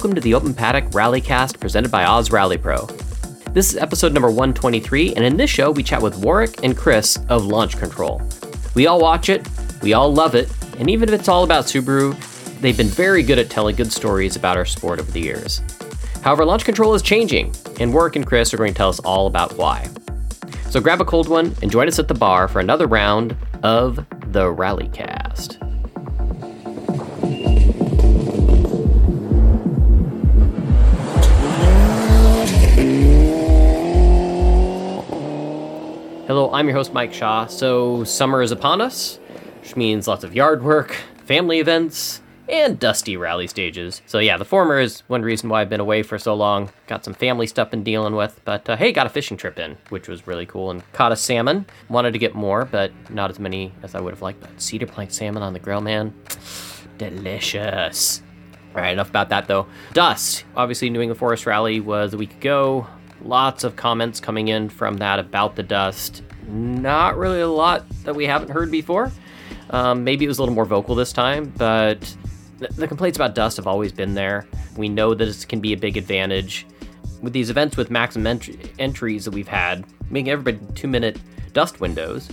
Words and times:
welcome 0.00 0.14
to 0.14 0.20
the 0.22 0.32
Open 0.32 0.54
Paddock 0.54 0.84
Rallycast 0.92 1.60
presented 1.60 1.90
by 1.90 2.06
Oz 2.06 2.30
Rally 2.30 2.56
Pro. 2.56 2.86
This 3.52 3.68
is 3.68 3.76
episode 3.76 4.14
number 4.14 4.30
123, 4.30 5.14
and 5.14 5.22
in 5.22 5.36
this 5.36 5.50
show, 5.50 5.70
we 5.70 5.82
chat 5.82 6.00
with 6.00 6.16
Warwick 6.16 6.64
and 6.64 6.74
Chris 6.74 7.18
of 7.28 7.44
Launch 7.44 7.76
Control. 7.76 8.22
We 8.74 8.86
all 8.86 8.98
watch 8.98 9.28
it, 9.28 9.46
we 9.82 9.92
all 9.92 10.10
love 10.10 10.34
it, 10.34 10.50
and 10.78 10.88
even 10.88 11.10
if 11.10 11.20
it's 11.20 11.28
all 11.28 11.44
about 11.44 11.66
Subaru, 11.66 12.16
they've 12.62 12.78
been 12.78 12.86
very 12.86 13.22
good 13.22 13.38
at 13.38 13.50
telling 13.50 13.76
good 13.76 13.92
stories 13.92 14.36
about 14.36 14.56
our 14.56 14.64
sport 14.64 15.00
over 15.00 15.10
the 15.12 15.20
years. 15.20 15.60
However, 16.22 16.46
Launch 16.46 16.64
Control 16.64 16.94
is 16.94 17.02
changing, 17.02 17.54
and 17.78 17.92
Warwick 17.92 18.16
and 18.16 18.26
Chris 18.26 18.54
are 18.54 18.56
going 18.56 18.72
to 18.72 18.78
tell 18.78 18.88
us 18.88 19.00
all 19.00 19.26
about 19.26 19.58
why. 19.58 19.86
So 20.70 20.80
grab 20.80 21.02
a 21.02 21.04
cold 21.04 21.28
one 21.28 21.54
and 21.60 21.70
join 21.70 21.88
us 21.88 21.98
at 21.98 22.08
the 22.08 22.14
bar 22.14 22.48
for 22.48 22.60
another 22.60 22.86
round 22.86 23.36
of 23.62 23.96
the 24.32 24.44
Rallycast. 24.44 25.59
Hello, 36.30 36.48
I'm 36.52 36.68
your 36.68 36.76
host, 36.76 36.92
Mike 36.92 37.12
Shaw. 37.12 37.46
So, 37.46 38.04
summer 38.04 38.40
is 38.40 38.52
upon 38.52 38.80
us, 38.80 39.18
which 39.62 39.74
means 39.74 40.06
lots 40.06 40.22
of 40.22 40.32
yard 40.32 40.62
work, 40.62 40.96
family 41.24 41.58
events, 41.58 42.22
and 42.48 42.78
dusty 42.78 43.16
rally 43.16 43.48
stages. 43.48 44.00
So, 44.06 44.20
yeah, 44.20 44.36
the 44.36 44.44
former 44.44 44.78
is 44.78 45.00
one 45.08 45.22
reason 45.22 45.48
why 45.48 45.60
I've 45.60 45.68
been 45.68 45.80
away 45.80 46.04
for 46.04 46.20
so 46.20 46.34
long. 46.34 46.70
Got 46.86 47.04
some 47.04 47.14
family 47.14 47.48
stuff 47.48 47.72
been 47.72 47.82
dealing 47.82 48.14
with, 48.14 48.40
but 48.44 48.70
uh, 48.70 48.76
hey, 48.76 48.92
got 48.92 49.06
a 49.06 49.08
fishing 49.08 49.36
trip 49.36 49.58
in, 49.58 49.76
which 49.88 50.06
was 50.06 50.28
really 50.28 50.46
cool, 50.46 50.70
and 50.70 50.84
caught 50.92 51.10
a 51.10 51.16
salmon. 51.16 51.66
Wanted 51.88 52.12
to 52.12 52.20
get 52.20 52.36
more, 52.36 52.64
but 52.64 52.92
not 53.10 53.30
as 53.30 53.40
many 53.40 53.72
as 53.82 53.96
I 53.96 54.00
would 54.00 54.12
have 54.12 54.22
liked. 54.22 54.40
But 54.40 54.62
cedar 54.62 54.86
plank 54.86 55.10
salmon 55.10 55.42
on 55.42 55.52
the 55.52 55.58
grill, 55.58 55.80
man, 55.80 56.14
delicious. 56.98 58.22
All 58.76 58.82
right, 58.82 58.92
enough 58.92 59.10
about 59.10 59.30
that 59.30 59.48
though. 59.48 59.66
Dust. 59.94 60.44
Obviously, 60.54 60.90
New 60.90 61.00
England 61.00 61.18
Forest 61.18 61.44
Rally 61.44 61.80
was 61.80 62.14
a 62.14 62.16
week 62.16 62.34
ago. 62.34 62.86
Lots 63.22 63.64
of 63.64 63.76
comments 63.76 64.20
coming 64.20 64.48
in 64.48 64.68
from 64.68 64.96
that 64.98 65.18
about 65.18 65.56
the 65.56 65.62
dust. 65.62 66.22
Not 66.48 67.16
really 67.16 67.40
a 67.40 67.48
lot 67.48 67.88
that 68.04 68.14
we 68.14 68.26
haven't 68.26 68.50
heard 68.50 68.70
before. 68.70 69.12
Um, 69.70 70.04
maybe 70.04 70.24
it 70.24 70.28
was 70.28 70.38
a 70.38 70.42
little 70.42 70.54
more 70.54 70.64
vocal 70.64 70.94
this 70.94 71.12
time, 71.12 71.52
but 71.56 72.00
th- 72.58 72.72
the 72.72 72.88
complaints 72.88 73.16
about 73.16 73.34
dust 73.34 73.56
have 73.56 73.66
always 73.66 73.92
been 73.92 74.14
there. 74.14 74.46
We 74.76 74.88
know 74.88 75.14
that 75.14 75.28
it 75.28 75.46
can 75.48 75.60
be 75.60 75.72
a 75.72 75.76
big 75.76 75.96
advantage. 75.96 76.66
With 77.22 77.32
these 77.32 77.50
events 77.50 77.76
with 77.76 77.90
maximum 77.90 78.26
entry- 78.26 78.58
entries 78.78 79.26
that 79.26 79.32
we've 79.32 79.48
had, 79.48 79.84
making 80.10 80.30
everybody 80.30 80.58
two 80.74 80.88
minute 80.88 81.20
dust 81.52 81.80
windows 81.80 82.30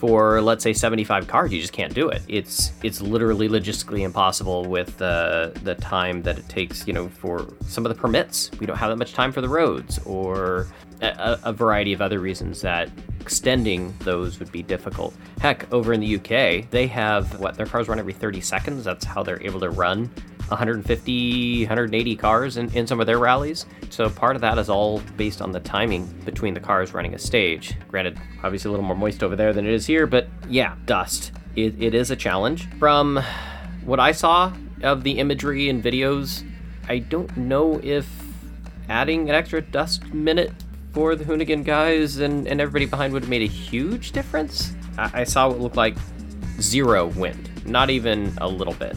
for 0.00 0.40
let's 0.40 0.64
say 0.64 0.72
75 0.72 1.28
cars 1.28 1.52
you 1.52 1.60
just 1.60 1.74
can't 1.74 1.92
do 1.92 2.08
it. 2.08 2.22
It's 2.26 2.72
it's 2.82 3.02
literally 3.02 3.50
logistically 3.50 4.00
impossible 4.00 4.64
with 4.64 4.96
the 4.96 5.52
the 5.62 5.74
time 5.74 6.22
that 6.22 6.38
it 6.38 6.48
takes 6.48 6.86
you 6.86 6.94
know 6.94 7.08
for 7.08 7.46
some 7.66 7.84
of 7.84 7.94
the 7.94 8.00
permits. 8.00 8.50
We 8.58 8.66
don't 8.66 8.78
have 8.78 8.88
that 8.88 8.96
much 8.96 9.12
time 9.12 9.30
for 9.30 9.42
the 9.42 9.48
roads 9.48 9.98
or 10.06 10.68
a, 11.02 11.38
a 11.44 11.52
variety 11.52 11.92
of 11.92 12.00
other 12.00 12.18
reasons 12.18 12.62
that 12.62 12.88
extending 13.20 13.94
those 14.00 14.38
would 14.38 14.50
be 14.50 14.62
difficult. 14.62 15.14
Heck 15.38 15.70
over 15.70 15.92
in 15.92 16.00
the 16.00 16.16
uk 16.16 16.70
they 16.70 16.86
have 16.86 17.38
what 17.38 17.56
their 17.56 17.66
cars 17.66 17.86
run 17.86 17.98
every 17.98 18.14
30 18.14 18.40
seconds? 18.40 18.84
That's 18.84 19.04
how 19.04 19.22
they're 19.22 19.42
able 19.42 19.60
to 19.60 19.68
run 19.68 20.10
150, 20.50 21.62
180 21.62 22.16
cars 22.16 22.56
in, 22.56 22.72
in 22.74 22.86
some 22.86 23.00
of 23.00 23.06
their 23.06 23.18
rallies. 23.18 23.66
So 23.88 24.10
part 24.10 24.36
of 24.36 24.42
that 24.42 24.58
is 24.58 24.68
all 24.68 25.00
based 25.16 25.40
on 25.40 25.52
the 25.52 25.60
timing 25.60 26.06
between 26.24 26.54
the 26.54 26.60
cars 26.60 26.92
running 26.92 27.14
a 27.14 27.18
stage. 27.18 27.74
Granted, 27.88 28.18
obviously 28.42 28.68
a 28.68 28.72
little 28.72 28.84
more 28.84 28.96
moist 28.96 29.22
over 29.22 29.36
there 29.36 29.52
than 29.52 29.66
it 29.66 29.72
is 29.72 29.86
here, 29.86 30.06
but 30.06 30.28
yeah, 30.48 30.76
dust. 30.86 31.32
It, 31.56 31.80
it 31.82 31.94
is 31.94 32.10
a 32.10 32.16
challenge. 32.16 32.68
From 32.78 33.22
what 33.84 34.00
I 34.00 34.12
saw 34.12 34.52
of 34.82 35.02
the 35.02 35.18
imagery 35.18 35.68
and 35.68 35.82
videos, 35.82 36.44
I 36.88 36.98
don't 36.98 37.34
know 37.36 37.80
if 37.82 38.08
adding 38.88 39.28
an 39.28 39.34
extra 39.34 39.60
dust 39.62 40.12
minute 40.12 40.52
for 40.92 41.14
the 41.14 41.24
Hoonigan 41.24 41.64
guys 41.64 42.18
and, 42.18 42.48
and 42.48 42.60
everybody 42.60 42.86
behind 42.86 43.12
would 43.12 43.22
have 43.22 43.30
made 43.30 43.42
a 43.42 43.52
huge 43.52 44.12
difference. 44.12 44.74
I, 44.98 45.20
I 45.20 45.24
saw 45.24 45.48
what 45.48 45.60
looked 45.60 45.76
like 45.76 45.96
zero 46.60 47.06
wind, 47.06 47.48
not 47.64 47.90
even 47.90 48.36
a 48.38 48.48
little 48.48 48.74
bit. 48.74 48.96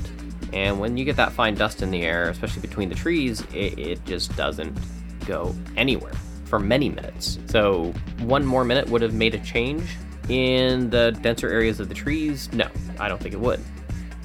And 0.53 0.79
when 0.79 0.97
you 0.97 1.03
get 1.03 1.15
that 1.15 1.31
fine 1.31 1.55
dust 1.55 1.81
in 1.81 1.89
the 1.89 2.03
air, 2.03 2.29
especially 2.29 2.61
between 2.61 2.87
the 2.87 2.95
trees, 2.95 3.41
it, 3.53 3.77
it, 3.79 4.05
just 4.05 4.35
doesn't 4.37 4.77
go 5.25 5.55
anywhere 5.75 6.13
for 6.45 6.59
many 6.59 6.89
minutes. 6.89 7.39
So 7.47 7.91
one 8.19 8.45
more 8.45 8.63
minute 8.63 8.87
would 8.89 9.01
have 9.01 9.13
made 9.13 9.33
a 9.33 9.39
change. 9.39 9.83
In 10.29 10.89
the 10.89 11.17
denser 11.21 11.49
areas 11.49 11.79
of 11.79 11.89
the 11.89 11.95
trees, 11.95 12.53
no, 12.53 12.67
I 12.99 13.09
don't 13.09 13.19
think 13.19 13.33
it 13.33 13.39
would. 13.39 13.59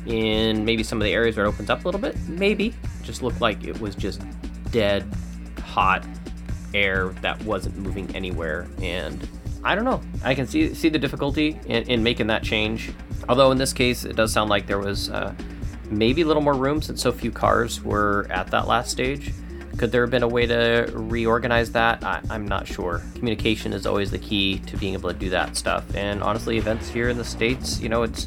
In 0.06 0.64
maybe 0.64 0.82
some 0.82 1.00
of 1.00 1.04
the 1.04 1.12
areas 1.12 1.36
where 1.36 1.46
it 1.46 1.48
opens 1.48 1.70
up 1.70 1.82
a 1.82 1.88
little 1.88 2.00
bit, 2.00 2.16
maybe. 2.28 2.68
It 2.68 3.02
just 3.02 3.22
looked 3.22 3.40
like 3.40 3.64
it 3.64 3.80
was 3.80 3.94
just 3.94 4.22
dead, 4.70 5.10
hot 5.64 6.06
air 6.74 7.08
that 7.22 7.42
wasn't 7.42 7.76
moving 7.78 8.14
anywhere. 8.14 8.68
And 8.82 9.26
I 9.64 9.74
don't 9.74 9.84
know. 9.84 10.02
I 10.22 10.34
can 10.34 10.46
see 10.46 10.74
see 10.74 10.88
the 10.88 10.98
difficulty 10.98 11.58
in, 11.66 11.84
in 11.84 12.02
making 12.02 12.26
that 12.28 12.42
change. 12.42 12.92
Although 13.28 13.50
in 13.50 13.58
this 13.58 13.72
case, 13.72 14.04
it 14.04 14.14
does 14.14 14.32
sound 14.32 14.50
like 14.50 14.66
there 14.66 14.78
was. 14.78 15.08
Uh, 15.08 15.34
maybe 15.90 16.22
a 16.22 16.26
little 16.26 16.42
more 16.42 16.54
room 16.54 16.82
since 16.82 17.02
so 17.02 17.12
few 17.12 17.30
cars 17.30 17.82
were 17.82 18.26
at 18.30 18.48
that 18.48 18.66
last 18.66 18.90
stage. 18.90 19.32
Could 19.76 19.92
there 19.92 20.02
have 20.02 20.10
been 20.10 20.24
a 20.24 20.28
way 20.28 20.44
to 20.46 20.90
reorganize 20.92 21.70
that? 21.72 22.02
I, 22.02 22.20
am 22.30 22.48
not 22.48 22.66
sure. 22.66 23.00
Communication 23.14 23.72
is 23.72 23.86
always 23.86 24.10
the 24.10 24.18
key 24.18 24.58
to 24.66 24.76
being 24.76 24.94
able 24.94 25.12
to 25.12 25.18
do 25.18 25.30
that 25.30 25.56
stuff. 25.56 25.84
And 25.94 26.22
honestly, 26.22 26.58
events 26.58 26.88
here 26.88 27.08
in 27.08 27.16
the 27.16 27.24
states, 27.24 27.80
you 27.80 27.88
know, 27.88 28.02
it's 28.02 28.26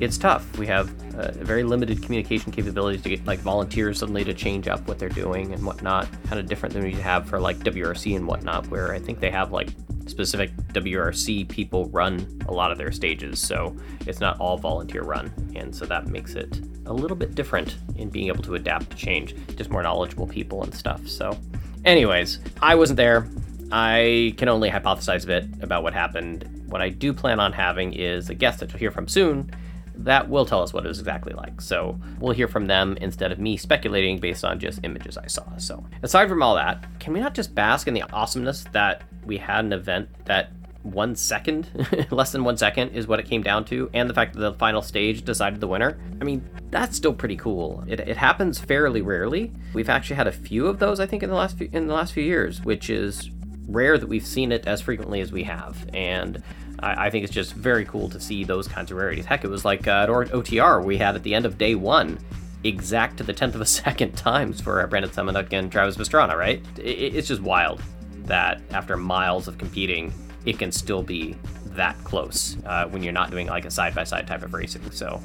it's 0.00 0.16
tough. 0.16 0.56
We 0.58 0.66
have 0.66 0.90
uh, 1.14 1.32
very 1.32 1.62
limited 1.62 2.02
communication 2.02 2.50
capabilities 2.50 3.02
to 3.02 3.10
get 3.10 3.24
like 3.26 3.38
volunteers 3.40 3.98
suddenly 3.98 4.24
to 4.24 4.32
change 4.32 4.66
up 4.66 4.88
what 4.88 4.98
they're 4.98 5.10
doing 5.10 5.52
and 5.52 5.64
whatnot. 5.64 6.08
Kind 6.24 6.40
of 6.40 6.46
different 6.46 6.74
than 6.74 6.82
we 6.82 6.92
have 6.94 7.28
for 7.28 7.38
like 7.38 7.58
WRC 7.58 8.16
and 8.16 8.26
whatnot, 8.26 8.66
where 8.68 8.94
I 8.94 8.98
think 8.98 9.20
they 9.20 9.30
have 9.30 9.52
like 9.52 9.68
specific 10.06 10.56
WRC 10.72 11.48
people 11.48 11.84
run 11.90 12.40
a 12.48 12.52
lot 12.52 12.72
of 12.72 12.78
their 12.78 12.90
stages, 12.90 13.38
so 13.38 13.76
it's 14.06 14.20
not 14.20 14.40
all 14.40 14.56
volunteer 14.56 15.02
run, 15.02 15.32
and 15.54 15.74
so 15.74 15.84
that 15.84 16.06
makes 16.06 16.34
it 16.34 16.60
a 16.86 16.92
little 16.92 17.16
bit 17.16 17.34
different 17.34 17.76
in 17.96 18.08
being 18.08 18.28
able 18.28 18.42
to 18.42 18.54
adapt 18.54 18.90
to 18.90 18.96
change. 18.96 19.34
Just 19.56 19.70
more 19.70 19.82
knowledgeable 19.82 20.26
people 20.26 20.62
and 20.62 20.74
stuff. 20.74 21.06
So, 21.06 21.38
anyways, 21.84 22.40
I 22.62 22.74
wasn't 22.74 22.96
there. 22.96 23.28
I 23.70 24.34
can 24.38 24.48
only 24.48 24.70
hypothesize 24.70 25.24
a 25.24 25.26
bit 25.26 25.44
about 25.60 25.82
what 25.82 25.92
happened. 25.92 26.64
What 26.68 26.80
I 26.80 26.88
do 26.88 27.12
plan 27.12 27.38
on 27.38 27.52
having 27.52 27.92
is 27.92 28.30
a 28.30 28.34
guest 28.34 28.60
that 28.60 28.70
you'll 28.70 28.78
hear 28.78 28.90
from 28.90 29.06
soon 29.06 29.50
that 29.94 30.28
will 30.28 30.46
tell 30.46 30.62
us 30.62 30.72
what 30.72 30.84
it 30.84 30.88
was 30.88 30.98
exactly 30.98 31.32
like. 31.32 31.60
So 31.60 31.98
we'll 32.18 32.32
hear 32.32 32.48
from 32.48 32.66
them 32.66 32.96
instead 33.00 33.32
of 33.32 33.38
me 33.38 33.56
speculating 33.56 34.18
based 34.18 34.44
on 34.44 34.58
just 34.58 34.80
images 34.82 35.16
I 35.18 35.26
saw. 35.26 35.56
So 35.58 35.84
aside 36.02 36.28
from 36.28 36.42
all 36.42 36.54
that, 36.54 36.84
can 36.98 37.12
we 37.12 37.20
not 37.20 37.34
just 37.34 37.54
bask 37.54 37.86
in 37.88 37.94
the 37.94 38.02
awesomeness 38.12 38.64
that 38.72 39.02
we 39.24 39.36
had 39.36 39.64
an 39.64 39.72
event 39.72 40.08
that 40.24 40.50
one 40.82 41.14
second, 41.14 41.68
less 42.10 42.32
than 42.32 42.44
one 42.44 42.56
second, 42.56 42.90
is 42.90 43.06
what 43.06 43.20
it 43.20 43.26
came 43.26 43.42
down 43.42 43.64
to, 43.66 43.90
and 43.92 44.08
the 44.08 44.14
fact 44.14 44.34
that 44.34 44.40
the 44.40 44.54
final 44.54 44.82
stage 44.82 45.24
decided 45.24 45.60
the 45.60 45.66
winner. 45.66 46.00
I 46.20 46.24
mean, 46.24 46.48
that's 46.70 46.96
still 46.96 47.12
pretty 47.12 47.36
cool. 47.36 47.84
It, 47.86 48.00
it 48.00 48.16
happens 48.16 48.58
fairly 48.58 49.02
rarely. 49.02 49.52
We've 49.74 49.88
actually 49.88 50.16
had 50.16 50.26
a 50.26 50.32
few 50.32 50.66
of 50.66 50.78
those, 50.78 51.00
I 51.00 51.06
think, 51.06 51.22
in 51.22 51.28
the 51.28 51.36
last 51.36 51.58
few, 51.58 51.68
in 51.72 51.86
the 51.86 51.94
last 51.94 52.14
few 52.14 52.24
years, 52.24 52.64
which 52.64 52.88
is 52.88 53.30
rare 53.72 53.98
that 53.98 54.08
we've 54.08 54.26
seen 54.26 54.52
it 54.52 54.66
as 54.66 54.80
frequently 54.80 55.20
as 55.20 55.32
we 55.32 55.44
have. 55.44 55.88
And 55.94 56.42
I, 56.80 57.06
I 57.06 57.10
think 57.10 57.24
it's 57.24 57.32
just 57.32 57.52
very 57.54 57.84
cool 57.84 58.08
to 58.10 58.20
see 58.20 58.44
those 58.44 58.68
kinds 58.68 58.90
of 58.90 58.96
rarities. 58.96 59.24
Heck, 59.24 59.44
it 59.44 59.48
was 59.48 59.64
like 59.64 59.86
uh, 59.86 60.02
at 60.02 60.08
OTR 60.08 60.84
we 60.84 60.98
had 60.98 61.14
at 61.14 61.22
the 61.22 61.34
end 61.34 61.46
of 61.46 61.58
day 61.58 61.74
one 61.74 62.18
exact 62.64 63.16
to 63.18 63.22
the 63.22 63.32
tenth 63.32 63.54
of 63.54 63.60
a 63.60 63.66
second 63.80 64.16
times 64.16 64.60
for 64.60 64.86
Brandon 64.86 65.10
Semenuk 65.10 65.52
and 65.52 65.70
Travis 65.70 65.96
Pastrana, 65.96 66.36
right? 66.36 66.62
It, 66.78 67.14
it's 67.14 67.28
just 67.28 67.42
wild 67.42 67.82
that 68.24 68.60
after 68.70 68.96
miles 68.96 69.48
of 69.48 69.58
competing, 69.58 70.12
it 70.46 70.58
can 70.58 70.72
still 70.72 71.02
be 71.02 71.36
that 71.66 71.96
close 72.04 72.56
uh, 72.66 72.86
when 72.86 73.02
you're 73.02 73.12
not 73.12 73.30
doing 73.30 73.46
like 73.46 73.64
a 73.64 73.70
side 73.70 73.94
by 73.94 74.04
side 74.04 74.26
type 74.26 74.42
of 74.42 74.52
racing. 74.52 74.90
So 74.90 75.20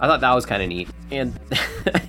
I 0.00 0.06
thought 0.06 0.20
that 0.20 0.34
was 0.34 0.46
kind 0.46 0.62
of 0.62 0.68
neat. 0.68 0.88
And 1.10 1.38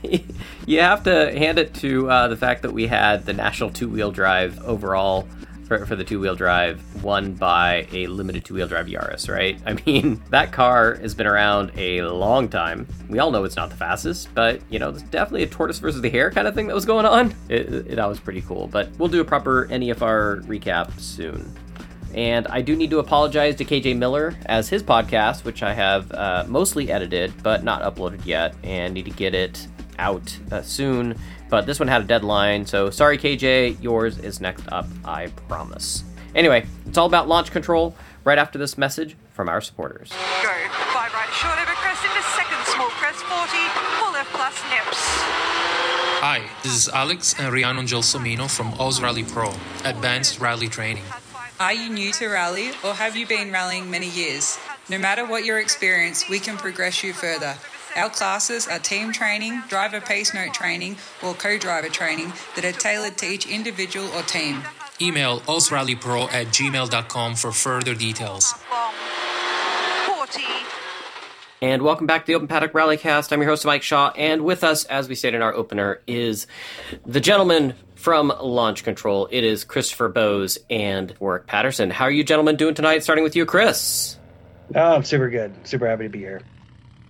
you 0.66 0.80
have 0.80 1.04
to 1.04 1.38
hand 1.38 1.60
it 1.60 1.74
to 1.76 2.10
uh, 2.10 2.28
the 2.28 2.38
fact 2.38 2.62
that 2.62 2.72
we 2.72 2.88
had 2.88 3.26
the 3.26 3.34
national 3.34 3.72
two 3.72 3.90
wheel 3.90 4.12
drive 4.12 4.64
overall 4.64 5.28
for, 5.72 5.86
for 5.86 5.96
the 5.96 6.04
two 6.04 6.20
wheel 6.20 6.36
drive 6.36 6.82
won 7.02 7.34
by 7.34 7.88
a 7.94 8.06
limited 8.08 8.44
two 8.44 8.56
wheel 8.56 8.68
drive 8.68 8.88
Yaris, 8.88 9.30
right? 9.30 9.58
I 9.66 9.82
mean, 9.86 10.22
that 10.30 10.52
car 10.52 10.96
has 10.96 11.16
been 11.16 11.28
around 11.28 11.72
a 11.78 12.02
long 12.02 12.50
time. 12.50 12.86
We 13.08 13.20
all 13.20 13.32
know 13.32 13.46
it's 13.46 13.56
not 13.56 13.70
the 13.70 13.78
fastest, 13.78 14.28
but 14.36 14.60
you 14.70 14.80
know, 14.80 14.90
it's 14.90 15.04
definitely 15.04 15.44
a 15.44 15.48
tortoise 15.48 15.80
versus 15.80 16.02
the 16.02 16.10
hare 16.10 16.30
kind 16.30 16.46
of 16.46 16.56
thing 16.56 16.68
that 16.68 16.76
was 16.76 16.86
going 16.86 17.06
on. 17.06 17.34
It, 17.52 17.74
it, 17.74 17.96
that 17.96 18.08
was 18.08 18.20
pretty 18.20 18.42
cool. 18.42 18.68
But 18.68 18.90
we'll 18.98 19.10
do 19.10 19.20
a 19.20 19.26
proper 19.26 19.68
NEFR 19.68 20.44
recap 20.44 20.98
soon. 21.00 21.54
And 22.14 22.48
I 22.48 22.62
do 22.62 22.78
need 22.78 22.90
to 22.92 23.00
apologize 23.00 23.56
to 23.58 23.66
KJ 23.66 23.98
Miller 23.98 24.36
as 24.46 24.70
his 24.70 24.82
podcast, 24.82 25.44
which 25.44 25.64
I 25.64 25.74
have 25.74 26.12
uh, 26.14 26.46
mostly 26.48 26.92
edited 26.92 27.34
but 27.44 27.64
not 27.64 27.82
uploaded 27.82 28.26
yet, 28.26 28.56
and 28.64 28.94
need 28.94 29.06
to 29.06 29.12
get 29.12 29.34
it 29.36 29.68
out 30.00 30.38
uh, 30.52 30.62
soon. 30.62 31.18
But 31.52 31.66
this 31.66 31.80
one 31.80 31.90
had 31.90 32.02
a 32.02 32.06
deadline, 32.06 32.66
so 32.66 32.90
sorry, 32.90 33.18
KJ. 33.18 33.84
Yours 33.84 34.18
is 34.18 34.40
next 34.40 34.64
up, 34.72 34.88
I 35.04 35.28
promise. 35.50 36.06
Anyway, 36.34 36.66
it's 36.88 36.98
all 36.98 37.08
about 37.08 37.28
launch 37.28 37.52
control 37.52 37.94
right 38.24 38.38
after 38.38 38.58
this 38.58 38.78
message 38.78 39.18
from 39.34 39.50
our 39.50 39.60
supporters. 39.60 40.10
Go. 40.10 40.16
Five 40.94 41.14
right 41.14 41.30
short 41.34 41.60
over 41.60 41.76
crest 41.76 42.06
into 42.06 42.24
second 42.24 42.58
small 42.74 42.88
crest 42.88 43.20
40. 43.26 43.52
Full 44.00 44.14
left 44.14 44.32
plus 44.32 44.64
nips. 44.72 44.98
Hi, 46.24 46.42
this 46.64 46.74
is 46.74 46.88
Alex 46.88 47.36
and 47.38 47.54
Rhianna 47.54 47.84
Gelsomino 47.84 48.50
from 48.50 48.74
Oz 48.80 49.02
Rally 49.02 49.26
Pro, 49.26 49.50
Advanced 49.84 50.40
Rally 50.40 50.70
Training. 50.70 51.04
Are 51.60 51.74
you 51.74 51.90
new 51.90 52.14
to 52.14 52.30
rally 52.30 52.70
or 52.82 52.94
have 52.94 53.18
you 53.18 53.28
been 53.28 53.52
rallying 53.52 53.92
many 53.92 54.10
years? 54.10 54.58
No 54.90 54.98
matter 54.98 55.26
what 55.26 55.44
your 55.44 55.60
experience, 55.60 56.30
we 56.30 56.40
can 56.40 56.56
progress 56.56 57.04
you 57.04 57.12
further. 57.12 57.56
Our 57.96 58.10
classes 58.10 58.68
are 58.70 58.80
team 58.80 59.12
training, 59.12 59.62
driver 59.68 60.00
pace 60.00 60.34
note 60.34 60.54
training, 60.54 60.96
or 61.22 61.34
co 61.34 61.58
driver 61.58 61.90
training 61.90 62.32
that 62.56 62.64
are 62.64 62.72
tailored 62.72 63.18
to 63.18 63.26
each 63.26 63.48
individual 63.48 64.08
or 64.16 64.22
team. 64.24 64.64
Email 65.02 65.42
ozrallypro 65.42 66.32
at 66.32 66.48
gmail.com 66.48 67.36
for 67.36 67.52
further 67.52 67.94
details. 67.94 68.54
And 71.64 71.84
welcome 71.84 72.08
back 72.08 72.22
to 72.22 72.28
the 72.28 72.36
Open 72.36 72.48
Paddock 72.48 72.72
Rallycast. 72.72 73.32
I'm 73.32 73.40
your 73.40 73.50
host, 73.50 73.66
Mike 73.66 73.84
Shaw, 73.84 74.12
and 74.16 74.44
with 74.44 74.64
us, 74.64 74.86
as 74.86 75.08
we 75.08 75.14
stated 75.14 75.38
in 75.38 75.42
our 75.44 75.54
opener, 75.54 76.02
is 76.08 76.48
the 77.06 77.20
gentleman 77.20 77.76
from 77.94 78.34
Launch 78.42 78.84
Control. 78.84 79.28
It 79.30 79.44
is 79.44 79.64
Christopher 79.64 80.10
Bowes 80.10 80.58
and 80.72 81.14
Warwick 81.20 81.46
Paterson. 81.46 81.92
How 81.92 82.06
are 82.06 82.12
you 82.12 82.24
gentlemen 82.24 82.56
doing 82.56 82.74
tonight? 82.74 83.04
Starting 83.04 83.24
with 83.24 83.36
you, 83.36 83.46
Chris. 83.46 84.18
Oh, 84.74 84.96
I'm 84.96 85.04
super 85.04 85.30
good. 85.30 85.54
Super 85.68 85.88
happy 85.88 86.04
to 86.04 86.10
be 86.10 86.20
here. 86.20 86.42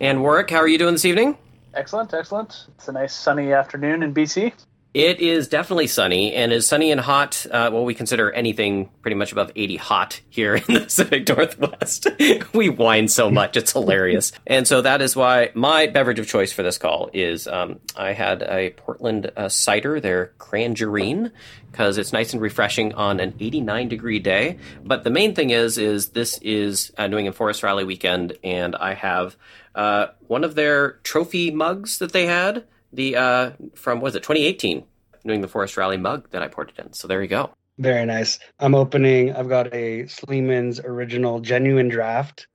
And 0.01 0.23
Warwick, 0.23 0.49
how 0.49 0.57
are 0.57 0.67
you 0.67 0.79
doing 0.79 0.95
this 0.95 1.05
evening? 1.05 1.37
Excellent, 1.75 2.11
excellent. 2.11 2.65
It's 2.69 2.87
a 2.87 2.91
nice 2.91 3.13
sunny 3.13 3.53
afternoon 3.53 4.01
in 4.01 4.15
BC. 4.15 4.51
It 4.93 5.21
is 5.21 5.47
definitely 5.47 5.87
sunny, 5.87 6.33
and 6.33 6.51
is 6.51 6.67
sunny 6.67 6.91
and 6.91 6.99
hot. 6.99 7.45
Uh, 7.49 7.69
well, 7.71 7.85
we 7.85 7.93
consider 7.93 8.29
anything 8.29 8.89
pretty 9.01 9.15
much 9.15 9.31
above 9.31 9.49
80 9.55 9.77
hot 9.77 10.19
here 10.29 10.55
in 10.67 10.73
the 10.73 10.81
Pacific 10.81 11.29
Northwest. 11.29 12.07
we 12.53 12.67
whine 12.67 13.07
so 13.07 13.31
much, 13.31 13.55
it's 13.55 13.71
hilarious. 13.71 14.33
and 14.47 14.67
so 14.67 14.81
that 14.81 15.01
is 15.01 15.15
why 15.15 15.51
my 15.53 15.87
beverage 15.87 16.19
of 16.19 16.27
choice 16.27 16.51
for 16.51 16.61
this 16.61 16.77
call 16.77 17.09
is 17.13 17.47
um, 17.47 17.79
I 17.95 18.11
had 18.11 18.43
a 18.43 18.71
Portland 18.71 19.31
uh, 19.37 19.47
cider, 19.47 20.01
their 20.01 20.33
Crangerine, 20.37 21.31
because 21.71 21.97
it's 21.97 22.11
nice 22.11 22.33
and 22.33 22.41
refreshing 22.41 22.93
on 22.93 23.21
an 23.21 23.33
89 23.39 23.87
degree 23.87 24.19
day. 24.19 24.57
But 24.83 25.05
the 25.05 25.09
main 25.09 25.35
thing 25.35 25.51
is, 25.51 25.77
is 25.77 26.09
this 26.09 26.37
is 26.39 26.91
uh, 26.97 27.07
New 27.07 27.17
England 27.17 27.37
Forest 27.37 27.63
Rally 27.63 27.85
weekend, 27.85 28.37
and 28.43 28.75
I 28.75 28.95
have 28.95 29.37
uh, 29.73 30.07
one 30.27 30.43
of 30.43 30.55
their 30.55 30.99
trophy 31.03 31.49
mugs 31.49 31.99
that 31.99 32.11
they 32.11 32.25
had 32.25 32.65
the 32.93 33.15
uh, 33.15 33.51
from 33.75 34.01
was 34.01 34.15
it 34.15 34.23
2018 34.23 34.83
New 35.23 35.33
England 35.33 35.51
Forest 35.51 35.77
Rally 35.77 35.97
mug 35.97 36.29
that 36.31 36.41
I 36.41 36.47
poured 36.47 36.69
it 36.69 36.83
in. 36.83 36.93
So 36.93 37.07
there 37.07 37.21
you 37.21 37.27
go. 37.27 37.51
Very 37.77 38.05
nice. 38.05 38.39
I'm 38.59 38.75
opening. 38.75 39.33
I've 39.33 39.49
got 39.49 39.73
a 39.73 40.03
Sleeman's 40.07 40.79
original 40.79 41.39
genuine 41.39 41.89
draft. 41.89 42.47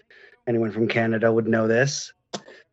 Anyone 0.47 0.73
from 0.73 0.89
Canada 0.89 1.33
would 1.33 1.49
know 1.49 1.67
this. 1.67 2.13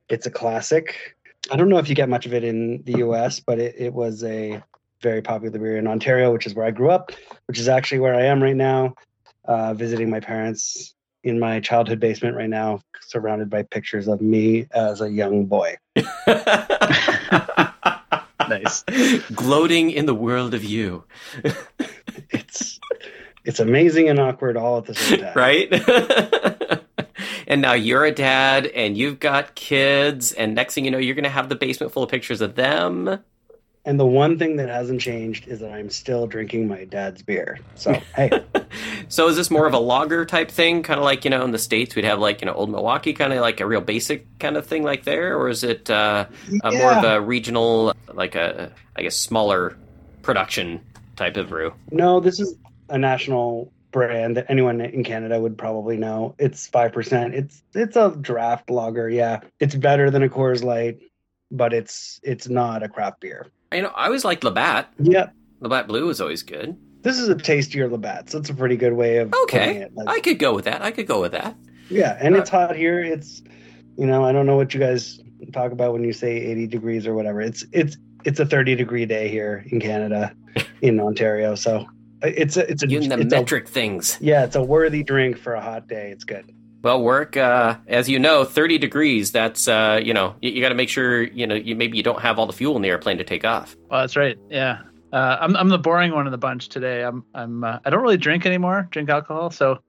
It's 0.10 0.26
a 0.26 0.32
classic. 0.32 1.16
I 1.52 1.56
don't 1.56 1.70
know 1.70 1.78
if 1.78 1.90
you 1.90 1.96
get 1.96 2.10
much 2.10 2.26
of 2.26 2.34
it 2.34 2.44
in 2.44 2.84
the 2.84 3.00
U.S., 3.00 3.40
but 3.40 3.60
it, 3.60 3.76
it 3.78 3.94
was 3.94 4.24
a 4.24 4.62
very 5.02 5.22
popular 5.22 5.58
beer 5.58 5.78
in 5.78 5.88
Ontario, 5.88 6.32
which 6.32 6.46
is 6.46 6.54
where 6.54 6.66
I 6.66 6.72
grew 6.72 6.92
up, 6.92 7.12
which 7.48 7.60
is 7.60 7.68
actually 7.68 8.00
where 8.00 8.16
I 8.16 8.24
am 8.24 8.42
right 8.42 8.56
now, 8.56 8.94
uh, 9.46 9.74
visiting 9.74 10.10
my 10.10 10.20
parents 10.20 10.93
in 11.24 11.40
my 11.40 11.60
childhood 11.60 12.00
basement 12.00 12.36
right 12.36 12.50
now, 12.50 12.82
surrounded 13.02 13.50
by 13.50 13.64
pictures 13.64 14.08
of 14.08 14.22
me 14.22 14.68
as 14.72 15.02
a 15.02 15.10
young 15.10 15.46
boy. 15.46 15.76
nice. 18.50 18.84
Gloating 19.34 19.92
in 19.92 20.06
the 20.06 20.16
world 20.16 20.54
of 20.54 20.64
you. 20.64 21.04
it's 22.30 22.80
it's 23.46 23.60
amazing 23.60 24.10
and 24.10 24.20
awkward 24.20 24.56
all 24.58 24.78
at 24.78 24.86
the 24.86 24.96
same 24.96 25.20
time. 25.20 25.34
Right? 25.36 25.70
and 27.48 27.62
now 27.62 27.74
you're 27.74 28.06
a 28.06 28.12
dad 28.12 28.68
and 28.68 28.98
you've 28.98 29.20
got 29.20 29.56
kids 29.56 30.32
and 30.34 30.56
next 30.56 30.74
thing 30.74 30.86
you 30.86 30.92
know 30.92 30.98
you're 30.98 31.16
going 31.16 31.24
to 31.24 31.30
have 31.30 31.50
the 31.50 31.56
basement 31.56 31.92
full 31.92 32.04
of 32.04 32.10
pictures 32.10 32.42
of 32.42 32.56
them 32.56 33.20
and 33.86 34.00
the 34.00 34.06
one 34.06 34.40
thing 34.40 34.56
that 34.58 34.70
hasn't 34.70 35.02
changed 35.02 35.48
is 35.48 35.60
that 35.60 35.72
I'm 35.72 35.90
still 35.90 36.26
drinking 36.26 36.68
my 36.70 36.86
dad's 36.86 37.22
beer. 37.22 37.60
So, 37.76 37.94
hey. 38.16 38.32
so 39.10 39.28
is 39.28 39.36
this 39.36 39.52
more 39.52 39.68
of 39.68 39.74
a 39.74 39.80
lager 39.80 40.26
type 40.26 40.50
thing? 40.50 40.84
Kind 40.84 41.00
of 41.00 41.04
like, 41.04 41.26
you 41.26 41.30
know, 41.30 41.44
in 41.44 41.52
the 41.52 41.60
States, 41.60 41.94
we'd 41.94 42.06
have 42.06 42.20
like, 42.20 42.42
you 42.42 42.46
know, 42.46 42.54
Old 42.54 42.70
Milwaukee, 42.70 43.12
kind 43.12 43.34
of 43.34 43.42
like 43.42 43.60
a 43.60 43.66
real 43.66 43.82
basic 43.82 44.40
kind 44.40 44.56
of 44.56 44.66
thing 44.66 44.84
like 44.84 45.04
there? 45.04 45.38
Or 45.38 45.50
is 45.50 45.66
it 45.66 45.90
uh, 45.90 46.28
yeah. 46.50 46.70
more 46.72 46.94
of 46.94 47.04
a 47.04 47.20
regional, 47.20 47.94
like 48.14 48.36
a, 48.36 48.72
I 48.96 49.02
guess, 49.02 49.18
smaller 49.18 49.78
production 50.22 50.80
type 51.18 51.36
of 51.36 51.50
brew? 51.50 51.74
No, 51.92 52.22
this 52.22 52.40
is 52.40 52.56
a 52.88 52.98
national 52.98 53.70
brand 53.92 54.38
that 54.38 54.46
anyone 54.50 54.80
in 54.80 55.04
Canada 55.04 55.42
would 55.42 55.58
probably 55.58 55.98
know. 55.98 56.36
It's 56.40 56.70
5%. 56.70 57.34
It's 57.34 57.62
it's 57.74 57.98
a 57.98 58.16
draft 58.20 58.70
lager, 58.70 59.10
yeah. 59.10 59.42
It's 59.60 59.76
better 59.76 60.10
than 60.10 60.24
a 60.24 60.30
Coors 60.30 60.64
Light, 60.64 61.00
but 61.52 61.74
it's 61.74 62.22
it's 62.24 62.48
not 62.48 62.82
a 62.82 62.88
craft 62.88 63.20
beer. 63.20 63.48
You 63.74 63.84
know, 63.84 63.92
I 63.96 64.06
always 64.06 64.26
liked 64.26 64.44
Labatt. 64.44 64.94
Yep. 65.00 65.34
Labatt 65.62 65.88
Blue 65.88 66.10
is 66.10 66.22
always 66.22 66.44
good. 66.44 66.78
This 67.02 67.20
is 67.20 67.28
a 67.28 67.36
tastier 67.36 67.90
Labatt, 67.90 68.30
so 68.30 68.40
it's 68.40 68.50
a 68.50 68.54
pretty 68.54 68.78
good 68.78 68.94
way 68.94 69.18
of 69.18 69.34
okay. 69.44 69.88
Like, 69.94 70.08
I 70.08 70.20
could 70.22 70.40
go 70.40 70.54
with 70.54 70.66
that. 70.66 70.82
I 70.82 70.92
could 70.92 71.08
go 71.08 71.20
with 71.20 71.34
that. 71.34 71.56
Yeah, 71.90 72.18
and 72.20 72.36
uh, 72.36 72.40
it's 72.40 72.50
hot 72.50 72.76
here. 72.76 73.02
It's 73.02 73.42
you 73.98 74.06
know 74.06 74.24
I 74.24 74.32
don't 74.32 74.46
know 74.46 74.56
what 74.56 74.74
you 74.74 74.80
guys 74.80 75.20
talk 75.52 75.72
about 75.72 75.94
when 75.94 76.04
you 76.04 76.14
say 76.14 76.38
80 76.38 76.68
degrees 76.68 77.06
or 77.06 77.14
whatever. 77.14 77.42
It's 77.42 77.66
it's 77.72 77.98
it's 78.24 78.40
a 78.40 78.46
30 78.46 78.76
degree 78.76 79.06
day 79.06 79.28
here 79.28 79.66
in 79.70 79.80
Canada, 79.80 80.34
in 80.82 81.00
Ontario. 81.00 81.56
So 81.56 81.86
it's 82.22 82.56
a 82.58 82.70
it's 82.70 82.84
a 82.84 82.88
it's 82.90 83.08
metric 83.08 83.66
a, 83.66 83.68
things. 83.68 84.18
Yeah, 84.22 84.46
it's 84.46 84.56
a 84.56 84.64
worthy 84.64 85.04
drink 85.04 85.38
for 85.38 85.54
a 85.56 85.62
hot 85.62 85.88
day. 85.88 86.12
It's 86.12 86.24
good. 86.24 86.54
Well, 86.84 87.02
work 87.02 87.38
uh, 87.38 87.78
as 87.88 88.10
you 88.10 88.20
know, 88.20 88.44
thirty 88.44 88.78
degrees. 88.78 89.32
That's 89.32 89.68
uh, 89.68 90.02
you 90.04 90.14
know, 90.14 90.36
you, 90.42 90.52
you 90.52 90.62
got 90.62 90.70
to 90.70 90.76
make 90.76 90.90
sure 90.90 91.24
you 91.24 91.48
know 91.48 91.56
you 91.56 91.76
maybe 91.76 91.98
you 91.98 92.04
don't 92.04 92.22
have 92.22 92.38
all 92.38 92.46
the 92.46 92.54
fuel 92.54 92.76
in 92.76 92.82
the 92.82 92.90
airplane 92.90 93.18
to 93.18 93.24
take 93.24 93.46
off. 93.46 93.76
Well, 93.90 94.02
that's 94.02 94.18
right. 94.18 94.38
Yeah, 94.50 94.82
uh, 95.14 95.38
I'm 95.40 95.56
I'm 95.56 95.70
the 95.70 95.80
boring 95.80 96.12
one 96.12 96.28
in 96.28 96.32
the 96.32 96.38
bunch 96.38 96.68
today. 96.68 97.04
I'm 97.04 97.24
I'm 97.34 97.64
uh, 97.64 97.80
I 97.86 97.90
don't 97.90 98.02
really 98.02 98.18
drink 98.18 98.46
anymore, 98.46 98.88
drink 98.92 99.10
alcohol, 99.10 99.50
so 99.50 99.80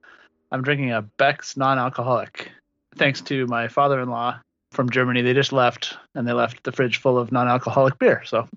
I'm 0.51 0.61
drinking 0.61 0.93
a 0.93 1.01
Beck's 1.01 1.57
non-alcoholic. 1.57 2.49
Thanks 2.95 3.19
to 3.21 3.45
my 3.47 3.67
father-in-law 3.67 4.39
from 4.71 4.89
Germany, 4.89 5.21
they 5.21 5.33
just 5.33 5.51
left 5.51 5.97
and 6.13 6.27
they 6.27 6.33
left 6.33 6.63
the 6.63 6.71
fridge 6.71 6.97
full 6.97 7.17
of 7.17 7.31
non-alcoholic 7.31 7.97
beer. 7.99 8.23
So 8.25 8.47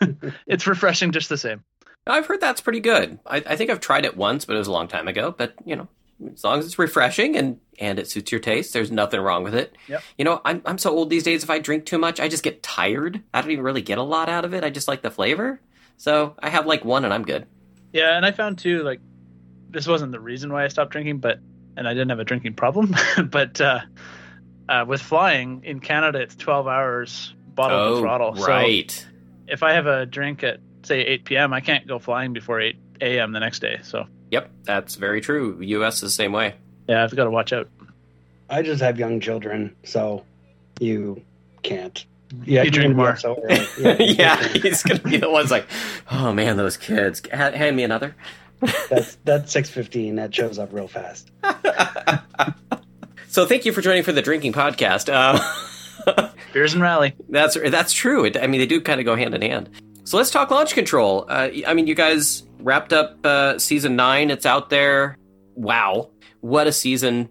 it's 0.46 0.66
refreshing 0.66 1.12
just 1.12 1.28
the 1.28 1.36
same. 1.36 1.62
I've 2.06 2.26
heard 2.26 2.40
that's 2.40 2.60
pretty 2.60 2.80
good. 2.80 3.18
I, 3.26 3.38
I 3.38 3.56
think 3.56 3.70
I've 3.70 3.80
tried 3.80 4.04
it 4.04 4.16
once, 4.16 4.44
but 4.44 4.54
it 4.54 4.58
was 4.58 4.68
a 4.68 4.72
long 4.72 4.88
time 4.88 5.08
ago. 5.08 5.34
But 5.36 5.54
you 5.64 5.76
know, 5.76 5.88
as 6.32 6.44
long 6.44 6.58
as 6.58 6.66
it's 6.66 6.78
refreshing 6.78 7.36
and 7.36 7.58
and 7.78 7.98
it 7.98 8.08
suits 8.08 8.30
your 8.30 8.40
taste, 8.40 8.72
there's 8.72 8.90
nothing 8.90 9.20
wrong 9.20 9.42
with 9.42 9.54
it. 9.54 9.76
Yep. 9.88 10.02
You 10.18 10.24
know, 10.24 10.40
I'm 10.44 10.62
I'm 10.64 10.78
so 10.78 10.90
old 10.90 11.10
these 11.10 11.22
days. 11.22 11.42
If 11.42 11.50
I 11.50 11.58
drink 11.58 11.86
too 11.86 11.98
much, 11.98 12.20
I 12.20 12.28
just 12.28 12.42
get 12.42 12.62
tired. 12.62 13.22
I 13.32 13.40
don't 13.40 13.50
even 13.50 13.64
really 13.64 13.82
get 13.82 13.98
a 13.98 14.02
lot 14.02 14.28
out 14.28 14.44
of 14.44 14.54
it. 14.54 14.64
I 14.64 14.70
just 14.70 14.88
like 14.88 15.02
the 15.02 15.10
flavor. 15.10 15.60
So 15.96 16.34
I 16.38 16.48
have 16.50 16.66
like 16.66 16.84
one, 16.84 17.04
and 17.04 17.12
I'm 17.12 17.24
good. 17.24 17.46
Yeah, 17.92 18.16
and 18.16 18.24
I 18.24 18.32
found 18.32 18.58
too 18.58 18.82
like 18.82 19.00
this 19.70 19.86
wasn't 19.86 20.12
the 20.12 20.20
reason 20.20 20.52
why 20.52 20.64
I 20.64 20.68
stopped 20.68 20.92
drinking, 20.92 21.18
but 21.18 21.38
and 21.76 21.88
I 21.88 21.94
didn't 21.94 22.10
have 22.10 22.20
a 22.20 22.24
drinking 22.24 22.54
problem, 22.54 22.94
but 23.30 23.60
uh, 23.60 23.80
uh, 24.68 24.84
with 24.86 25.00
flying 25.00 25.62
in 25.64 25.80
Canada, 25.80 26.20
it's 26.20 26.36
12 26.36 26.66
hours 26.66 27.34
bottle 27.54 27.78
oh, 27.78 27.94
to 27.94 28.00
throttle. 28.00 28.32
Right. 28.34 28.90
So 28.90 29.06
if 29.48 29.62
I 29.62 29.72
have 29.72 29.86
a 29.86 30.06
drink 30.06 30.42
at 30.44 30.60
say 30.82 31.00
8 31.00 31.24
p.m., 31.24 31.52
I 31.52 31.60
can't 31.60 31.86
go 31.86 31.98
flying 31.98 32.32
before 32.32 32.60
8 32.60 32.76
a.m. 33.00 33.32
the 33.32 33.40
next 33.40 33.60
day. 33.60 33.80
So 33.82 34.06
Yep, 34.32 34.50
that's 34.64 34.94
very 34.94 35.20
true. 35.20 35.58
U.S. 35.60 35.96
is 35.96 36.00
the 36.00 36.10
same 36.10 36.32
way. 36.32 36.54
Yeah, 36.88 37.04
I've 37.04 37.14
got 37.14 37.24
to 37.24 37.30
watch 37.30 37.52
out. 37.52 37.68
I 38.48 38.62
just 38.62 38.82
have 38.82 38.98
young 38.98 39.20
children, 39.20 39.76
so 39.84 40.24
you 40.80 41.22
can't. 41.62 42.04
Yeah, 42.44 42.62
you 42.62 42.70
drink 42.70 42.96
more. 42.96 43.14
So 43.16 43.42
yeah, 43.78 43.96
yeah 44.00 44.48
he's 44.48 44.82
gonna 44.82 45.00
be 45.00 45.18
the 45.18 45.30
one's 45.30 45.50
like, 45.50 45.66
oh 46.10 46.32
man, 46.32 46.56
those 46.56 46.78
kids. 46.78 47.20
hand 47.30 47.76
me 47.76 47.82
another. 47.82 48.16
that's 48.88 49.16
that's 49.24 49.52
six 49.52 49.68
fifteen. 49.68 50.16
That 50.16 50.34
shows 50.34 50.58
up 50.58 50.72
real 50.72 50.88
fast. 50.88 51.30
so 53.28 53.44
thank 53.44 53.66
you 53.66 53.72
for 53.72 53.82
joining 53.82 54.02
for 54.02 54.12
the 54.12 54.22
drinking 54.22 54.54
podcast. 54.54 55.12
Uh, 55.12 56.30
Beers 56.54 56.72
and 56.72 56.82
rally. 56.82 57.14
That's 57.28 57.58
that's 57.68 57.92
true. 57.92 58.24
It, 58.24 58.38
I 58.38 58.46
mean, 58.46 58.60
they 58.60 58.66
do 58.66 58.80
kind 58.80 58.98
of 58.98 59.04
go 59.04 59.14
hand 59.14 59.34
in 59.34 59.42
hand. 59.42 59.68
So 60.04 60.16
let's 60.16 60.30
talk 60.30 60.50
launch 60.50 60.72
control. 60.72 61.26
Uh, 61.28 61.50
I 61.66 61.74
mean, 61.74 61.86
you 61.86 61.94
guys 61.94 62.44
wrapped 62.62 62.92
up 62.92 63.24
uh, 63.24 63.58
season 63.58 63.96
nine. 63.96 64.30
It's 64.30 64.46
out 64.46 64.70
there. 64.70 65.16
Wow, 65.54 66.10
what 66.40 66.66
a 66.66 66.72
season! 66.72 67.30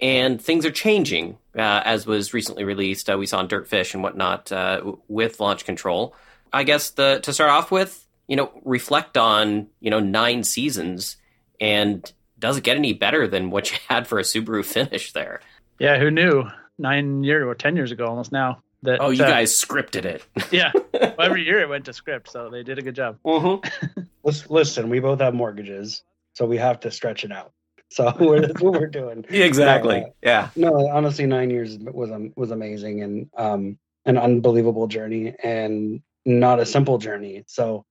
And 0.00 0.40
things 0.42 0.66
are 0.66 0.70
changing, 0.70 1.38
uh, 1.56 1.82
as 1.84 2.06
was 2.06 2.34
recently 2.34 2.64
released. 2.64 3.08
Uh, 3.08 3.16
we 3.16 3.26
saw 3.26 3.38
on 3.38 3.48
Dirtfish 3.48 3.94
and 3.94 4.02
whatnot 4.02 4.52
uh, 4.52 4.94
with 5.08 5.40
launch 5.40 5.64
control. 5.64 6.14
I 6.52 6.64
guess 6.64 6.90
the 6.90 7.20
to 7.22 7.32
start 7.32 7.50
off 7.50 7.70
with, 7.70 8.06
you 8.26 8.36
know, 8.36 8.50
reflect 8.64 9.16
on 9.16 9.68
you 9.80 9.90
know 9.90 10.00
nine 10.00 10.44
seasons, 10.44 11.16
and 11.60 12.10
does 12.38 12.56
it 12.56 12.64
get 12.64 12.76
any 12.76 12.92
better 12.92 13.26
than 13.26 13.50
what 13.50 13.70
you 13.70 13.78
had 13.88 14.06
for 14.06 14.18
a 14.18 14.22
Subaru 14.22 14.64
finish 14.64 15.12
there? 15.12 15.40
Yeah, 15.78 15.98
who 15.98 16.10
knew? 16.10 16.44
Nine 16.76 17.22
years 17.22 17.46
or 17.46 17.54
ten 17.54 17.76
years 17.76 17.92
ago, 17.92 18.06
almost 18.06 18.32
now. 18.32 18.63
That, 18.84 19.00
oh, 19.00 19.10
you 19.10 19.24
uh, 19.24 19.28
guys 19.28 19.52
scripted 19.52 20.04
it. 20.04 20.24
yeah. 20.52 20.72
Well, 20.92 21.14
every 21.18 21.44
year 21.44 21.60
it 21.60 21.68
went 21.68 21.86
to 21.86 21.92
script, 21.92 22.30
so 22.30 22.50
they 22.50 22.62
did 22.62 22.78
a 22.78 22.82
good 22.82 22.94
job. 22.94 23.18
Mm-hmm. 23.24 24.00
Listen, 24.52 24.88
we 24.88 25.00
both 25.00 25.20
have 25.20 25.34
mortgages, 25.34 26.02
so 26.34 26.46
we 26.46 26.58
have 26.58 26.80
to 26.80 26.90
stretch 26.90 27.24
it 27.24 27.32
out. 27.32 27.52
So 27.90 28.04
that's 28.40 28.60
what 28.60 28.74
we're 28.74 28.86
doing. 28.86 29.24
exactly. 29.28 30.02
Uh, 30.02 30.08
yeah. 30.22 30.48
No, 30.54 30.88
honestly, 30.88 31.26
nine 31.26 31.50
years 31.50 31.78
was 31.78 32.10
um, 32.10 32.32
was 32.36 32.50
amazing 32.50 33.02
and 33.02 33.30
um, 33.36 33.78
an 34.04 34.18
unbelievable 34.18 34.86
journey. 34.86 35.34
And 35.42 36.02
not 36.26 36.60
a 36.60 36.66
simple 36.66 36.98
journey. 36.98 37.44
So, 37.46 37.84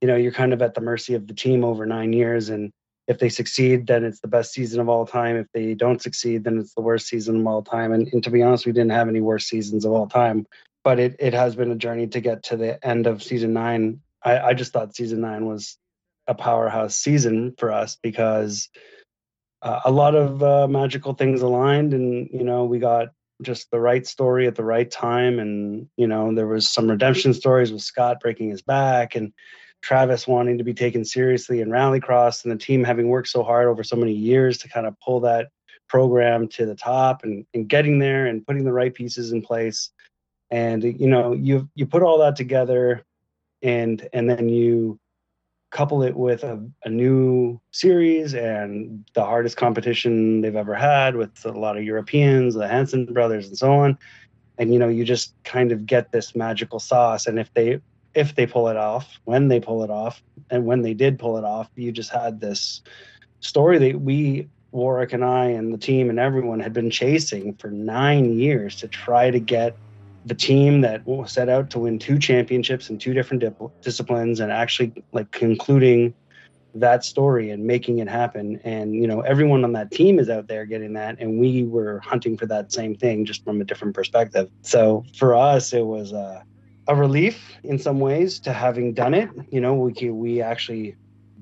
you 0.00 0.08
know, 0.08 0.16
you're 0.16 0.32
kind 0.32 0.52
of 0.52 0.62
at 0.62 0.74
the 0.74 0.80
mercy 0.80 1.14
of 1.14 1.26
the 1.26 1.34
team 1.34 1.64
over 1.64 1.86
nine 1.86 2.12
years. 2.12 2.48
And 2.48 2.72
if 3.06 3.18
they 3.18 3.28
succeed, 3.28 3.86
then 3.86 4.04
it's 4.04 4.20
the 4.20 4.28
best 4.28 4.52
season 4.52 4.80
of 4.80 4.88
all 4.88 5.06
time. 5.06 5.36
If 5.36 5.46
they 5.52 5.74
don't 5.74 6.02
succeed, 6.02 6.44
then 6.44 6.58
it's 6.58 6.74
the 6.74 6.80
worst 6.80 7.06
season 7.06 7.40
of 7.40 7.46
all 7.46 7.62
time. 7.62 7.92
And, 7.92 8.08
and 8.12 8.22
to 8.24 8.30
be 8.30 8.42
honest, 8.42 8.66
we 8.66 8.72
didn't 8.72 8.90
have 8.90 9.08
any 9.08 9.20
worse 9.20 9.46
seasons 9.46 9.84
of 9.84 9.92
all 9.92 10.08
time. 10.08 10.46
But 10.82 10.98
it, 10.98 11.16
it 11.18 11.34
has 11.34 11.56
been 11.56 11.70
a 11.70 11.76
journey 11.76 12.06
to 12.08 12.20
get 12.20 12.42
to 12.44 12.56
the 12.56 12.84
end 12.86 13.06
of 13.06 13.22
season 13.22 13.52
nine. 13.52 14.00
I, 14.24 14.38
I 14.38 14.54
just 14.54 14.72
thought 14.72 14.96
season 14.96 15.20
nine 15.20 15.46
was 15.46 15.78
a 16.26 16.34
powerhouse 16.34 16.96
season 16.96 17.54
for 17.58 17.72
us 17.72 17.96
because 18.02 18.68
uh, 19.62 19.80
a 19.84 19.90
lot 19.90 20.14
of 20.14 20.42
uh, 20.42 20.68
magical 20.68 21.14
things 21.14 21.42
aligned 21.42 21.94
and 21.94 22.28
you 22.32 22.44
know 22.44 22.64
we 22.64 22.78
got 22.78 23.08
just 23.42 23.70
the 23.70 23.80
right 23.80 24.06
story 24.06 24.46
at 24.46 24.54
the 24.54 24.64
right 24.64 24.90
time 24.90 25.38
and 25.38 25.88
you 25.96 26.06
know 26.06 26.34
there 26.34 26.46
was 26.46 26.68
some 26.68 26.90
redemption 26.90 27.32
stories 27.32 27.72
with 27.72 27.82
scott 27.82 28.18
breaking 28.20 28.50
his 28.50 28.62
back 28.62 29.14
and 29.14 29.32
travis 29.82 30.26
wanting 30.26 30.58
to 30.58 30.64
be 30.64 30.74
taken 30.74 31.04
seriously 31.04 31.60
in 31.60 31.68
rallycross 31.68 32.44
and 32.44 32.52
the 32.52 32.56
team 32.56 32.82
having 32.82 33.08
worked 33.08 33.28
so 33.28 33.42
hard 33.42 33.68
over 33.68 33.84
so 33.84 33.96
many 33.96 34.12
years 34.12 34.58
to 34.58 34.68
kind 34.68 34.86
of 34.86 34.98
pull 35.00 35.20
that 35.20 35.48
program 35.88 36.48
to 36.48 36.66
the 36.66 36.74
top 36.74 37.22
and, 37.22 37.46
and 37.54 37.68
getting 37.68 37.98
there 37.98 38.26
and 38.26 38.46
putting 38.46 38.64
the 38.64 38.72
right 38.72 38.94
pieces 38.94 39.32
in 39.32 39.40
place 39.40 39.90
and 40.50 40.82
you 40.82 41.06
know 41.06 41.32
you 41.32 41.68
you 41.74 41.86
put 41.86 42.02
all 42.02 42.18
that 42.18 42.36
together 42.36 43.04
and 43.62 44.08
and 44.12 44.28
then 44.28 44.48
you 44.48 44.98
couple 45.70 46.02
it 46.02 46.16
with 46.16 46.44
a, 46.44 46.64
a, 46.84 46.88
new 46.88 47.60
series 47.72 48.34
and 48.34 49.04
the 49.14 49.24
hardest 49.24 49.56
competition 49.56 50.40
they've 50.40 50.56
ever 50.56 50.74
had 50.74 51.16
with 51.16 51.44
a 51.44 51.50
lot 51.50 51.76
of 51.76 51.82
Europeans, 51.84 52.54
the 52.54 52.66
Hansen 52.66 53.04
brothers, 53.12 53.48
and 53.48 53.58
so 53.58 53.72
on. 53.72 53.98
And 54.58 54.72
you 54.72 54.78
know, 54.78 54.88
you 54.88 55.04
just 55.04 55.34
kind 55.44 55.72
of 55.72 55.84
get 55.84 56.12
this 56.12 56.34
magical 56.34 56.78
sauce. 56.78 57.26
And 57.26 57.38
if 57.38 57.52
they 57.52 57.80
if 58.16 58.34
they 58.34 58.46
pull 58.46 58.68
it 58.68 58.76
off, 58.76 59.20
when 59.24 59.48
they 59.48 59.60
pull 59.60 59.84
it 59.84 59.90
off, 59.90 60.22
and 60.50 60.64
when 60.64 60.80
they 60.80 60.94
did 60.94 61.18
pull 61.18 61.36
it 61.36 61.44
off, 61.44 61.68
you 61.76 61.92
just 61.92 62.10
had 62.10 62.40
this 62.40 62.82
story 63.40 63.78
that 63.78 64.00
we 64.00 64.48
Warwick 64.72 65.12
and 65.12 65.24
I 65.24 65.46
and 65.46 65.72
the 65.72 65.78
team 65.78 66.10
and 66.10 66.18
everyone 66.18 66.60
had 66.60 66.72
been 66.72 66.90
chasing 66.90 67.54
for 67.54 67.70
nine 67.70 68.38
years 68.38 68.76
to 68.76 68.88
try 68.88 69.30
to 69.30 69.38
get 69.38 69.76
the 70.24 70.34
team 70.34 70.80
that 70.80 71.02
set 71.26 71.48
out 71.48 71.70
to 71.70 71.78
win 71.78 71.98
two 71.98 72.18
championships 72.18 72.90
in 72.90 72.98
two 72.98 73.14
different 73.14 73.40
dip- 73.40 73.82
disciplines 73.82 74.40
and 74.40 74.50
actually 74.50 74.92
like 75.12 75.30
concluding 75.30 76.12
that 76.74 77.04
story 77.04 77.50
and 77.50 77.64
making 77.64 78.00
it 78.00 78.08
happen. 78.08 78.60
And 78.64 78.94
you 78.94 79.06
know 79.06 79.20
everyone 79.20 79.62
on 79.62 79.72
that 79.72 79.90
team 79.90 80.18
is 80.18 80.28
out 80.28 80.48
there 80.48 80.66
getting 80.66 80.94
that 80.94 81.16
and 81.20 81.38
we 81.38 81.64
were 81.64 82.00
hunting 82.00 82.36
for 82.36 82.46
that 82.46 82.72
same 82.72 82.94
thing 82.96 83.24
just 83.24 83.44
from 83.44 83.60
a 83.60 83.64
different 83.64 83.94
perspective. 83.94 84.50
So 84.62 85.04
for 85.16 85.34
us 85.34 85.72
it 85.72 85.86
was 85.86 86.12
a, 86.12 86.44
a 86.88 86.94
relief 86.94 87.56
in 87.64 87.78
some 87.78 88.00
ways 88.00 88.38
to 88.40 88.52
having 88.52 88.94
done 88.94 89.14
it. 89.14 89.30
You 89.50 89.60
know 89.60 89.74
we 89.74 90.10
we 90.10 90.42
actually 90.42 90.96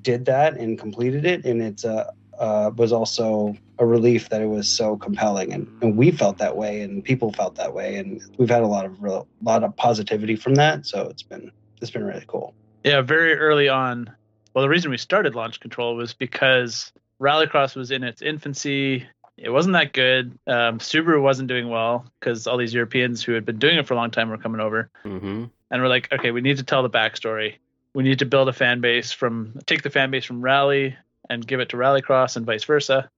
did 0.05 0.25
that 0.25 0.55
and 0.57 0.77
completed 0.77 1.25
it 1.25 1.43
and 1.45 1.61
it's 1.61 1.83
a, 1.83 2.13
uh, 2.37 2.69
was 2.75 2.93
also 2.93 3.57
a 3.79 3.85
relief 3.85 4.29
that 4.29 4.41
it 4.41 4.45
was 4.45 4.69
so 4.69 4.95
compelling 4.95 5.51
and, 5.51 5.67
and 5.81 5.97
we 5.97 6.11
felt 6.11 6.37
that 6.37 6.55
way 6.55 6.81
and 6.81 7.03
people 7.03 7.33
felt 7.33 7.55
that 7.55 7.73
way 7.73 7.95
and 7.95 8.21
we've 8.37 8.49
had 8.49 8.61
a 8.61 8.67
lot 8.67 8.85
of 8.85 9.01
real, 9.01 9.27
lot 9.41 9.63
of 9.63 9.75
positivity 9.75 10.35
from 10.35 10.53
that 10.55 10.85
so 10.85 11.07
it's 11.09 11.23
been 11.23 11.51
it's 11.81 11.91
been 11.91 12.03
really 12.03 12.23
cool. 12.27 12.53
Yeah 12.83 13.01
very 13.01 13.33
early 13.33 13.67
on 13.67 14.09
well 14.53 14.61
the 14.61 14.69
reason 14.69 14.91
we 14.91 14.97
started 14.97 15.33
launch 15.33 15.59
control 15.59 15.95
was 15.95 16.13
because 16.13 16.93
rallycross 17.19 17.75
was 17.75 17.89
in 17.89 18.03
its 18.03 18.21
infancy 18.21 19.05
it 19.37 19.49
wasn't 19.49 19.73
that 19.73 19.93
good 19.93 20.37
um, 20.47 20.79
subaru 20.79 21.21
wasn't 21.21 21.47
doing 21.47 21.69
well 21.69 22.05
because 22.19 22.47
all 22.47 22.57
these 22.57 22.73
europeans 22.73 23.23
who 23.23 23.33
had 23.33 23.45
been 23.45 23.59
doing 23.59 23.77
it 23.77 23.87
for 23.87 23.93
a 23.93 23.97
long 23.97 24.11
time 24.11 24.29
were 24.29 24.37
coming 24.37 24.61
over 24.61 24.89
mm-hmm. 25.03 25.45
and 25.71 25.81
we're 25.81 25.87
like 25.87 26.11
okay 26.11 26.31
we 26.31 26.41
need 26.41 26.57
to 26.57 26.63
tell 26.63 26.83
the 26.83 26.89
backstory 26.89 27.55
we 27.93 28.03
need 28.03 28.19
to 28.19 28.25
build 28.25 28.49
a 28.49 28.53
fan 28.53 28.81
base 28.81 29.11
from 29.11 29.59
take 29.65 29.81
the 29.81 29.89
fan 29.89 30.11
base 30.11 30.25
from 30.25 30.41
rally 30.41 30.95
and 31.29 31.45
give 31.45 31.59
it 31.59 31.69
to 31.69 31.77
rallycross 31.77 32.35
and 32.35 32.45
vice 32.45 32.63
versa 32.63 33.09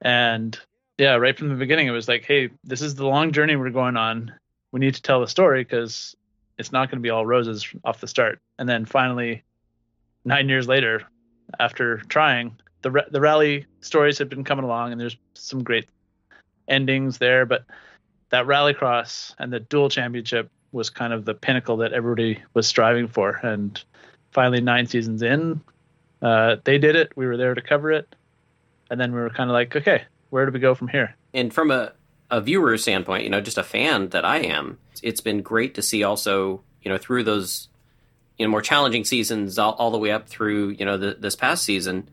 and 0.00 0.58
yeah, 0.98 1.14
right 1.14 1.36
from 1.36 1.48
the 1.48 1.54
beginning, 1.54 1.86
it 1.86 1.92
was 1.92 2.08
like, 2.08 2.24
hey, 2.24 2.50
this 2.64 2.82
is 2.82 2.94
the 2.94 3.06
long 3.06 3.32
journey 3.32 3.56
we're 3.56 3.70
going 3.70 3.96
on. 3.96 4.32
We 4.72 4.80
need 4.80 4.94
to 4.94 5.02
tell 5.02 5.20
the 5.20 5.26
story 5.26 5.64
because 5.64 6.14
it's 6.58 6.72
not 6.72 6.90
going 6.90 6.98
to 6.98 7.02
be 7.02 7.10
all 7.10 7.26
roses 7.26 7.66
off 7.84 8.00
the 8.00 8.06
start. 8.06 8.40
And 8.58 8.68
then 8.68 8.84
finally, 8.84 9.42
nine 10.24 10.48
years 10.48 10.68
later, 10.68 11.02
after 11.58 11.98
trying, 12.08 12.56
the 12.82 13.06
the 13.10 13.20
rally 13.20 13.66
stories 13.80 14.18
have 14.18 14.28
been 14.28 14.44
coming 14.44 14.64
along, 14.64 14.92
and 14.92 15.00
there's 15.00 15.16
some 15.34 15.62
great 15.62 15.88
endings 16.68 17.18
there. 17.18 17.46
But 17.46 17.64
that 18.30 18.46
rallycross 18.46 19.34
and 19.38 19.52
the 19.52 19.60
dual 19.60 19.88
championship 19.88 20.50
was 20.72 20.90
kind 20.90 21.12
of 21.12 21.24
the 21.24 21.34
pinnacle 21.34 21.78
that 21.78 21.92
everybody 21.92 22.42
was 22.54 22.66
striving 22.66 23.08
for. 23.08 23.40
And 23.42 23.82
finally, 24.30 24.60
nine 24.60 24.86
seasons 24.86 25.22
in, 25.22 25.60
uh, 26.22 26.56
they 26.64 26.78
did 26.78 26.96
it. 26.96 27.12
We 27.14 27.26
were 27.26 27.36
there 27.36 27.54
to 27.54 27.60
cover 27.60 27.92
it 27.92 28.14
and 28.92 29.00
then 29.00 29.12
we 29.12 29.20
were 29.20 29.30
kind 29.30 29.48
of 29.48 29.54
like, 29.54 29.74
okay, 29.74 30.02
where 30.28 30.44
do 30.44 30.52
we 30.52 30.60
go 30.60 30.74
from 30.74 30.86
here? 30.86 31.16
And 31.32 31.52
from 31.52 31.70
a 31.70 31.92
a 32.30 32.42
viewer 32.42 32.76
standpoint, 32.78 33.24
you 33.24 33.30
know, 33.30 33.40
just 33.40 33.58
a 33.58 33.62
fan 33.62 34.10
that 34.10 34.24
I 34.24 34.38
am, 34.38 34.78
it's 35.02 35.20
been 35.20 35.42
great 35.42 35.74
to 35.74 35.82
see 35.82 36.02
also, 36.02 36.62
you 36.82 36.90
know, 36.90 36.96
through 36.96 37.24
those, 37.24 37.68
you 38.38 38.46
know, 38.46 38.50
more 38.50 38.62
challenging 38.62 39.04
seasons 39.04 39.58
all, 39.58 39.72
all 39.72 39.90
the 39.90 39.98
way 39.98 40.10
up 40.10 40.28
through, 40.28 40.70
you 40.70 40.84
know, 40.86 40.96
the, 40.96 41.16
this 41.18 41.36
past 41.36 41.64
season, 41.64 42.08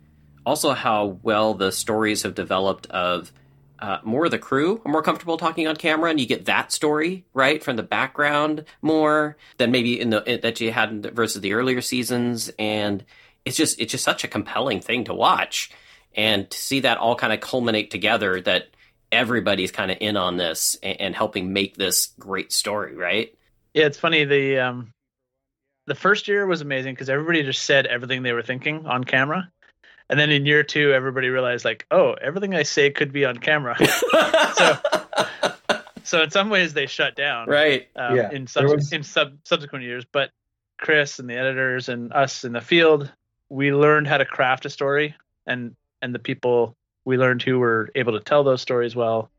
also 0.50 0.72
how 0.72 1.20
well 1.22 1.54
the 1.54 1.72
stories 1.72 2.24
have 2.24 2.34
developed 2.34 2.88
of 2.88 3.32
uh, 3.78 4.00
more 4.04 4.26
of 4.26 4.32
the 4.32 4.40
crew 4.40 4.82
are 4.84 4.92
more 4.92 5.04
comfortable 5.04 5.38
talking 5.38 5.68
on 5.68 5.76
camera, 5.76 6.10
and 6.10 6.20
you 6.20 6.26
get 6.26 6.46
that 6.46 6.72
story 6.72 7.24
right 7.36 7.64
from 7.64 7.76
the 7.76 7.84
background 7.84 8.66
more 8.82 9.38
than 9.58 9.70
maybe 9.70 10.02
in 10.02 10.10
the 10.10 10.40
that 10.42 10.60
you 10.60 10.72
had 10.72 11.04
the, 11.04 11.12
versus 11.12 11.42
the 11.42 11.54
earlier 11.54 11.82
seasons, 11.82 12.50
and 12.58 13.06
it's 13.46 13.56
just 13.56 13.80
it's 13.80 13.92
just 13.92 14.04
such 14.04 14.24
a 14.24 14.28
compelling 14.28 14.82
thing 14.82 15.04
to 15.04 15.14
watch. 15.14 15.70
And 16.16 16.50
to 16.50 16.58
see 16.58 16.80
that 16.80 16.98
all 16.98 17.16
kind 17.16 17.32
of 17.32 17.40
culminate 17.40 17.92
together 17.92 18.42
that 18.42 18.70
everybody's 19.12 19.72
kind 19.72 19.92
of 19.92 19.98
in 20.02 20.18
on 20.18 20.38
this 20.38 20.76
and, 20.82 21.00
and, 21.00 21.16
helping 21.16 21.54
make 21.54 21.78
this 21.78 22.08
great 22.18 22.52
story 22.52 22.96
right? 22.96 23.38
Yeah 23.76 23.86
it's 23.86 24.00
funny 24.00 24.26
the 24.26 24.58
um 24.58 24.92
the 25.86 25.96
first 25.96 26.28
year 26.28 26.46
was 26.48 26.62
amazing 26.62 26.96
because 26.96 27.10
everybody 27.10 27.44
just 27.44 27.64
said 27.64 27.86
everything 27.86 28.24
they 28.24 28.34
were 28.34 28.42
thinking 28.42 28.88
on 28.88 29.04
camera 29.04 29.52
and 30.10 30.20
then 30.20 30.30
in 30.30 30.46
year 30.46 30.64
two 30.64 30.94
everybody 30.94 31.30
realized 31.30 31.66
like 31.66 31.86
oh 31.92 32.14
everything 32.14 32.56
i 32.56 32.64
say 32.64 32.90
could 32.90 33.12
be 33.12 33.26
on 33.26 33.38
camera 33.38 33.76
so 34.56 34.78
so 36.04 36.24
in 36.24 36.32
some 36.32 36.50
ways 36.50 36.74
they 36.74 36.86
shut 36.86 37.16
down 37.16 37.48
right 37.48 37.88
um, 37.96 38.16
yeah, 38.16 38.32
in, 38.32 38.48
sub- 38.48 38.66
was... 38.66 38.92
in 38.92 39.04
sub- 39.04 39.38
subsequent 39.44 39.84
years 39.84 40.06
but 40.12 40.32
chris 40.78 41.20
and 41.20 41.30
the 41.30 41.36
editors 41.36 41.90
and 41.90 42.14
us 42.14 42.44
in 42.44 42.54
the 42.54 42.62
field 42.62 43.12
we 43.50 43.74
learned 43.74 44.08
how 44.08 44.18
to 44.18 44.26
craft 44.26 44.66
a 44.66 44.70
story 44.70 45.16
and 45.46 45.76
and 46.02 46.16
the 46.16 46.20
people 46.20 46.76
we 47.06 47.18
learned 47.18 47.42
who 47.42 47.60
were 47.60 47.90
able 47.96 48.14
to 48.14 48.20
tell 48.20 48.44
those 48.44 48.62
stories 48.62 48.96
well. 48.96 49.30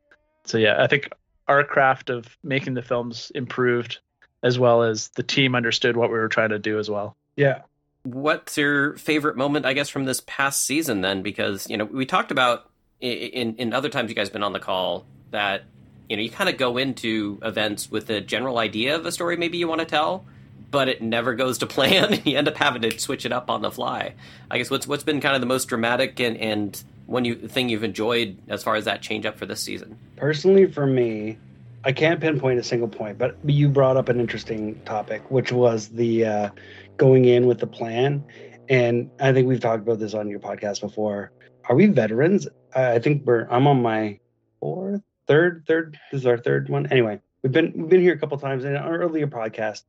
So 0.45 0.57
yeah, 0.57 0.81
I 0.81 0.87
think 0.87 1.09
our 1.47 1.63
craft 1.63 2.09
of 2.09 2.37
making 2.43 2.73
the 2.73 2.81
films 2.81 3.31
improved 3.33 3.99
as 4.43 4.57
well 4.57 4.83
as 4.83 5.09
the 5.09 5.23
team 5.23 5.55
understood 5.55 5.95
what 5.95 6.09
we 6.09 6.17
were 6.17 6.27
trying 6.27 6.49
to 6.49 6.59
do 6.59 6.79
as 6.79 6.89
well. 6.89 7.15
Yeah. 7.35 7.61
What's 8.03 8.57
your 8.57 8.97
favorite 8.97 9.37
moment, 9.37 9.65
I 9.65 9.73
guess, 9.73 9.89
from 9.89 10.05
this 10.05 10.21
past 10.25 10.63
season 10.63 11.01
then? 11.01 11.21
Because, 11.21 11.69
you 11.69 11.77
know, 11.77 11.85
we 11.85 12.05
talked 12.05 12.31
about 12.31 12.69
in, 12.99 13.55
in 13.55 13.73
other 13.73 13.89
times 13.89 14.09
you 14.09 14.15
guys 14.15 14.29
been 14.29 14.43
on 14.43 14.53
the 14.53 14.59
call 14.59 15.05
that, 15.31 15.63
you 16.09 16.17
know, 16.17 16.23
you 16.23 16.29
kind 16.29 16.49
of 16.49 16.57
go 16.57 16.77
into 16.77 17.39
events 17.43 17.89
with 17.89 18.09
a 18.09 18.21
general 18.21 18.57
idea 18.57 18.95
of 18.95 19.05
a 19.05 19.11
story 19.11 19.37
maybe 19.37 19.57
you 19.57 19.67
want 19.67 19.79
to 19.79 19.85
tell 19.85 20.25
but 20.71 20.87
it 20.87 21.01
never 21.01 21.35
goes 21.35 21.59
to 21.59 21.67
plan. 21.67 22.13
And 22.13 22.25
you 22.25 22.37
end 22.37 22.47
up 22.47 22.57
having 22.57 22.81
to 22.83 22.97
switch 22.97 23.25
it 23.25 23.31
up 23.31 23.49
on 23.49 23.61
the 23.61 23.69
fly. 23.69 24.13
I 24.49 24.57
guess 24.57 24.71
what's 24.71 24.87
what's 24.87 25.03
been 25.03 25.21
kind 25.21 25.35
of 25.35 25.41
the 25.41 25.47
most 25.47 25.65
dramatic 25.65 26.19
and 26.19 26.37
and 26.37 26.83
one 27.05 27.25
you 27.25 27.35
thing 27.35 27.69
you've 27.69 27.83
enjoyed 27.83 28.37
as 28.47 28.63
far 28.63 28.75
as 28.75 28.85
that 28.85 29.01
change 29.01 29.25
up 29.25 29.37
for 29.37 29.45
this 29.45 29.61
season. 29.61 29.97
Personally, 30.15 30.71
for 30.71 30.87
me, 30.87 31.37
I 31.83 31.91
can't 31.91 32.21
pinpoint 32.21 32.59
a 32.59 32.63
single 32.63 32.87
point, 32.87 33.17
but 33.17 33.35
you 33.45 33.67
brought 33.67 33.97
up 33.97 34.07
an 34.07 34.19
interesting 34.19 34.79
topic, 34.85 35.29
which 35.29 35.51
was 35.51 35.89
the 35.89 36.25
uh, 36.25 36.49
going 36.97 37.25
in 37.25 37.47
with 37.47 37.59
the 37.59 37.67
plan. 37.67 38.23
And 38.69 39.09
I 39.19 39.33
think 39.33 39.47
we've 39.47 39.59
talked 39.59 39.83
about 39.83 39.99
this 39.99 40.13
on 40.13 40.29
your 40.29 40.39
podcast 40.39 40.81
before. 40.81 41.31
Are 41.65 41.75
we 41.75 41.87
veterans? 41.87 42.47
I 42.75 42.99
think 42.99 43.25
we're. 43.25 43.47
I'm 43.49 43.67
on 43.67 43.81
my 43.81 44.19
fourth, 44.59 45.01
third, 45.27 45.65
third. 45.67 45.99
This 46.11 46.21
is 46.21 46.25
our 46.25 46.37
third 46.37 46.69
one. 46.69 46.87
Anyway, 46.87 47.19
we've 47.43 47.51
been 47.51 47.73
we've 47.75 47.89
been 47.89 48.01
here 48.01 48.13
a 48.13 48.17
couple 48.17 48.37
times 48.37 48.63
in 48.65 48.75
our 48.75 48.97
earlier 48.97 49.27
podcast 49.27 49.83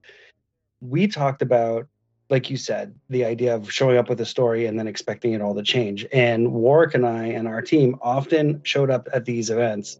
we 0.82 1.06
talked 1.06 1.42
about 1.42 1.86
like 2.30 2.48
you 2.48 2.56
said, 2.56 2.94
the 3.10 3.26
idea 3.26 3.54
of 3.54 3.70
showing 3.70 3.98
up 3.98 4.08
with 4.08 4.18
a 4.22 4.24
story 4.24 4.64
and 4.64 4.78
then 4.78 4.88
expecting 4.88 5.34
it 5.34 5.42
all 5.42 5.54
to 5.54 5.62
change. 5.62 6.06
And 6.14 6.50
Warwick 6.50 6.94
and 6.94 7.04
I 7.04 7.24
and 7.26 7.46
our 7.46 7.60
team 7.60 7.96
often 8.00 8.62
showed 8.64 8.90
up 8.90 9.06
at 9.12 9.26
these 9.26 9.50
events 9.50 9.98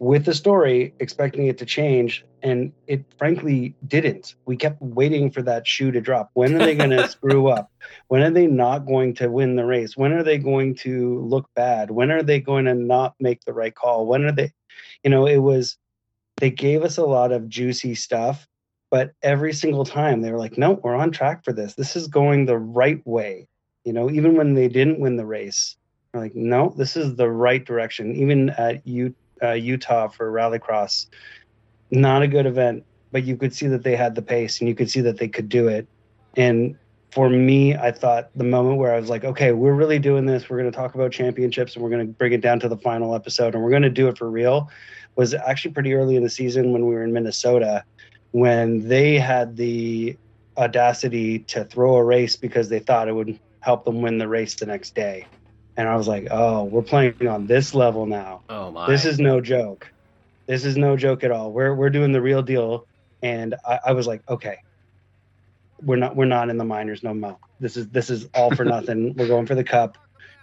with 0.00 0.26
the 0.26 0.34
story, 0.34 0.94
expecting 1.00 1.48
it 1.48 1.58
to 1.60 1.66
change. 1.66 2.26
And 2.42 2.72
it 2.88 3.04
frankly 3.18 3.76
didn't. 3.88 4.36
We 4.46 4.56
kept 4.56 4.82
waiting 4.82 5.30
for 5.30 5.42
that 5.44 5.68
shoe 5.68 5.92
to 5.92 6.02
drop. 6.02 6.30
When 6.34 6.56
are 6.56 6.62
they 6.62 6.76
going 6.76 6.90
to 6.92 7.04
screw 7.04 7.48
up? 7.48 7.70
When 8.08 8.22
are 8.22 8.30
they 8.32 8.48
not 8.48 8.86
going 8.86 9.14
to 9.16 9.28
win 9.30 9.56
the 9.56 9.66
race? 9.66 9.96
When 9.96 10.12
are 10.14 10.24
they 10.24 10.38
going 10.38 10.76
to 10.76 11.20
look 11.22 11.48
bad? 11.56 11.92
When 11.92 12.12
are 12.12 12.24
they 12.24 12.40
going 12.40 12.66
to 12.66 12.74
not 12.74 13.16
make 13.20 13.44
the 13.44 13.54
right 13.54 13.74
call? 13.74 14.06
When 14.06 14.24
are 14.26 14.32
they, 14.32 14.52
you 15.04 15.10
know, 15.10 15.26
it 15.26 15.38
was, 15.38 15.78
they 16.40 16.50
gave 16.50 16.84
us 16.84 16.98
a 16.98 17.04
lot 17.06 17.32
of 17.32 17.48
juicy 17.48 17.94
stuff 17.96 18.48
But 18.90 19.12
every 19.22 19.54
single 19.54 19.84
time 19.84 20.22
they 20.22 20.32
were 20.32 20.38
like, 20.38 20.58
no, 20.58 20.72
we're 20.82 20.96
on 20.96 21.12
track 21.12 21.44
for 21.44 21.52
this. 21.52 21.74
This 21.74 21.96
is 21.96 22.08
going 22.08 22.46
the 22.46 22.58
right 22.58 23.06
way. 23.06 23.48
You 23.84 23.92
know, 23.94 24.10
even 24.10 24.36
when 24.36 24.54
they 24.54 24.68
didn't 24.68 25.00
win 25.00 25.16
the 25.16 25.26
race, 25.26 25.76
like, 26.14 26.34
no, 26.36 26.74
this 26.76 26.96
is 26.96 27.16
the 27.16 27.30
right 27.30 27.64
direction. 27.64 28.16
Even 28.16 28.50
at 28.50 28.86
U- 28.86 29.14
uh, 29.42 29.52
Utah 29.52 30.08
for 30.08 30.30
Rallycross, 30.30 31.06
not 31.90 32.22
a 32.22 32.28
good 32.28 32.46
event, 32.46 32.84
but 33.12 33.24
you 33.24 33.36
could 33.36 33.54
see 33.54 33.66
that 33.68 33.82
they 33.82 33.96
had 33.96 34.14
the 34.14 34.22
pace 34.22 34.60
and 34.60 34.68
you 34.68 34.74
could 34.74 34.90
see 34.90 35.00
that 35.00 35.18
they 35.18 35.28
could 35.28 35.48
do 35.48 35.68
it. 35.68 35.86
And 36.36 36.76
for 37.10 37.28
me, 37.28 37.74
I 37.74 37.90
thought 37.90 38.30
the 38.36 38.44
moment 38.44 38.78
where 38.78 38.94
I 38.94 39.00
was 39.00 39.08
like, 39.08 39.24
okay, 39.24 39.52
we're 39.52 39.74
really 39.74 39.98
doing 39.98 40.26
this. 40.26 40.48
We're 40.48 40.58
going 40.58 40.70
to 40.70 40.76
talk 40.76 40.94
about 40.94 41.10
championships 41.10 41.74
and 41.74 41.82
we're 41.82 41.90
going 41.90 42.06
to 42.06 42.12
bring 42.12 42.32
it 42.32 42.40
down 42.40 42.60
to 42.60 42.68
the 42.68 42.76
final 42.76 43.14
episode 43.14 43.54
and 43.54 43.64
we're 43.64 43.70
going 43.70 43.82
to 43.82 43.90
do 43.90 44.08
it 44.08 44.16
for 44.16 44.30
real 44.30 44.70
was 45.16 45.34
actually 45.34 45.72
pretty 45.72 45.92
early 45.92 46.16
in 46.16 46.22
the 46.22 46.30
season 46.30 46.72
when 46.72 46.86
we 46.86 46.94
were 46.94 47.02
in 47.02 47.12
Minnesota 47.12 47.84
when 48.32 48.86
they 48.88 49.18
had 49.18 49.56
the 49.56 50.16
audacity 50.56 51.40
to 51.40 51.64
throw 51.64 51.96
a 51.96 52.04
race 52.04 52.36
because 52.36 52.68
they 52.68 52.78
thought 52.78 53.08
it 53.08 53.14
would 53.14 53.38
help 53.60 53.84
them 53.84 54.02
win 54.02 54.18
the 54.18 54.28
race 54.28 54.54
the 54.54 54.66
next 54.66 54.94
day. 54.94 55.26
And 55.80 55.88
I 55.88 55.96
was 55.96 56.06
like, 56.06 56.28
oh, 56.30 56.64
we're 56.64 56.82
playing 56.82 57.26
on 57.26 57.46
this 57.46 57.74
level 57.74 58.04
now. 58.04 58.42
Oh 58.50 58.70
my! 58.70 58.86
This 58.86 59.06
is 59.06 59.18
no 59.18 59.40
joke. 59.40 59.90
This 60.44 60.66
is 60.66 60.76
no 60.76 60.94
joke 60.94 61.24
at 61.24 61.30
all. 61.30 61.52
We're 61.52 61.74
we're 61.74 61.88
doing 61.88 62.12
the 62.12 62.20
real 62.20 62.42
deal. 62.42 62.86
And 63.22 63.54
I, 63.66 63.80
I 63.86 63.92
was 63.92 64.06
like, 64.06 64.20
okay, 64.28 64.58
we're 65.82 65.96
not 65.96 66.16
we're 66.16 66.26
not 66.26 66.50
in 66.50 66.58
the 66.58 66.66
minors 66.66 67.02
no 67.02 67.14
more. 67.14 67.38
This 67.60 67.78
is 67.78 67.88
this 67.88 68.10
is 68.10 68.28
all 68.34 68.54
for 68.54 68.64
nothing. 68.76 69.14
we're 69.14 69.26
going 69.26 69.46
for 69.46 69.54
the 69.54 69.64
cup. 69.64 69.96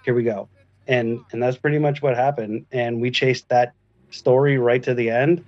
Here 0.03 0.15
we 0.15 0.24
go. 0.24 0.50
And 0.88 1.20
and 1.32 1.44
that's 1.44 1.58
pretty 1.58 1.77
much 1.77 2.01
what 2.01 2.15
happened. 2.15 2.65
And 2.72 3.00
we 3.00 3.12
chased 3.12 3.48
that 3.50 3.74
story 4.10 4.58
right 4.58 4.82
to 4.82 4.96
the 4.96 5.12
end. 5.12 5.46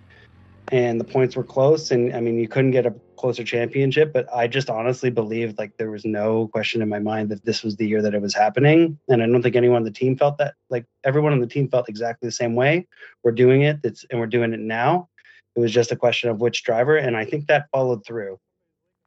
And 0.71 0.99
the 0.99 1.05
points 1.05 1.35
were 1.35 1.43
close. 1.43 1.91
And 1.91 2.15
I 2.15 2.19
mean, 2.19 2.39
you 2.39 2.47
couldn't 2.47 2.71
get 2.71 2.85
a 2.85 2.93
closer 3.17 3.43
championship, 3.43 4.13
but 4.13 4.31
I 4.33 4.47
just 4.47 4.69
honestly 4.69 5.09
believed 5.09 5.57
like 5.57 5.75
there 5.77 5.89
was 5.89 6.05
no 6.05 6.47
question 6.49 6.81
in 6.81 6.89
my 6.89 6.99
mind 6.99 7.29
that 7.29 7.43
this 7.43 7.63
was 7.63 7.75
the 7.75 7.87
year 7.87 8.01
that 8.01 8.13
it 8.13 8.21
was 8.21 8.35
happening. 8.35 8.99
And 9.07 9.23
I 9.23 9.25
don't 9.25 9.41
think 9.41 9.55
anyone 9.55 9.77
on 9.77 9.83
the 9.83 9.91
team 9.91 10.15
felt 10.15 10.37
that. 10.37 10.53
Like 10.69 10.85
everyone 11.03 11.33
on 11.33 11.39
the 11.39 11.47
team 11.47 11.69
felt 11.69 11.89
exactly 11.89 12.27
the 12.27 12.31
same 12.33 12.55
way. 12.55 12.87
We're 13.23 13.31
doing 13.31 13.63
it. 13.63 13.79
It's 13.83 14.05
and 14.09 14.19
we're 14.19 14.27
doing 14.27 14.53
it 14.53 14.59
now. 14.59 15.09
It 15.55 15.59
was 15.59 15.71
just 15.71 15.91
a 15.91 15.95
question 15.95 16.29
of 16.29 16.39
which 16.39 16.63
driver. 16.63 16.97
And 16.97 17.17
I 17.17 17.25
think 17.25 17.47
that 17.47 17.67
followed 17.71 18.05
through. 18.05 18.39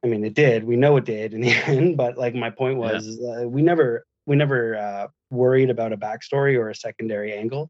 I 0.03 0.07
mean, 0.07 0.25
it 0.25 0.33
did. 0.33 0.65
We 0.65 0.75
know 0.75 0.97
it 0.97 1.05
did 1.05 1.33
in 1.33 1.41
the 1.41 1.51
end. 1.65 1.97
But 1.97 2.17
like 2.17 2.35
my 2.35 2.49
point 2.49 2.77
was, 2.77 3.17
yeah. 3.19 3.43
uh, 3.43 3.47
we 3.47 3.61
never 3.61 4.05
we 4.25 4.35
never 4.35 4.75
uh, 4.75 5.07
worried 5.31 5.69
about 5.69 5.93
a 5.93 5.97
backstory 5.97 6.57
or 6.57 6.69
a 6.69 6.75
secondary 6.75 7.33
angle. 7.33 7.69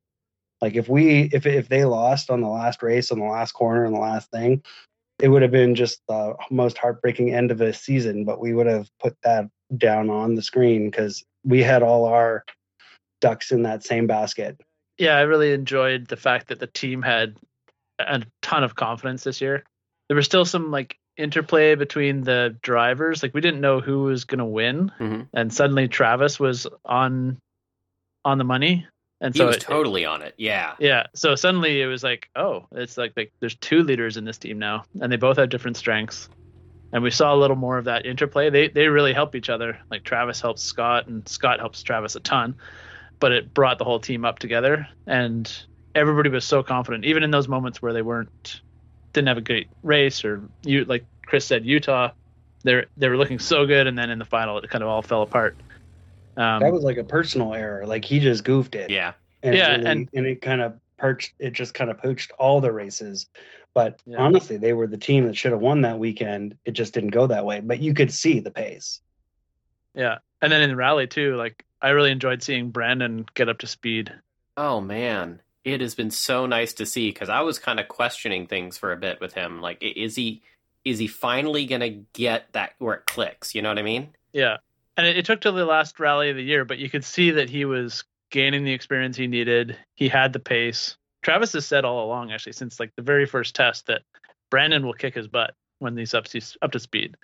Like 0.63 0.75
if 0.75 0.87
we 0.87 1.23
if 1.33 1.45
if 1.45 1.67
they 1.67 1.83
lost 1.83 2.29
on 2.31 2.39
the 2.39 2.47
last 2.47 2.81
race 2.81 3.11
on 3.11 3.19
the 3.19 3.25
last 3.25 3.51
corner 3.51 3.83
and 3.83 3.93
the 3.93 3.99
last 3.99 4.31
thing, 4.31 4.63
it 5.21 5.27
would 5.27 5.41
have 5.41 5.51
been 5.51 5.75
just 5.75 5.99
the 6.07 6.37
most 6.49 6.77
heartbreaking 6.77 7.35
end 7.35 7.51
of 7.51 7.59
a 7.59 7.73
season. 7.73 8.23
But 8.23 8.39
we 8.39 8.53
would 8.53 8.67
have 8.67 8.89
put 8.97 9.17
that 9.23 9.49
down 9.75 10.09
on 10.09 10.35
the 10.35 10.41
screen 10.41 10.89
because 10.89 11.21
we 11.43 11.61
had 11.61 11.83
all 11.83 12.05
our 12.05 12.45
ducks 13.19 13.51
in 13.51 13.63
that 13.63 13.83
same 13.83 14.07
basket. 14.07 14.57
Yeah, 14.97 15.17
I 15.17 15.23
really 15.23 15.51
enjoyed 15.51 16.07
the 16.07 16.15
fact 16.15 16.47
that 16.47 16.61
the 16.61 16.67
team 16.67 17.01
had 17.01 17.35
a 17.99 18.23
ton 18.41 18.63
of 18.63 18.75
confidence 18.75 19.25
this 19.25 19.41
year. 19.41 19.65
There 20.07 20.15
was 20.15 20.25
still 20.25 20.45
some 20.45 20.71
like 20.71 20.95
interplay 21.17 21.75
between 21.75 22.21
the 22.21 22.55
drivers. 22.61 23.21
Like 23.21 23.33
we 23.33 23.41
didn't 23.41 23.59
know 23.59 23.81
who 23.81 24.03
was 24.03 24.23
going 24.23 24.39
to 24.39 24.45
win, 24.45 24.93
mm-hmm. 24.97 25.23
and 25.33 25.53
suddenly 25.53 25.89
Travis 25.89 26.39
was 26.39 26.67
on 26.85 27.37
on 28.23 28.37
the 28.37 28.45
money, 28.45 28.87
and 29.23 29.33
he 29.33 29.39
so 29.39 29.47
was 29.47 29.55
it, 29.55 29.61
totally 29.61 30.05
on 30.05 30.21
it. 30.21 30.35
Yeah, 30.37 30.73
yeah. 30.79 31.07
So 31.15 31.33
suddenly 31.35 31.81
it 31.81 31.85
was 31.85 32.03
like, 32.03 32.29
oh, 32.35 32.67
it's 32.73 32.97
like, 32.97 33.13
like 33.15 33.31
there's 33.39 33.55
two 33.55 33.81
leaders 33.81 34.17
in 34.17 34.25
this 34.25 34.37
team 34.37 34.59
now, 34.59 34.83
and 34.99 35.09
they 35.11 35.15
both 35.15 35.37
have 35.37 35.49
different 35.49 35.77
strengths. 35.77 36.27
And 36.91 37.01
we 37.01 37.09
saw 37.09 37.33
a 37.33 37.37
little 37.37 37.55
more 37.55 37.77
of 37.77 37.85
that 37.85 38.05
interplay. 38.05 38.49
They 38.49 38.67
they 38.67 38.87
really 38.89 39.13
help 39.13 39.33
each 39.33 39.49
other. 39.49 39.79
Like 39.89 40.03
Travis 40.03 40.41
helps 40.41 40.61
Scott, 40.61 41.07
and 41.07 41.27
Scott 41.27 41.59
helps 41.59 41.81
Travis 41.81 42.15
a 42.15 42.19
ton. 42.19 42.55
But 43.19 43.31
it 43.31 43.53
brought 43.53 43.79
the 43.79 43.85
whole 43.85 43.99
team 43.99 44.25
up 44.25 44.39
together, 44.39 44.87
and 45.07 45.51
everybody 45.95 46.29
was 46.29 46.43
so 46.43 46.61
confident, 46.61 47.05
even 47.05 47.23
in 47.23 47.31
those 47.31 47.47
moments 47.47 47.81
where 47.81 47.93
they 47.93 48.01
weren't 48.01 48.61
didn't 49.13 49.29
have 49.29 49.37
a 49.37 49.41
great 49.41 49.69
race 49.83 50.25
or 50.25 50.41
you 50.63 50.83
like 50.85 51.05
Chris 51.25 51.45
said 51.45 51.65
Utah 51.65 52.09
they 52.63 52.83
they 52.97 53.07
were 53.07 53.17
looking 53.17 53.39
so 53.39 53.65
good 53.65 53.87
and 53.87 53.97
then 53.97 54.09
in 54.09 54.19
the 54.19 54.25
final 54.25 54.57
it 54.57 54.69
kind 54.69 54.83
of 54.83 54.89
all 54.89 55.01
fell 55.01 55.21
apart. 55.21 55.55
Um, 56.37 56.59
that 56.61 56.71
was 56.71 56.83
like 56.83 56.97
a 56.97 57.03
personal 57.03 57.53
error. 57.53 57.85
Like 57.85 58.05
he 58.05 58.19
just 58.19 58.43
goofed 58.43 58.75
it. 58.75 58.89
Yeah. 58.89 59.13
And 59.43 59.55
yeah, 59.55 59.71
really, 59.75 59.85
and, 59.85 60.09
and 60.13 60.25
it 60.25 60.41
kind 60.41 60.61
of 60.61 60.79
perched. 60.97 61.33
It 61.39 61.51
just 61.53 61.73
kind 61.73 61.89
of 61.91 61.97
poached 61.97 62.31
all 62.39 62.61
the 62.61 62.71
races. 62.71 63.27
But 63.73 63.99
Yeah. 64.05 64.19
honestly, 64.19 64.57
they 64.57 64.73
were 64.73 64.87
the 64.87 64.97
team 64.97 65.25
that 65.27 65.35
should 65.35 65.51
have 65.51 65.61
won 65.61 65.81
that 65.81 65.99
weekend. 65.99 66.57
It 66.65 66.71
just 66.71 66.93
didn't 66.93 67.09
go 67.09 67.27
that 67.27 67.45
way. 67.45 67.59
But 67.59 67.79
you 67.79 67.93
could 67.93 68.11
see 68.11 68.39
the 68.39 68.51
pace. 68.51 69.01
yeah, 69.95 70.19
and 70.41 70.51
then 70.51 70.61
in 70.61 70.69
the 70.69 70.75
rally 70.75 71.07
too, 71.07 71.35
like 71.35 71.63
I 71.81 71.89
really 71.89 72.11
enjoyed 72.11 72.41
seeing 72.41 72.69
Brandon 72.71 73.25
get 73.35 73.49
up 73.49 73.59
to 73.59 73.67
speed. 73.67 74.13
Oh 74.57 74.79
man, 74.81 75.41
it 75.63 75.81
has 75.81 75.95
been 75.95 76.11
so 76.11 76.45
nice 76.45 76.73
to 76.73 76.85
see 76.85 77.09
because 77.09 77.29
I 77.29 77.41
was 77.41 77.59
kind 77.59 77.79
of 77.79 77.87
questioning 77.87 78.47
things 78.47 78.77
for 78.77 78.91
a 78.91 78.97
bit 78.97 79.19
with 79.19 79.33
him. 79.33 79.61
Like, 79.61 79.77
is 79.81 80.15
he 80.15 80.41
is 80.85 80.99
he 80.99 81.07
finally 81.07 81.65
gonna 81.65 81.89
get 81.89 82.51
that 82.53 82.73
where 82.79 82.95
it 82.95 83.05
clicks? 83.05 83.53
You 83.55 83.61
know 83.61 83.69
what 83.69 83.79
I 83.79 83.83
mean? 83.83 84.09
Yeah, 84.33 84.57
and 84.97 85.07
it, 85.07 85.17
it 85.17 85.25
took 85.25 85.41
till 85.41 85.53
the 85.53 85.65
last 85.65 85.99
rally 85.99 86.29
of 86.29 86.35
the 86.35 86.43
year, 86.43 86.65
but 86.65 86.77
you 86.77 86.89
could 86.89 87.05
see 87.05 87.31
that 87.31 87.49
he 87.49 87.65
was 87.65 88.03
gaining 88.31 88.63
the 88.63 88.73
experience 88.73 89.17
he 89.17 89.27
needed. 89.27 89.77
He 89.95 90.09
had 90.09 90.33
the 90.33 90.39
pace. 90.39 90.97
Travis 91.23 91.53
has 91.53 91.65
said 91.65 91.85
all 91.85 92.05
along, 92.05 92.31
actually, 92.31 92.53
since 92.53 92.79
like 92.79 92.91
the 92.97 93.03
very 93.03 93.25
first 93.25 93.55
test, 93.55 93.87
that 93.87 94.01
Brandon 94.51 94.85
will 94.85 94.93
kick 94.93 95.15
his 95.15 95.27
butt 95.27 95.53
when 95.79 95.97
he's 95.97 96.13
up 96.13 96.25
to 96.25 96.41
up 96.61 96.71
to 96.71 96.79
speed, 96.79 97.15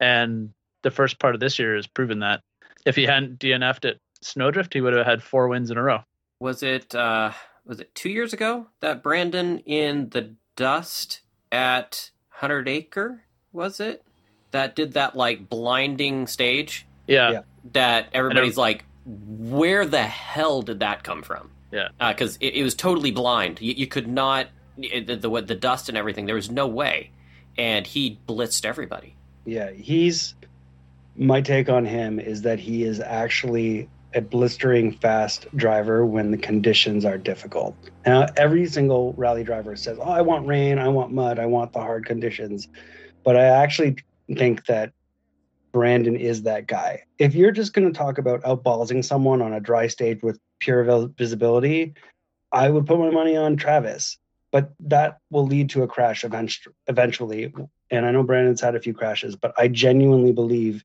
and 0.00 0.50
the 0.82 0.90
first 0.90 1.18
part 1.18 1.34
of 1.34 1.40
this 1.40 1.58
year 1.58 1.76
has 1.76 1.86
proven 1.86 2.20
that. 2.20 2.40
If 2.84 2.94
he 2.96 3.04
hadn't 3.04 3.38
DNF'd 3.38 3.86
at 3.86 3.96
Snowdrift, 4.22 4.72
he 4.72 4.80
would 4.80 4.94
have 4.94 5.06
had 5.06 5.22
four 5.22 5.48
wins 5.48 5.70
in 5.70 5.78
a 5.78 5.82
row. 5.82 6.00
Was 6.40 6.62
it 6.62 6.94
uh 6.94 7.32
was 7.64 7.80
it 7.80 7.94
two 7.94 8.10
years 8.10 8.32
ago 8.32 8.66
that 8.80 9.02
Brandon 9.02 9.58
in 9.60 10.10
the 10.10 10.34
dust 10.54 11.22
at 11.50 12.10
Hundred 12.28 12.68
Acre 12.68 13.22
was 13.52 13.80
it 13.80 14.04
that 14.50 14.76
did 14.76 14.92
that 14.92 15.16
like 15.16 15.48
blinding 15.48 16.26
stage 16.26 16.86
Yeah, 17.06 17.30
Yeah. 17.30 17.40
that 17.72 18.08
everybody's 18.12 18.56
like, 18.56 18.84
where 19.04 19.86
the 19.86 20.02
hell 20.02 20.62
did 20.62 20.80
that 20.80 21.02
come 21.04 21.22
from? 21.22 21.50
Yeah. 21.72 21.88
Uh, 22.00 22.12
because 22.12 22.36
it, 22.40 22.54
it 22.54 22.62
was 22.62 22.74
totally 22.74 23.10
blind. 23.10 23.60
You, 23.60 23.72
you 23.74 23.86
could 23.86 24.08
not 24.08 24.48
it, 24.78 25.06
the, 25.06 25.16
the 25.16 25.42
the 25.42 25.54
dust 25.54 25.88
and 25.88 25.96
everything. 25.96 26.26
There 26.26 26.34
was 26.34 26.50
no 26.50 26.66
way, 26.66 27.10
and 27.56 27.86
he 27.86 28.18
blitzed 28.28 28.64
everybody. 28.64 29.14
Yeah, 29.44 29.70
he's 29.72 30.34
my 31.16 31.40
take 31.40 31.68
on 31.68 31.84
him 31.84 32.20
is 32.20 32.42
that 32.42 32.58
he 32.58 32.82
is 32.84 33.00
actually 33.00 33.88
a 34.14 34.20
blistering 34.20 34.92
fast 34.92 35.46
driver 35.56 36.04
when 36.06 36.30
the 36.30 36.36
conditions 36.38 37.04
are 37.04 37.18
difficult. 37.18 37.74
Now, 38.06 38.26
every 38.36 38.66
single 38.66 39.12
rally 39.14 39.44
driver 39.44 39.76
says, 39.76 39.98
"Oh, 40.00 40.10
I 40.10 40.20
want 40.22 40.46
rain, 40.46 40.78
I 40.78 40.88
want 40.88 41.12
mud, 41.12 41.38
I 41.38 41.46
want 41.46 41.72
the 41.72 41.80
hard 41.80 42.06
conditions." 42.06 42.68
But 43.24 43.36
I 43.36 43.44
actually 43.44 43.96
think 44.36 44.66
that 44.66 44.92
Brandon 45.76 46.16
is 46.16 46.44
that 46.44 46.66
guy. 46.66 47.02
If 47.18 47.34
you're 47.34 47.50
just 47.50 47.74
going 47.74 47.86
to 47.86 47.92
talk 47.92 48.16
about 48.16 48.40
outballsing 48.44 49.04
someone 49.04 49.42
on 49.42 49.52
a 49.52 49.60
dry 49.60 49.88
stage 49.88 50.22
with 50.22 50.40
pure 50.58 51.10
visibility, 51.18 51.92
I 52.50 52.70
would 52.70 52.86
put 52.86 52.98
my 52.98 53.10
money 53.10 53.36
on 53.36 53.56
Travis. 53.58 54.16
But 54.50 54.72
that 54.80 55.18
will 55.30 55.44
lead 55.44 55.68
to 55.70 55.82
a 55.82 55.86
crash 55.86 56.24
eventually. 56.88 57.52
And 57.90 58.06
I 58.06 58.10
know 58.10 58.22
Brandon's 58.22 58.62
had 58.62 58.74
a 58.74 58.80
few 58.80 58.94
crashes, 58.94 59.36
but 59.36 59.52
I 59.58 59.68
genuinely 59.68 60.32
believe 60.32 60.82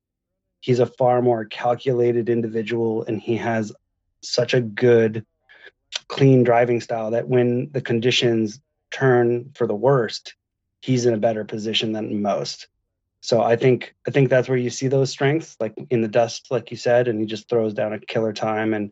he's 0.60 0.78
a 0.78 0.84
far 0.84 1.22
more 1.22 1.46
calculated 1.46 2.28
individual 2.28 3.02
and 3.04 3.18
he 3.18 3.36
has 3.36 3.72
such 4.20 4.52
a 4.52 4.60
good, 4.60 5.24
clean 6.08 6.44
driving 6.44 6.82
style 6.82 7.12
that 7.12 7.28
when 7.28 7.70
the 7.72 7.80
conditions 7.80 8.60
turn 8.90 9.52
for 9.54 9.66
the 9.66 9.74
worst, 9.74 10.34
he's 10.82 11.06
in 11.06 11.14
a 11.14 11.16
better 11.16 11.46
position 11.46 11.92
than 11.92 12.20
most. 12.20 12.68
So 13.24 13.40
I 13.40 13.54
think 13.56 13.94
I 14.06 14.10
think 14.10 14.28
that's 14.30 14.48
where 14.48 14.58
you 14.58 14.68
see 14.68 14.88
those 14.88 15.10
strengths, 15.10 15.56
like 15.60 15.74
in 15.90 16.02
the 16.02 16.08
dust, 16.08 16.48
like 16.50 16.70
you 16.72 16.76
said, 16.76 17.06
and 17.06 17.20
he 17.20 17.26
just 17.26 17.48
throws 17.48 17.72
down 17.72 17.92
a 17.92 17.98
killer 18.00 18.32
time. 18.32 18.74
And 18.74 18.90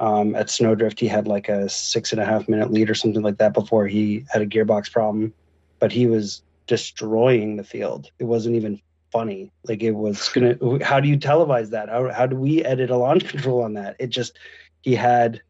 um, 0.00 0.34
at 0.34 0.50
Snowdrift, 0.50 0.98
he 0.98 1.06
had 1.06 1.28
like 1.28 1.48
a 1.48 1.68
six 1.68 2.12
and 2.12 2.20
a 2.20 2.24
half 2.24 2.48
minute 2.48 2.72
lead 2.72 2.90
or 2.90 2.94
something 2.94 3.22
like 3.22 3.38
that 3.38 3.54
before 3.54 3.86
he 3.86 4.24
had 4.30 4.42
a 4.42 4.46
gearbox 4.46 4.90
problem, 4.90 5.32
but 5.78 5.92
he 5.92 6.06
was 6.08 6.42
destroying 6.66 7.56
the 7.56 7.62
field. 7.64 8.10
It 8.18 8.24
wasn't 8.24 8.56
even 8.56 8.80
funny. 9.12 9.52
Like 9.64 9.82
it 9.82 9.92
was 9.92 10.28
gonna. 10.30 10.56
How 10.84 10.98
do 10.98 11.08
you 11.08 11.16
televise 11.16 11.70
that? 11.70 11.88
How 11.88 12.10
how 12.10 12.26
do 12.26 12.34
we 12.36 12.64
edit 12.64 12.90
a 12.90 12.96
launch 12.96 13.28
control 13.28 13.62
on 13.62 13.74
that? 13.74 13.94
It 14.00 14.08
just 14.08 14.36
he 14.82 14.94
had. 14.96 15.40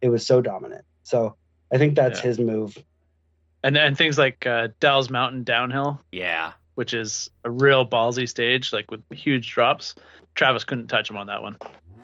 It 0.00 0.10
was 0.10 0.24
so 0.24 0.40
dominant. 0.40 0.84
So 1.02 1.34
I 1.72 1.78
think 1.78 1.96
that's 1.96 2.20
Yeah. 2.20 2.26
his 2.26 2.38
move. 2.38 2.76
and 3.64 3.76
and 3.76 3.98
things 3.98 4.16
like 4.16 4.46
uh, 4.46 4.68
Dell's 4.78 5.10
Mountain 5.10 5.42
downhill, 5.44 6.00
Yeah, 6.12 6.52
which 6.74 6.94
is 6.94 7.30
a 7.44 7.50
real 7.50 7.86
ballsy 7.86 8.28
stage, 8.28 8.72
like 8.72 8.90
with 8.90 9.02
huge 9.10 9.50
drops. 9.52 9.94
Travis 10.34 10.64
couldn't 10.64 10.88
touch 10.88 11.08
him 11.10 11.16
on 11.16 11.26
that 11.28 11.42
one. 11.42 11.56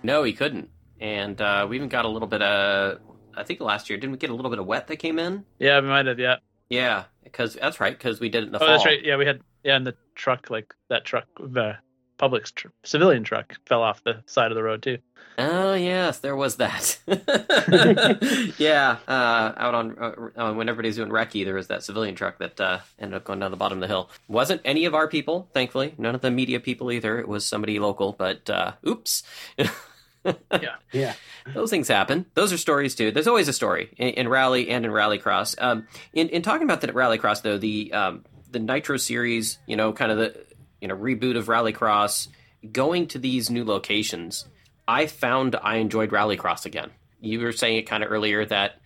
no, 0.02 0.22
he 0.22 0.33
couldn't. 0.33 0.70
And 1.00 1.40
uh, 1.40 1.66
we 1.68 1.76
even 1.76 1.88
got 1.88 2.04
a 2.04 2.09
little 2.09 2.28
bit 2.28 2.42
of. 2.42 2.98
I 3.35 3.42
think 3.44 3.61
last 3.61 3.88
year 3.88 3.98
didn't 3.98 4.12
we 4.12 4.18
get 4.18 4.30
a 4.30 4.35
little 4.35 4.50
bit 4.50 4.59
of 4.59 4.66
wet 4.66 4.87
that 4.88 4.96
came 4.96 5.18
in? 5.18 5.44
Yeah, 5.59 5.80
we 5.80 5.88
might 5.88 6.06
have. 6.06 6.18
Yeah. 6.18 6.37
Yeah, 6.68 7.04
because 7.24 7.54
that's 7.54 7.80
right. 7.80 7.96
Because 7.96 8.20
we 8.20 8.28
did 8.28 8.42
it 8.44 8.46
in 8.46 8.52
the 8.52 8.59
Oh, 8.59 8.66
fall. 8.66 8.68
that's 8.68 8.85
right. 8.85 9.02
Yeah, 9.04 9.16
we 9.16 9.24
had 9.26 9.40
yeah, 9.64 9.76
and 9.76 9.87
the 9.87 9.94
truck, 10.14 10.50
like 10.50 10.74
that 10.88 11.04
truck, 11.04 11.26
the 11.38 11.76
public 12.20 12.44
tr- 12.54 12.68
civilian 12.85 13.24
truck, 13.24 13.56
fell 13.66 13.83
off 13.83 14.04
the 14.04 14.22
side 14.26 14.52
of 14.52 14.54
the 14.54 14.62
road 14.62 14.83
too. 14.83 14.98
Oh 15.38 15.72
yes, 15.72 16.18
there 16.18 16.37
was 16.37 16.56
that. 16.56 16.98
yeah, 18.59 18.98
uh, 19.09 19.52
out 19.56 19.74
on 19.74 19.98
uh, 19.98 20.12
uh, 20.37 20.52
when 20.52 20.68
everybody's 20.68 20.96
doing 20.96 21.09
recce, 21.09 21.46
there 21.46 21.54
was 21.54 21.68
that 21.68 21.83
civilian 21.83 22.14
truck 22.14 22.38
that 22.38 22.61
uh, 22.61 22.80
ended 22.98 23.16
up 23.16 23.24
going 23.24 23.38
down 23.38 23.50
the 23.50 23.56
bottom 23.56 23.78
of 23.78 23.80
the 23.80 23.87
hill. 23.87 24.11
Wasn't 24.28 24.61
any 24.66 24.85
of 24.85 24.94
our 24.94 25.09
people, 25.09 25.48
thankfully. 25.54 25.94
None 25.96 26.14
of 26.14 26.20
the 26.20 26.30
media 26.30 26.61
people 26.61 26.92
either. 26.92 27.18
It 27.18 27.26
was 27.26 27.46
somebody 27.46 27.78
local, 27.78 28.12
but 28.12 28.50
uh, 28.50 28.72
oops. 28.87 29.22
yeah, 29.56 30.76
yeah. 30.92 31.14
Those 31.54 31.70
things 31.70 31.88
happen. 31.88 32.26
Those 32.35 32.52
are 32.52 32.59
stories 32.59 32.94
too. 32.94 33.12
There's 33.12 33.28
always 33.28 33.48
a 33.48 33.54
story 33.54 33.94
in, 33.96 34.09
in 34.11 34.28
rally 34.28 34.68
and 34.68 34.85
in 34.85 34.90
rallycross. 34.90 35.54
Um, 35.59 35.87
in 36.12 36.28
in 36.28 36.42
talking 36.42 36.64
about 36.64 36.83
the 36.83 36.88
rallycross 36.88 37.40
though, 37.40 37.56
the 37.56 37.94
um, 37.94 38.26
the 38.50 38.59
Nitro 38.59 38.98
series, 38.98 39.59
you 39.66 39.76
know, 39.76 39.94
kind 39.94 40.12
of 40.12 40.18
the 40.18 40.49
you 40.80 40.88
know 40.88 40.96
reboot 40.96 41.36
of 41.36 41.46
rallycross, 41.46 42.28
going 42.72 43.06
to 43.08 43.18
these 43.18 43.50
new 43.50 43.64
locations 43.64 44.46
I 44.90 45.06
found 45.06 45.54
I 45.62 45.76
enjoyed 45.76 46.10
Rallycross 46.10 46.66
again. 46.66 46.90
You 47.20 47.38
were 47.38 47.52
saying 47.52 47.76
it 47.76 47.82
kind 47.82 48.02
of 48.02 48.10
earlier 48.10 48.44
that 48.46 48.80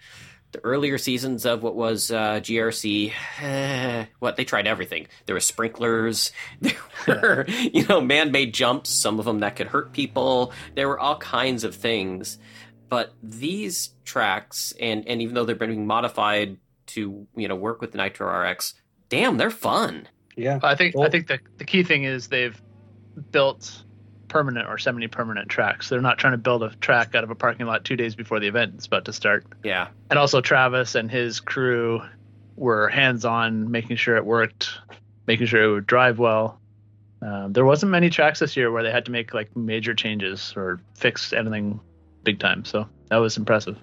the 0.52 0.62
earlier 0.62 0.98
seasons 0.98 1.46
of 1.46 1.62
what 1.62 1.74
was 1.74 2.10
uh, 2.10 2.40
GRC, 2.40 3.10
eh, 3.40 4.04
what 4.18 4.36
they 4.36 4.44
tried 4.44 4.66
everything. 4.66 5.06
There 5.24 5.34
were 5.34 5.40
sprinklers, 5.40 6.30
there 6.60 6.74
were 7.06 7.46
you 7.48 7.86
know 7.86 8.02
man-made 8.02 8.52
jumps, 8.52 8.90
some 8.90 9.18
of 9.18 9.24
them 9.24 9.40
that 9.40 9.56
could 9.56 9.68
hurt 9.68 9.94
people. 9.94 10.52
There 10.74 10.88
were 10.88 11.00
all 11.00 11.16
kinds 11.16 11.64
of 11.64 11.74
things, 11.74 12.36
but 12.90 13.14
these 13.22 13.88
tracks, 14.04 14.74
and 14.78 15.08
and 15.08 15.22
even 15.22 15.34
though 15.34 15.46
they're 15.46 15.54
being 15.54 15.86
modified 15.86 16.58
to 16.88 17.26
you 17.34 17.48
know 17.48 17.56
work 17.56 17.80
with 17.80 17.92
the 17.92 17.98
Nitro 17.98 18.28
RX, 18.28 18.74
damn, 19.08 19.38
they're 19.38 19.48
fun. 19.48 20.08
Yeah, 20.36 20.58
I 20.62 20.74
think 20.74 20.96
well, 20.96 21.06
I 21.06 21.10
think 21.10 21.26
the 21.26 21.38
the 21.58 21.64
key 21.64 21.82
thing 21.82 22.04
is 22.04 22.28
they've 22.28 22.60
built 23.30 23.84
permanent 24.28 24.68
or 24.68 24.78
semi-permanent 24.78 25.48
tracks. 25.48 25.88
They're 25.88 26.00
not 26.00 26.18
trying 26.18 26.32
to 26.32 26.38
build 26.38 26.64
a 26.64 26.70
track 26.70 27.14
out 27.14 27.22
of 27.22 27.30
a 27.30 27.36
parking 27.36 27.66
lot 27.66 27.84
two 27.84 27.94
days 27.94 28.16
before 28.16 28.40
the 28.40 28.48
event 28.48 28.74
is 28.78 28.86
about 28.86 29.04
to 29.04 29.12
start. 29.12 29.46
Yeah. 29.62 29.88
And 30.10 30.18
also 30.18 30.40
Travis 30.40 30.96
and 30.96 31.08
his 31.08 31.38
crew 31.38 32.02
were 32.56 32.88
hands-on, 32.88 33.70
making 33.70 33.96
sure 33.96 34.16
it 34.16 34.24
worked, 34.24 34.70
making 35.28 35.46
sure 35.46 35.62
it 35.62 35.72
would 35.72 35.86
drive 35.86 36.18
well. 36.18 36.60
Um, 37.22 37.52
there 37.52 37.64
wasn't 37.64 37.92
many 37.92 38.10
tracks 38.10 38.40
this 38.40 38.56
year 38.56 38.72
where 38.72 38.82
they 38.82 38.90
had 38.90 39.04
to 39.04 39.12
make 39.12 39.32
like 39.34 39.54
major 39.56 39.94
changes 39.94 40.52
or 40.56 40.80
fix 40.94 41.32
anything 41.32 41.78
big 42.24 42.40
time. 42.40 42.64
So 42.64 42.88
that 43.10 43.18
was 43.18 43.36
impressive. 43.36 43.78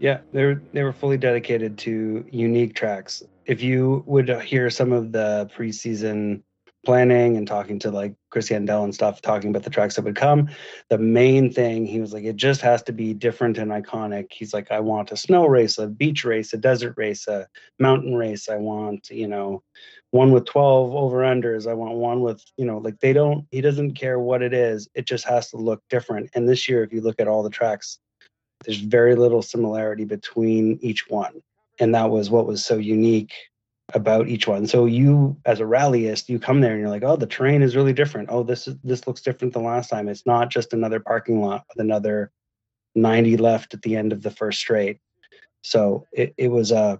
Yeah, 0.00 0.18
they 0.32 0.44
were 0.44 0.60
they 0.72 0.82
were 0.82 0.92
fully 0.92 1.16
dedicated 1.16 1.78
to 1.78 2.24
unique 2.30 2.74
tracks. 2.74 3.22
If 3.46 3.62
you 3.62 4.04
would 4.06 4.28
hear 4.42 4.70
some 4.70 4.92
of 4.92 5.12
the 5.12 5.50
preseason 5.56 6.42
planning 6.84 7.36
and 7.36 7.46
talking 7.46 7.78
to 7.78 7.90
like 7.90 8.14
Chris 8.30 8.48
Yandell 8.48 8.84
and 8.84 8.94
stuff, 8.94 9.22
talking 9.22 9.50
about 9.50 9.62
the 9.62 9.70
tracks 9.70 9.96
that 9.96 10.04
would 10.04 10.16
come. 10.16 10.48
The 10.88 10.98
main 10.98 11.52
thing 11.52 11.86
he 11.86 12.00
was 12.00 12.12
like, 12.12 12.24
it 12.24 12.36
just 12.36 12.60
has 12.62 12.82
to 12.84 12.92
be 12.92 13.14
different 13.14 13.58
and 13.58 13.70
iconic. 13.70 14.32
He's 14.32 14.52
like, 14.52 14.70
I 14.70 14.80
want 14.80 15.12
a 15.12 15.16
snow 15.16 15.46
race, 15.46 15.78
a 15.78 15.86
beach 15.86 16.24
race, 16.24 16.52
a 16.52 16.56
desert 16.56 16.94
race, 16.96 17.28
a 17.28 17.46
mountain 17.78 18.14
race. 18.14 18.48
I 18.48 18.56
want, 18.56 19.10
you 19.10 19.28
know, 19.28 19.62
one 20.10 20.32
with 20.32 20.44
12 20.46 20.94
over 20.94 21.18
unders. 21.18 21.70
I 21.70 21.74
want 21.74 21.94
one 21.94 22.20
with, 22.20 22.42
you 22.56 22.64
know, 22.64 22.78
like 22.78 22.98
they 23.00 23.12
don't, 23.12 23.46
he 23.50 23.60
doesn't 23.60 23.94
care 23.94 24.18
what 24.18 24.42
it 24.42 24.52
is. 24.52 24.88
It 24.94 25.06
just 25.06 25.24
has 25.26 25.50
to 25.50 25.56
look 25.56 25.82
different. 25.88 26.30
And 26.34 26.48
this 26.48 26.68
year, 26.68 26.82
if 26.82 26.92
you 26.92 27.00
look 27.00 27.20
at 27.20 27.28
all 27.28 27.42
the 27.42 27.50
tracks, 27.50 27.98
there's 28.64 28.78
very 28.78 29.14
little 29.14 29.42
similarity 29.42 30.04
between 30.04 30.78
each 30.82 31.08
one. 31.08 31.42
And 31.82 31.92
that 31.96 32.10
was 32.10 32.30
what 32.30 32.46
was 32.46 32.64
so 32.64 32.76
unique 32.76 33.32
about 33.92 34.28
each 34.28 34.46
one. 34.46 34.68
So 34.68 34.86
you, 34.86 35.36
as 35.44 35.58
a 35.58 35.64
rallyist, 35.64 36.28
you 36.28 36.38
come 36.38 36.60
there 36.60 36.70
and 36.70 36.80
you're 36.80 36.88
like, 36.88 37.02
oh, 37.02 37.16
the 37.16 37.26
terrain 37.26 37.60
is 37.60 37.74
really 37.74 37.92
different. 37.92 38.28
Oh, 38.30 38.44
this 38.44 38.68
is 38.68 38.76
this 38.84 39.08
looks 39.08 39.20
different 39.20 39.52
than 39.52 39.64
last 39.64 39.90
time. 39.90 40.08
It's 40.08 40.24
not 40.24 40.48
just 40.48 40.72
another 40.72 41.00
parking 41.00 41.42
lot 41.42 41.64
with 41.68 41.82
another 41.84 42.30
90 42.94 43.36
left 43.36 43.74
at 43.74 43.82
the 43.82 43.96
end 43.96 44.12
of 44.12 44.22
the 44.22 44.30
first 44.30 44.60
straight. 44.60 45.00
So 45.62 46.06
it, 46.12 46.32
it 46.38 46.52
was 46.52 46.70
a 46.70 46.76
uh, 46.76 46.96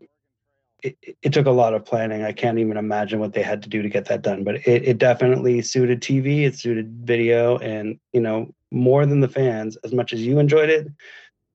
it, 0.82 0.96
it, 1.22 1.32
took 1.32 1.46
a 1.46 1.52
lot 1.52 1.74
of 1.74 1.84
planning. 1.84 2.24
I 2.24 2.32
can't 2.32 2.58
even 2.58 2.76
imagine 2.76 3.20
what 3.20 3.34
they 3.34 3.42
had 3.42 3.62
to 3.62 3.68
do 3.68 3.82
to 3.82 3.88
get 3.88 4.06
that 4.06 4.22
done, 4.22 4.42
but 4.42 4.56
it, 4.66 4.82
it 4.82 4.98
definitely 4.98 5.62
suited 5.62 6.00
TV, 6.00 6.44
it 6.44 6.58
suited 6.58 6.90
video, 7.04 7.56
and 7.58 8.00
you 8.12 8.20
know, 8.20 8.52
more 8.72 9.06
than 9.06 9.20
the 9.20 9.28
fans, 9.28 9.76
as 9.84 9.92
much 9.92 10.12
as 10.12 10.26
you 10.26 10.40
enjoyed 10.40 10.70
it, 10.70 10.88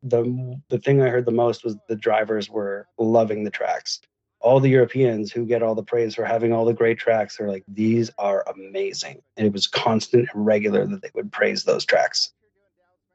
the 0.03 0.59
the 0.69 0.79
thing 0.79 1.01
I 1.01 1.09
heard 1.09 1.25
the 1.25 1.31
most 1.31 1.63
was 1.63 1.75
the 1.87 1.95
drivers 1.95 2.49
were 2.49 2.87
loving 2.97 3.43
the 3.43 3.51
tracks 3.51 3.99
all 4.39 4.59
the 4.59 4.69
Europeans 4.69 5.31
who 5.31 5.45
get 5.45 5.63
all 5.63 5.75
the 5.75 5.83
praise 5.83 6.15
for 6.15 6.23
having 6.23 6.53
all 6.53 6.65
the 6.65 6.73
great 6.73 6.97
tracks 6.97 7.39
are 7.39 7.49
like, 7.49 7.63
these 7.67 8.11
are 8.17 8.45
amazing. 8.47 9.21
And 9.35 9.47
it 9.47 9.53
was 9.53 9.67
constant 9.67 10.29
and 10.33 10.45
regular 10.45 10.85
that 10.85 11.01
they 11.01 11.09
would 11.15 11.31
praise 11.31 11.63
those 11.63 11.85
tracks. 11.85 12.31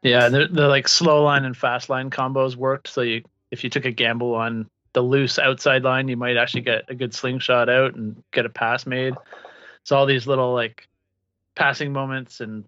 Yeah, 0.02 0.28
the, 0.28 0.48
the 0.48 0.66
like 0.66 0.88
slow 0.88 1.22
line 1.22 1.44
and 1.44 1.56
fast 1.56 1.88
line 1.88 2.10
combos 2.10 2.56
worked. 2.56 2.88
So 2.88 3.02
you 3.02 3.22
if 3.52 3.62
you 3.62 3.70
took 3.70 3.84
a 3.84 3.92
gamble 3.92 4.34
on 4.34 4.68
the 4.94 5.02
loose 5.02 5.38
outside 5.38 5.84
line, 5.84 6.08
you 6.08 6.16
might 6.16 6.36
actually 6.36 6.62
get 6.62 6.84
a 6.88 6.94
good 6.94 7.14
slingshot 7.14 7.68
out 7.68 7.94
and 7.94 8.22
get 8.32 8.46
a 8.46 8.50
pass 8.50 8.84
made. 8.84 9.14
So 9.84 9.96
all 9.96 10.06
these 10.06 10.26
little 10.26 10.52
like 10.52 10.88
passing 11.54 11.92
moments 11.92 12.40
and 12.40 12.64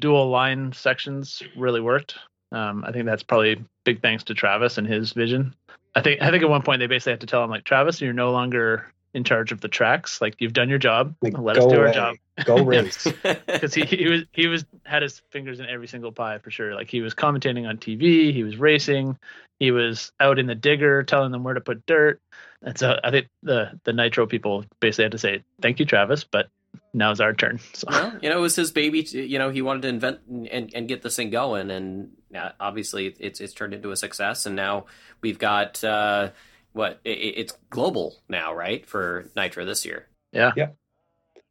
dual 0.00 0.28
line 0.28 0.72
sections 0.72 1.42
really 1.56 1.80
worked. 1.80 2.16
Um, 2.54 2.84
I 2.86 2.92
think 2.92 3.06
that's 3.06 3.22
probably 3.22 3.64
big 3.84 4.00
thanks 4.00 4.24
to 4.24 4.34
Travis 4.34 4.78
and 4.78 4.86
his 4.86 5.12
vision. 5.12 5.54
I 5.94 6.00
think 6.00 6.22
I 6.22 6.30
think 6.30 6.42
at 6.42 6.48
one 6.48 6.62
point 6.62 6.80
they 6.80 6.86
basically 6.86 7.12
had 7.12 7.20
to 7.20 7.26
tell 7.26 7.42
him 7.42 7.50
like 7.50 7.64
Travis, 7.64 8.00
you're 8.00 8.12
no 8.12 8.30
longer 8.30 8.92
in 9.12 9.24
charge 9.24 9.52
of 9.52 9.60
the 9.60 9.68
tracks. 9.68 10.20
Like 10.20 10.36
you've 10.38 10.52
done 10.52 10.68
your 10.68 10.78
job. 10.78 11.14
Like, 11.22 11.38
Let 11.38 11.56
us 11.56 11.64
do 11.64 11.76
away. 11.76 11.86
our 11.86 11.92
job. 11.92 12.16
Go 12.44 12.56
race. 12.64 13.06
Because 13.46 13.74
he, 13.74 13.84
he 13.84 14.08
was 14.08 14.22
he 14.32 14.46
was 14.46 14.64
had 14.84 15.02
his 15.02 15.22
fingers 15.30 15.60
in 15.60 15.66
every 15.66 15.88
single 15.88 16.12
pie 16.12 16.38
for 16.38 16.50
sure. 16.50 16.74
Like 16.74 16.90
he 16.90 17.00
was 17.00 17.14
commentating 17.14 17.68
on 17.68 17.78
TV, 17.78 18.32
he 18.32 18.42
was 18.42 18.56
racing, 18.56 19.18
he 19.58 19.70
was 19.70 20.12
out 20.20 20.38
in 20.38 20.46
the 20.46 20.54
digger 20.54 21.02
telling 21.02 21.32
them 21.32 21.44
where 21.44 21.54
to 21.54 21.60
put 21.60 21.86
dirt. 21.86 22.20
And 22.62 22.78
so 22.78 22.98
I 23.02 23.10
think 23.10 23.28
the 23.42 23.80
the 23.84 23.92
Nitro 23.92 24.26
people 24.26 24.64
basically 24.80 25.04
had 25.04 25.12
to 25.12 25.18
say 25.18 25.42
thank 25.60 25.80
you, 25.80 25.86
Travis, 25.86 26.24
but 26.24 26.48
now's 26.94 27.20
our 27.20 27.34
turn. 27.34 27.60
So. 27.74 27.88
Well, 27.90 28.18
you 28.22 28.30
know, 28.30 28.38
it 28.38 28.40
was 28.40 28.56
his 28.56 28.70
baby. 28.70 29.02
To, 29.02 29.22
you 29.22 29.38
know, 29.38 29.50
he 29.50 29.60
wanted 29.60 29.82
to 29.82 29.88
invent 29.88 30.20
and, 30.28 30.70
and 30.74 30.88
get 30.88 31.02
this 31.02 31.16
thing 31.16 31.30
going, 31.30 31.70
and 31.70 32.12
obviously 32.58 33.14
it's 33.18 33.40
it's 33.40 33.52
turned 33.52 33.74
into 33.74 33.90
a 33.90 33.96
success. 33.96 34.46
And 34.46 34.56
now 34.56 34.86
we've 35.20 35.38
got 35.38 35.82
uh, 35.84 36.30
what 36.72 37.00
it, 37.04 37.10
it's 37.10 37.58
global 37.68 38.16
now, 38.28 38.54
right? 38.54 38.86
For 38.86 39.30
Nitro 39.36 39.64
this 39.64 39.84
year. 39.84 40.06
Yeah, 40.32 40.52
yeah. 40.56 40.68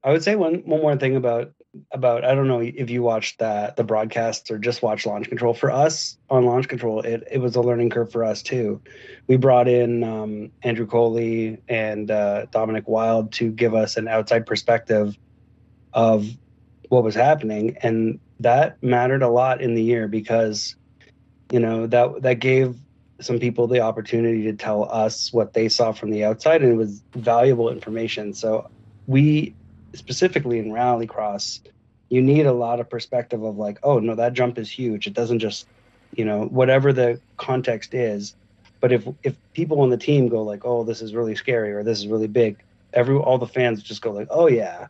I 0.04 0.12
would 0.12 0.24
say 0.24 0.36
one 0.36 0.64
one 0.66 0.82
more 0.82 0.98
thing 0.98 1.16
about 1.16 1.52
about 1.92 2.24
I 2.24 2.36
don't 2.36 2.48
know 2.48 2.60
if 2.60 2.90
you 2.90 3.02
watched 3.02 3.40
that 3.40 3.76
the 3.76 3.84
broadcasts 3.84 4.52
or 4.52 4.58
just 4.58 4.84
watched 4.84 5.06
Launch 5.06 5.28
Control. 5.28 5.54
For 5.54 5.72
us 5.72 6.18
on 6.30 6.46
Launch 6.46 6.68
Control, 6.68 7.02
it 7.02 7.24
it 7.32 7.40
was 7.40 7.56
a 7.56 7.62
learning 7.62 7.90
curve 7.90 8.12
for 8.12 8.24
us 8.24 8.42
too. 8.42 8.82
We 9.28 9.38
brought 9.38 9.68
in 9.68 10.04
um, 10.04 10.52
Andrew 10.62 10.86
Coley 10.86 11.60
and 11.70 12.12
uh, 12.12 12.46
Dominic 12.52 12.88
Wild 12.88 13.32
to 13.34 13.52
give 13.52 13.74
us 13.74 13.98
an 13.98 14.08
outside 14.08 14.46
perspective 14.46 15.18
of 15.94 16.28
what 16.90 17.04
was 17.04 17.16
happening 17.16 17.78
and 17.82 18.20
that 18.40 18.82
mattered 18.84 19.24
a 19.24 19.30
lot 19.30 19.62
in 19.62 19.74
the 19.74 19.82
year 19.82 20.08
because 20.08 20.76
you 21.52 21.60
know 21.60 21.88
that 21.88 22.22
that 22.22 22.40
gave 22.40 22.76
some 23.20 23.40
people 23.40 23.68
the 23.68 23.80
opportunity 23.80 24.44
to 24.44 24.54
tell 24.54 24.92
us 24.92 25.32
what 25.32 25.54
they 25.54 25.70
saw 25.70 25.92
from 25.92 26.12
the 26.12 26.24
outside 26.24 26.62
and 26.62 26.72
it 26.72 26.76
was 26.76 27.02
valuable 27.16 27.70
information. 27.70 28.34
So 28.34 28.70
we 29.08 29.56
specifically 29.94 30.60
in 30.60 30.72
rallycross 30.72 31.60
you 32.10 32.22
need 32.22 32.46
a 32.46 32.54
lot 32.54 32.80
of 32.80 32.90
perspective 32.90 33.44
of 33.44 33.58
like 33.58 33.80
oh 33.84 34.00
no 34.00 34.16
that 34.16 34.34
jump 34.34 34.58
is 34.58 34.70
huge. 34.70 35.08
It 35.08 35.14
doesn't 35.14 35.40
just 35.40 35.66
you 36.16 36.26
know 36.26 36.46
whatever 36.46 36.94
the 36.94 37.20
context 37.38 37.94
is. 37.94 38.36
But 38.82 38.92
if 38.92 39.08
if 39.24 39.36
people 39.54 39.82
on 39.82 39.90
the 39.90 39.98
team 39.98 40.28
go 40.28 40.44
like 40.44 40.66
oh 40.66 40.84
this 40.84 41.02
is 41.02 41.14
really 41.14 41.36
scary 41.36 41.72
or 41.72 41.84
this 41.84 42.00
is 42.00 42.08
really 42.08 42.28
big 42.28 42.58
every 42.94 43.16
all 43.16 43.38
the 43.38 43.48
fans 43.48 43.82
just 43.82 44.02
go 44.02 44.12
like 44.12 44.28
oh 44.30 44.48
yeah 44.48 44.88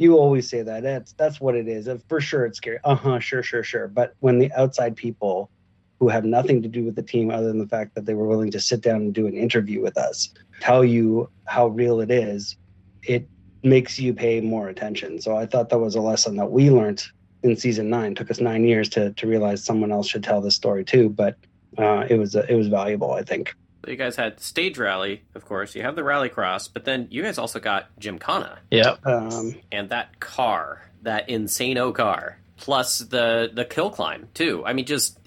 you 0.00 0.16
always 0.16 0.48
say 0.48 0.62
that. 0.62 0.82
That's 0.82 1.12
that's 1.12 1.40
what 1.40 1.54
it 1.54 1.68
is. 1.68 1.88
For 2.08 2.20
sure 2.20 2.46
it's 2.46 2.56
scary. 2.56 2.78
Uh-huh 2.84 3.18
sure 3.20 3.42
sure 3.42 3.62
sure. 3.62 3.86
But 3.86 4.14
when 4.20 4.38
the 4.38 4.50
outside 4.52 4.96
people 4.96 5.50
who 5.98 6.08
have 6.08 6.24
nothing 6.24 6.62
to 6.62 6.68
do 6.68 6.84
with 6.84 6.96
the 6.96 7.02
team 7.02 7.30
other 7.30 7.48
than 7.48 7.58
the 7.58 7.68
fact 7.68 7.94
that 7.94 8.06
they 8.06 8.14
were 8.14 8.26
willing 8.26 8.50
to 8.52 8.60
sit 8.60 8.80
down 8.80 9.02
and 9.02 9.14
do 9.14 9.26
an 9.26 9.34
interview 9.34 9.82
with 9.82 9.98
us 9.98 10.32
tell 10.60 10.82
you 10.82 11.28
how 11.44 11.66
real 11.66 12.00
it 12.00 12.10
is 12.10 12.56
it 13.02 13.28
makes 13.62 13.98
you 13.98 14.14
pay 14.14 14.40
more 14.40 14.68
attention. 14.70 15.20
So 15.20 15.36
i 15.36 15.44
thought 15.44 15.68
that 15.68 15.78
was 15.78 15.94
a 15.94 16.00
lesson 16.00 16.36
that 16.36 16.50
we 16.50 16.70
learned 16.70 17.04
in 17.42 17.56
season 17.56 17.90
nine. 17.90 18.12
It 18.12 18.16
took 18.16 18.30
us 18.30 18.40
nine 18.40 18.64
years 18.64 18.88
to 18.90 19.12
to 19.12 19.26
realize 19.26 19.62
someone 19.62 19.92
else 19.92 20.08
should 20.08 20.24
tell 20.24 20.40
this 20.40 20.54
story 20.54 20.84
too 20.84 21.10
but 21.10 21.36
uh, 21.78 22.06
it 22.08 22.18
was 22.18 22.34
it 22.34 22.54
was 22.54 22.68
valuable 22.68 23.12
i 23.12 23.22
think 23.22 23.54
you 23.86 23.96
guys 23.96 24.16
had 24.16 24.40
stage 24.40 24.78
rally, 24.78 25.22
of 25.34 25.44
course. 25.44 25.74
You 25.74 25.82
have 25.82 25.96
the 25.96 26.02
rallycross, 26.02 26.68
but 26.72 26.84
then 26.84 27.08
you 27.10 27.22
guys 27.22 27.38
also 27.38 27.60
got 27.60 27.86
Gymkhana. 27.98 28.58
Yeah. 28.70 28.96
Um, 29.04 29.54
and 29.72 29.88
that 29.90 30.20
car, 30.20 30.90
that 31.02 31.28
insano 31.28 31.94
car, 31.94 32.38
plus 32.56 32.98
the 32.98 33.50
the 33.52 33.66
hill 33.72 33.90
climb 33.90 34.28
too. 34.34 34.62
I 34.66 34.72
mean, 34.72 34.84
just 34.86 35.18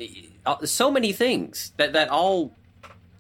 uh, 0.46 0.66
so 0.66 0.92
many 0.92 1.14
things 1.14 1.74
that 1.78 1.94
that 1.94 2.10
all 2.10 2.56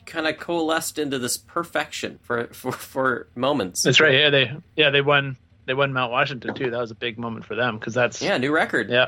kind 0.05 0.27
of 0.27 0.37
coalesced 0.37 0.99
into 0.99 1.17
this 1.17 1.37
perfection 1.37 2.19
for 2.23 2.47
for 2.47 2.71
for 2.71 3.27
moments. 3.35 3.83
That's 3.83 3.99
right. 3.99 4.13
Yeah, 4.13 4.29
they 4.29 4.51
yeah 4.75 4.89
they 4.89 5.01
won 5.01 5.37
they 5.65 5.73
won 5.73 5.93
Mount 5.93 6.11
Washington 6.11 6.53
too. 6.53 6.69
That 6.71 6.79
was 6.81 6.91
a 6.91 6.95
big 6.95 7.17
moment 7.17 7.45
for 7.45 7.55
them 7.55 7.79
because 7.79 7.93
that's 7.93 8.21
Yeah, 8.21 8.37
new 8.37 8.53
record. 8.53 8.89
yeah, 8.89 9.07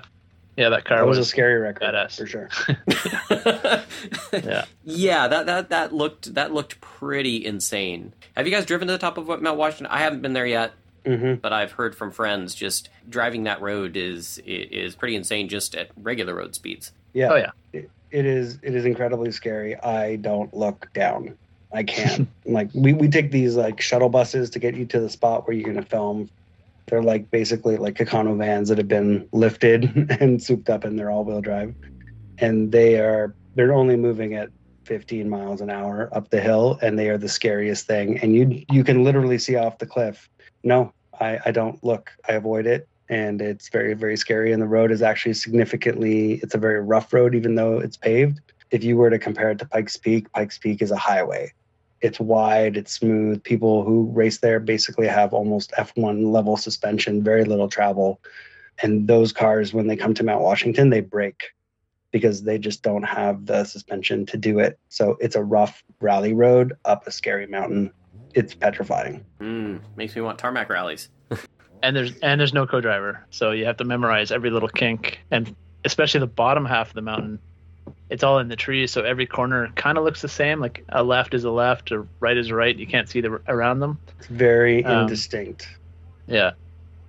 yeah. 0.57 0.69
That 0.69 0.85
car 0.85 0.97
That 0.99 1.07
was 1.07 1.17
was, 1.17 1.27
a 1.27 1.29
scary 1.29 1.59
record 1.59 1.83
badass. 1.93 2.17
for 2.17 2.25
sure. 2.25 2.49
yeah. 4.33 4.65
yeah, 4.83 5.27
that 5.27 5.45
that 5.45 5.69
that 5.69 5.93
looked 5.93 6.33
that 6.35 6.53
looked 6.53 6.81
pretty 6.81 7.45
insane. 7.45 8.13
Have 8.35 8.45
you 8.47 8.53
guys 8.53 8.65
driven 8.65 8.87
to 8.87 8.91
the 8.93 8.99
top 8.99 9.17
of 9.17 9.27
what 9.27 9.41
Mount 9.41 9.57
Washington? 9.57 9.87
I 9.87 9.99
haven't 9.99 10.21
been 10.21 10.33
there 10.33 10.45
yet, 10.45 10.73
hmm 11.05 11.35
but 11.35 11.53
I've 11.53 11.71
heard 11.73 11.95
from 11.95 12.11
friends 12.11 12.55
just 12.55 12.89
driving 13.09 13.43
that 13.43 13.61
road 13.61 13.95
is 13.97 14.41
is 14.45 14.95
pretty 14.95 15.15
insane 15.15 15.47
just 15.49 15.75
at 15.75 15.89
regular 16.01 16.35
road 16.35 16.55
speeds. 16.55 16.91
Yeah. 17.13 17.29
Oh 17.31 17.35
yeah. 17.35 17.51
It, 17.73 17.89
it 18.11 18.25
is. 18.25 18.59
It 18.61 18.75
is 18.75 18.85
incredibly 18.85 19.31
scary. 19.31 19.75
I 19.79 20.15
don't 20.17 20.53
look 20.53 20.89
down. 20.93 21.37
I 21.73 21.83
can't. 21.83 22.27
like 22.45 22.69
we 22.73 22.93
we 22.93 23.07
take 23.07 23.31
these 23.31 23.55
like 23.55 23.81
shuttle 23.81 24.09
buses 24.09 24.49
to 24.51 24.59
get 24.59 24.75
you 24.75 24.85
to 24.85 24.99
the 24.99 25.09
spot 25.09 25.47
where 25.47 25.55
you're 25.55 25.67
gonna 25.67 25.85
film. 25.85 26.29
They're 26.87 27.03
like 27.03 27.31
basically 27.31 27.77
like 27.77 27.95
Econo 27.95 28.37
vans 28.37 28.69
that 28.69 28.77
have 28.77 28.87
been 28.87 29.27
lifted 29.31 29.85
and 30.19 30.41
souped 30.41 30.69
up, 30.69 30.83
and 30.83 30.97
they're 30.97 31.11
all-wheel 31.11 31.41
drive, 31.41 31.73
and 32.37 32.71
they 32.71 32.99
are 32.99 33.35
they're 33.55 33.73
only 33.73 33.95
moving 33.95 34.33
at 34.33 34.49
15 34.85 35.29
miles 35.29 35.61
an 35.61 35.69
hour 35.69 36.09
up 36.11 36.29
the 36.29 36.41
hill, 36.41 36.77
and 36.81 36.99
they 36.99 37.09
are 37.09 37.17
the 37.17 37.29
scariest 37.29 37.87
thing. 37.87 38.19
And 38.19 38.35
you 38.35 38.63
you 38.71 38.83
can 38.83 39.03
literally 39.03 39.37
see 39.37 39.55
off 39.55 39.79
the 39.79 39.87
cliff. 39.87 40.29
No, 40.63 40.93
I 41.19 41.39
I 41.45 41.51
don't 41.51 41.83
look. 41.83 42.11
I 42.27 42.33
avoid 42.33 42.67
it 42.67 42.87
and 43.09 43.41
it's 43.41 43.69
very 43.69 43.93
very 43.93 44.17
scary 44.17 44.51
and 44.51 44.61
the 44.61 44.67
road 44.67 44.91
is 44.91 45.01
actually 45.01 45.33
significantly 45.33 46.39
it's 46.43 46.55
a 46.55 46.57
very 46.57 46.81
rough 46.81 47.13
road 47.13 47.35
even 47.35 47.55
though 47.55 47.79
it's 47.79 47.97
paved 47.97 48.39
if 48.71 48.83
you 48.83 48.97
were 48.97 49.09
to 49.09 49.19
compare 49.19 49.51
it 49.51 49.59
to 49.59 49.65
pikes 49.65 49.97
peak 49.97 50.31
pikes 50.31 50.57
peak 50.57 50.81
is 50.81 50.91
a 50.91 50.97
highway 50.97 51.51
it's 52.01 52.19
wide 52.19 52.77
it's 52.77 52.93
smooth. 52.93 53.43
People 53.43 53.83
who 53.83 54.11
race 54.13 54.39
there 54.39 54.59
basically 54.59 55.07
have 55.07 55.33
almost 55.33 55.71
f1 55.77 56.31
level 56.31 56.57
suspension 56.57 57.23
very 57.23 57.45
little 57.45 57.67
travel. 57.67 58.21
And 58.81 59.07
those 59.07 59.31
cars 59.31 59.73
when 59.73 59.87
they 59.87 59.95
come 59.95 60.13
to 60.15 60.23
mount 60.23 60.41
washington 60.41 60.89
they 60.89 61.01
break 61.01 61.53
because 62.11 62.43
they 62.43 62.57
just 62.57 62.81
don't 62.81 63.03
have 63.03 63.45
the 63.45 63.65
suspension 63.65 64.25
to 64.25 64.37
do 64.37 64.59
it. 64.59 64.79
So 64.87 65.17
it's 65.19 65.35
a 65.35 65.43
rough 65.43 65.83
rally 65.99 66.33
road 66.33 66.73
up 66.85 67.05
a 67.07 67.11
scary 67.11 67.45
mountain. 67.45 67.91
It's 68.33 68.53
petrifying. 68.53 69.25
Mm, 69.41 69.81
makes 69.97 70.15
me 70.15 70.21
want 70.21 70.39
tarmac 70.39 70.69
rallies. 70.69 71.09
and 71.83 71.93
there's 71.93 72.17
and 72.19 72.39
there's 72.39 72.53
no 72.53 72.65
co-driver, 72.65 73.25
so 73.31 73.51
you 73.51 73.65
have 73.65 73.75
to 73.77 73.83
memorize 73.83 74.31
every 74.31 74.49
little 74.49 74.69
kink, 74.69 75.19
and 75.31 75.55
especially 75.83 76.21
the 76.21 76.27
bottom 76.27 76.65
half 76.65 76.87
of 76.87 76.93
the 76.93 77.01
mountain. 77.01 77.39
It's 78.09 78.23
all 78.23 78.37
in 78.39 78.47
the 78.49 78.55
trees, 78.55 78.91
so 78.91 79.01
every 79.01 79.25
corner 79.25 79.67
kind 79.75 79.97
of 79.97 80.03
looks 80.03 80.21
the 80.21 80.27
same. 80.27 80.59
Like 80.59 80.83
a 80.89 81.03
left 81.03 81.33
is 81.33 81.43
a 81.43 81.49
left, 81.49 81.91
a 81.91 82.05
right 82.19 82.37
is 82.37 82.49
a 82.49 82.55
right. 82.55 82.75
You 82.75 82.85
can't 82.85 83.09
see 83.09 83.21
the 83.21 83.41
around 83.47 83.79
them. 83.79 83.97
it's 84.19 84.27
very 84.27 84.85
Um, 84.85 85.03
indistinct 85.03 85.67
Yeah, 86.27 86.51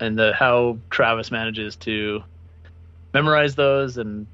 and 0.01 0.19
the 0.19 0.33
how 0.33 0.79
Travis 0.91 1.31
manages 1.31 1.77
to 1.77 2.23
memorize 3.13 3.55
those 3.55 3.99
and 3.99 4.27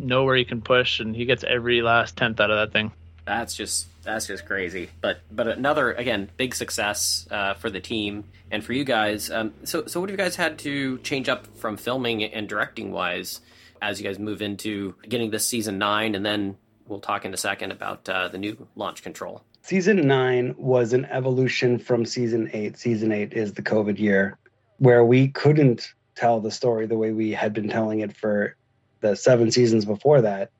know 0.00 0.24
where 0.24 0.36
he 0.36 0.44
can 0.44 0.60
push, 0.60 1.00
and 1.00 1.16
he 1.16 1.24
gets 1.24 1.44
every 1.44 1.80
last 1.82 2.16
tenth 2.16 2.40
out 2.40 2.50
of 2.50 2.56
that 2.58 2.72
thing. 2.72 2.92
That's 3.24 3.54
just 3.54 3.86
that's 4.02 4.26
just 4.26 4.44
crazy. 4.46 4.90
But 5.00 5.20
but 5.30 5.46
another 5.48 5.92
again 5.92 6.28
big 6.36 6.54
success 6.54 7.26
uh, 7.30 7.54
for 7.54 7.70
the 7.70 7.80
team 7.80 8.24
and 8.50 8.62
for 8.64 8.72
you 8.72 8.84
guys. 8.84 9.30
Um, 9.30 9.54
so 9.64 9.86
so 9.86 10.00
what 10.00 10.10
have 10.10 10.18
you 10.18 10.22
guys 10.22 10.36
had 10.36 10.58
to 10.60 10.98
change 10.98 11.28
up 11.28 11.46
from 11.56 11.76
filming 11.76 12.22
and 12.24 12.48
directing 12.48 12.90
wise 12.92 13.40
as 13.82 14.00
you 14.00 14.06
guys 14.06 14.18
move 14.18 14.40
into 14.40 14.94
getting 15.06 15.30
this 15.30 15.44
season 15.44 15.76
nine, 15.76 16.14
and 16.14 16.24
then 16.24 16.56
we'll 16.86 17.00
talk 17.00 17.24
in 17.24 17.34
a 17.34 17.36
second 17.36 17.72
about 17.72 18.08
uh, 18.08 18.28
the 18.28 18.38
new 18.38 18.68
launch 18.76 19.02
control. 19.02 19.42
season 19.62 20.06
nine 20.06 20.54
was 20.56 20.92
an 20.92 21.04
evolution 21.06 21.78
from 21.78 22.06
season 22.06 22.48
eight. 22.52 22.78
Season 22.78 23.12
eight 23.12 23.32
is 23.32 23.52
the 23.52 23.62
COVID 23.62 23.98
year 23.98 24.38
where 24.78 25.04
we 25.04 25.28
couldn't 25.28 25.92
tell 26.14 26.40
the 26.40 26.50
story 26.50 26.86
the 26.86 26.96
way 26.96 27.12
we 27.12 27.32
had 27.32 27.52
been 27.52 27.68
telling 27.68 28.00
it 28.00 28.16
for 28.16 28.56
the 29.00 29.14
seven 29.16 29.50
seasons 29.50 29.84
before 29.84 30.20
that, 30.22 30.50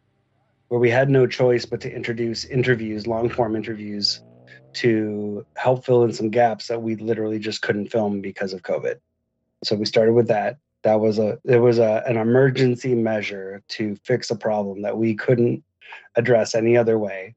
where 0.68 0.80
we 0.80 0.90
had 0.90 1.08
no 1.08 1.26
choice 1.26 1.64
but 1.64 1.80
to 1.80 1.94
introduce 1.94 2.44
interviews, 2.44 3.06
long 3.06 3.28
form 3.28 3.56
interviews 3.56 4.22
to 4.74 5.44
help 5.54 5.85
fill 5.85 6.02
in 6.04 6.12
some 6.12 6.30
gaps 6.30 6.68
that 6.68 6.82
we 6.82 6.96
literally 6.96 7.38
just 7.38 7.62
couldn't 7.62 7.88
film 7.88 8.20
because 8.20 8.52
of 8.52 8.62
COVID. 8.62 8.96
So 9.64 9.76
we 9.76 9.85
started 9.85 10.14
with 10.14 10.28
that. 10.28 10.56
That 10.83 11.01
was 11.01 11.18
a 11.18 11.38
it 11.45 11.59
was 11.59 11.79
a 11.79 12.03
an 12.07 12.16
emergency 12.16 12.95
measure 12.95 13.62
to 13.68 13.97
fix 14.05 14.31
a 14.31 14.37
problem 14.37 14.83
that 14.83 14.97
we 14.97 15.14
couldn't 15.14 15.62
address 16.16 16.55
any 16.55 16.77
other 16.77 16.99
way 16.99 17.35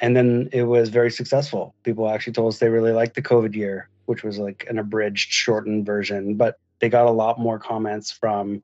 and 0.00 0.16
then 0.16 0.48
it 0.52 0.64
was 0.64 0.88
very 0.88 1.10
successful. 1.10 1.74
People 1.82 2.08
actually 2.08 2.32
told 2.32 2.52
us 2.52 2.58
they 2.58 2.68
really 2.68 2.92
liked 2.92 3.14
the 3.14 3.22
COVID 3.22 3.54
year, 3.54 3.88
which 4.06 4.22
was 4.22 4.38
like 4.38 4.66
an 4.68 4.78
abridged, 4.78 5.30
shortened 5.30 5.86
version, 5.86 6.34
but 6.34 6.58
they 6.80 6.88
got 6.88 7.06
a 7.06 7.10
lot 7.10 7.38
more 7.38 7.58
comments 7.58 8.10
from 8.10 8.62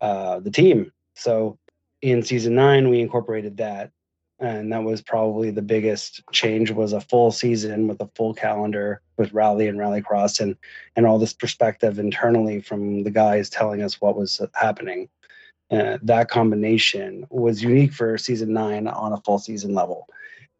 uh, 0.00 0.40
the 0.40 0.50
team. 0.50 0.92
So 1.14 1.58
in 2.00 2.22
season 2.22 2.54
nine, 2.54 2.90
we 2.90 3.00
incorporated 3.00 3.56
that, 3.56 3.90
and 4.42 4.72
that 4.72 4.82
was 4.82 5.00
probably 5.00 5.50
the 5.50 5.62
biggest 5.62 6.22
change. 6.32 6.70
Was 6.70 6.92
a 6.92 7.00
full 7.00 7.30
season 7.32 7.88
with 7.88 8.00
a 8.00 8.10
full 8.14 8.34
calendar 8.34 9.00
with 9.16 9.32
rally 9.32 9.68
and 9.68 9.78
rallycross, 9.78 10.40
and 10.40 10.56
and 10.96 11.06
all 11.06 11.18
this 11.18 11.32
perspective 11.32 11.98
internally 11.98 12.60
from 12.60 13.04
the 13.04 13.10
guys 13.10 13.48
telling 13.48 13.82
us 13.82 14.00
what 14.00 14.16
was 14.16 14.40
happening. 14.54 15.08
Uh, 15.70 15.96
that 16.02 16.28
combination 16.28 17.26
was 17.30 17.62
unique 17.62 17.94
for 17.94 18.18
season 18.18 18.52
nine 18.52 18.86
on 18.86 19.12
a 19.14 19.20
full 19.22 19.38
season 19.38 19.74
level 19.74 20.06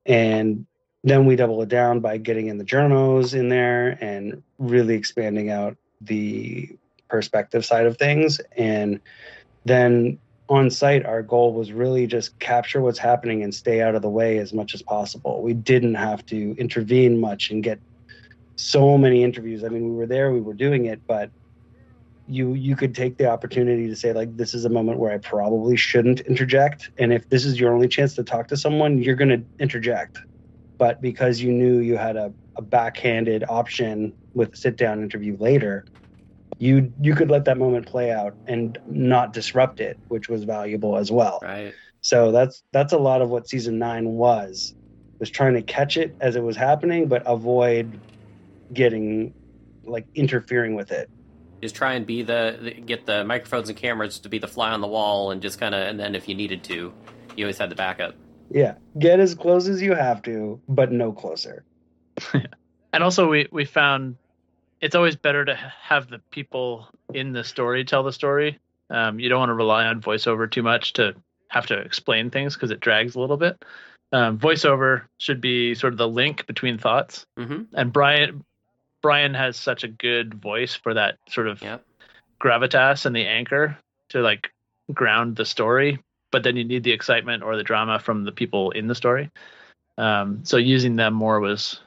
and 0.06 0.66
then 1.04 1.26
we 1.26 1.36
double 1.36 1.60
it 1.62 1.68
down 1.68 2.00
by 2.00 2.16
getting 2.16 2.46
in 2.46 2.58
the 2.58 2.64
journos 2.64 3.34
in 3.34 3.48
there 3.48 3.98
and 4.00 4.42
really 4.58 4.94
expanding 4.94 5.50
out 5.50 5.76
the 6.00 6.68
perspective 7.08 7.64
side 7.64 7.86
of 7.86 7.98
things 7.98 8.40
and 8.56 9.00
then 9.64 10.18
on 10.52 10.70
site 10.70 11.04
our 11.06 11.22
goal 11.22 11.54
was 11.54 11.72
really 11.72 12.06
just 12.06 12.38
capture 12.38 12.80
what's 12.80 12.98
happening 12.98 13.42
and 13.42 13.54
stay 13.54 13.80
out 13.80 13.94
of 13.94 14.02
the 14.02 14.10
way 14.10 14.38
as 14.38 14.52
much 14.52 14.74
as 14.74 14.82
possible. 14.82 15.42
We 15.42 15.54
didn't 15.54 15.94
have 15.94 16.24
to 16.26 16.54
intervene 16.58 17.18
much 17.20 17.50
and 17.50 17.62
get 17.62 17.80
so 18.56 18.98
many 18.98 19.22
interviews. 19.24 19.64
I 19.64 19.68
mean 19.68 19.90
we 19.90 19.96
were 19.96 20.06
there 20.06 20.30
we 20.32 20.40
were 20.40 20.54
doing 20.54 20.86
it 20.86 21.00
but 21.06 21.30
you 22.28 22.54
you 22.54 22.76
could 22.76 22.94
take 22.94 23.18
the 23.18 23.26
opportunity 23.26 23.88
to 23.88 23.96
say 23.96 24.12
like 24.12 24.36
this 24.36 24.54
is 24.54 24.64
a 24.64 24.68
moment 24.68 24.98
where 24.98 25.10
i 25.10 25.18
probably 25.18 25.76
shouldn't 25.76 26.20
interject. 26.20 26.90
And 26.98 27.12
if 27.12 27.28
this 27.28 27.44
is 27.44 27.58
your 27.58 27.72
only 27.72 27.88
chance 27.88 28.14
to 28.14 28.22
talk 28.22 28.48
to 28.48 28.56
someone 28.56 28.98
you're 28.98 29.16
going 29.16 29.30
to 29.30 29.44
interject. 29.58 30.18
But 30.78 31.00
because 31.00 31.40
you 31.40 31.52
knew 31.52 31.78
you 31.78 31.96
had 31.96 32.16
a, 32.16 32.32
a 32.56 32.62
backhanded 32.62 33.44
option 33.48 34.14
with 34.34 34.54
a 34.54 34.56
sit 34.56 34.76
down 34.76 35.02
interview 35.02 35.36
later 35.38 35.84
you 36.58 36.92
you 37.00 37.14
could 37.14 37.30
let 37.30 37.44
that 37.46 37.58
moment 37.58 37.86
play 37.86 38.10
out 38.10 38.34
and 38.46 38.78
not 38.86 39.32
disrupt 39.32 39.80
it 39.80 39.98
which 40.08 40.28
was 40.28 40.44
valuable 40.44 40.96
as 40.96 41.10
well 41.10 41.38
Right. 41.42 41.74
so 42.00 42.32
that's 42.32 42.62
that's 42.72 42.92
a 42.92 42.98
lot 42.98 43.22
of 43.22 43.30
what 43.30 43.48
season 43.48 43.78
9 43.78 44.08
was 44.08 44.74
was 45.18 45.30
trying 45.30 45.54
to 45.54 45.62
catch 45.62 45.96
it 45.96 46.16
as 46.20 46.36
it 46.36 46.42
was 46.42 46.56
happening 46.56 47.08
but 47.08 47.22
avoid 47.26 48.00
getting 48.72 49.34
like 49.84 50.06
interfering 50.14 50.74
with 50.74 50.92
it 50.92 51.08
Just 51.62 51.74
try 51.74 51.94
and 51.94 52.06
be 52.06 52.22
the, 52.22 52.58
the 52.60 52.70
get 52.72 53.06
the 53.06 53.24
microphones 53.24 53.68
and 53.68 53.78
cameras 53.78 54.18
to 54.20 54.28
be 54.28 54.38
the 54.38 54.48
fly 54.48 54.70
on 54.70 54.80
the 54.80 54.88
wall, 54.88 55.30
and 55.30 55.40
just 55.42 55.58
kind 55.60 55.74
of, 55.74 55.86
and 55.86 55.98
then 55.98 56.14
if 56.14 56.28
you 56.28 56.34
needed 56.34 56.64
to, 56.64 56.92
you 57.36 57.44
always 57.44 57.58
had 57.58 57.70
the 57.70 57.74
backup. 57.76 58.14
Yeah, 58.50 58.74
get 58.98 59.20
as 59.20 59.34
close 59.34 59.68
as 59.68 59.80
you 59.80 59.94
have 59.94 60.22
to, 60.22 60.60
but 60.68 60.90
no 60.92 61.12
closer. 61.12 61.64
And 62.94 63.02
also, 63.02 63.28
we 63.28 63.48
we 63.50 63.64
found 63.64 64.16
it's 64.82 64.96
always 64.96 65.16
better 65.16 65.44
to 65.44 65.54
have 65.54 66.08
the 66.08 66.18
people 66.30 66.88
in 67.14 67.32
the 67.32 67.44
story 67.44 67.84
tell 67.84 68.02
the 68.02 68.12
story. 68.12 68.58
Um, 68.90 69.18
you 69.20 69.28
don't 69.28 69.38
want 69.38 69.50
to 69.50 69.54
rely 69.54 69.86
on 69.86 70.02
voiceover 70.02 70.50
too 70.50 70.62
much 70.62 70.92
to 70.94 71.14
have 71.48 71.66
to 71.66 71.78
explain 71.78 72.30
things 72.30 72.54
because 72.54 72.70
it 72.70 72.80
drags 72.80 73.14
a 73.14 73.20
little 73.20 73.36
bit. 73.36 73.64
Um, 74.10 74.38
voiceover 74.38 75.02
should 75.18 75.40
be 75.40 75.74
sort 75.74 75.94
of 75.94 75.98
the 75.98 76.08
link 76.08 76.46
between 76.46 76.76
thoughts. 76.76 77.24
Mm-hmm. 77.38 77.62
And 77.74 77.92
Brian 77.92 78.44
Brian 79.00 79.34
has 79.34 79.56
such 79.56 79.84
a 79.84 79.88
good 79.88 80.34
voice 80.34 80.74
for 80.74 80.94
that 80.94 81.18
sort 81.28 81.48
of 81.48 81.62
Yep. 81.62 81.84
gravitas 82.40 83.06
and 83.06 83.16
the 83.16 83.26
anchor 83.26 83.78
to 84.10 84.20
like 84.20 84.52
ground 84.92 85.36
the 85.36 85.44
story. 85.44 86.00
But 86.32 86.42
then 86.42 86.56
you 86.56 86.64
need 86.64 86.82
the 86.82 86.92
excitement 86.92 87.42
or 87.42 87.56
the 87.56 87.62
drama 87.62 87.98
from 87.98 88.24
the 88.24 88.32
people 88.32 88.72
in 88.72 88.88
the 88.88 88.94
story. 88.94 89.30
Um, 89.96 90.40
so 90.44 90.56
using 90.56 90.96
them 90.96 91.14
more 91.14 91.40
was 91.40 91.80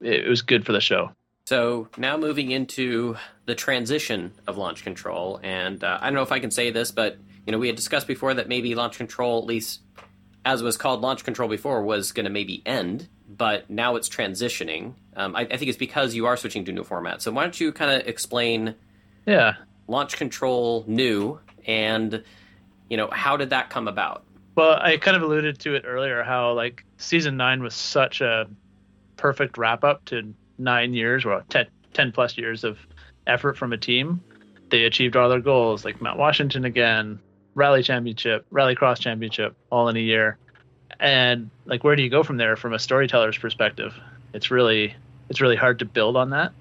it 0.00 0.28
was 0.28 0.42
good 0.42 0.66
for 0.66 0.72
the 0.72 0.80
show. 0.80 1.12
So 1.46 1.88
now 1.98 2.16
moving 2.16 2.50
into 2.50 3.16
the 3.44 3.54
transition 3.54 4.32
of 4.46 4.56
launch 4.56 4.82
control, 4.82 5.40
and 5.42 5.82
uh, 5.84 5.98
I 6.00 6.06
don't 6.06 6.14
know 6.14 6.22
if 6.22 6.32
I 6.32 6.40
can 6.40 6.50
say 6.50 6.70
this, 6.70 6.90
but 6.90 7.18
you 7.46 7.52
know 7.52 7.58
we 7.58 7.66
had 7.66 7.76
discussed 7.76 8.06
before 8.06 8.32
that 8.34 8.48
maybe 8.48 8.74
launch 8.74 8.96
control, 8.96 9.40
at 9.40 9.44
least 9.44 9.82
as 10.46 10.62
was 10.62 10.78
called 10.78 11.02
launch 11.02 11.22
control 11.22 11.48
before, 11.48 11.82
was 11.82 12.12
going 12.12 12.24
to 12.24 12.30
maybe 12.30 12.62
end, 12.64 13.08
but 13.28 13.68
now 13.68 13.96
it's 13.96 14.08
transitioning. 14.08 14.94
Um, 15.16 15.36
I, 15.36 15.42
I 15.42 15.56
think 15.58 15.68
it's 15.68 15.78
because 15.78 16.14
you 16.14 16.24
are 16.26 16.36
switching 16.38 16.64
to 16.64 16.72
new 16.72 16.82
format. 16.84 17.20
So 17.20 17.30
why 17.30 17.42
don't 17.42 17.58
you 17.60 17.72
kind 17.72 17.90
of 18.00 18.08
explain 18.08 18.74
Yeah. 19.26 19.54
launch 19.86 20.16
control 20.16 20.84
new 20.86 21.40
and 21.66 22.22
you 22.88 22.96
know 22.96 23.08
how 23.10 23.36
did 23.36 23.50
that 23.50 23.68
come 23.70 23.86
about? 23.88 24.24
Well, 24.54 24.78
I 24.80 24.96
kind 24.98 25.16
of 25.16 25.22
alluded 25.22 25.58
to 25.60 25.74
it 25.74 25.84
earlier 25.86 26.22
how 26.22 26.52
like 26.52 26.84
season 26.96 27.36
nine 27.36 27.62
was 27.62 27.74
such 27.74 28.20
a 28.22 28.46
perfect 29.16 29.56
wrap 29.58 29.82
up 29.84 30.04
to 30.06 30.34
nine 30.58 30.94
years 30.94 31.24
or 31.24 31.44
10, 31.48 31.66
10 31.92 32.12
plus 32.12 32.36
years 32.38 32.64
of 32.64 32.78
effort 33.26 33.56
from 33.56 33.72
a 33.72 33.78
team, 33.78 34.22
they 34.70 34.84
achieved 34.84 35.16
all 35.16 35.28
their 35.28 35.40
goals, 35.40 35.84
like 35.84 36.00
Mount 36.00 36.18
Washington 36.18 36.64
again, 36.64 37.18
rally 37.54 37.82
championship, 37.82 38.46
rally 38.50 38.74
cross 38.74 38.98
championship, 38.98 39.56
all 39.70 39.88
in 39.88 39.96
a 39.96 40.00
year. 40.00 40.36
And 41.00 41.50
like, 41.66 41.84
where 41.84 41.96
do 41.96 42.02
you 42.02 42.10
go 42.10 42.22
from 42.22 42.36
there 42.36 42.56
from 42.56 42.72
a 42.72 42.78
storyteller's 42.78 43.38
perspective? 43.38 43.94
It's 44.32 44.50
really, 44.50 44.94
it's 45.28 45.40
really 45.40 45.56
hard 45.56 45.78
to 45.80 45.84
build 45.84 46.16
on 46.16 46.30
that. 46.30 46.52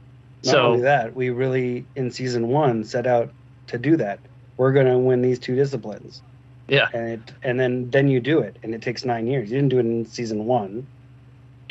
Not 0.43 0.51
so 0.51 0.65
only 0.67 0.81
that, 0.81 1.15
we 1.15 1.29
really 1.29 1.85
in 1.95 2.11
season 2.11 2.49
one 2.49 2.83
set 2.83 3.07
out 3.07 3.31
to 3.67 3.77
do 3.77 3.95
that. 3.97 4.19
We're 4.57 4.73
gonna 4.73 4.99
win 4.99 5.21
these 5.21 5.39
two 5.39 5.55
disciplines, 5.55 6.21
yeah, 6.67 6.89
and 6.93 7.09
it 7.09 7.31
and 7.43 7.59
then 7.59 7.89
then 7.89 8.09
you 8.09 8.19
do 8.19 8.39
it, 8.39 8.57
and 8.61 8.75
it 8.75 8.81
takes 8.81 9.05
nine 9.05 9.25
years. 9.25 9.49
You 9.49 9.57
didn't 9.57 9.69
do 9.69 9.77
it 9.79 9.85
in 9.85 10.05
season 10.05 10.45
one. 10.45 10.85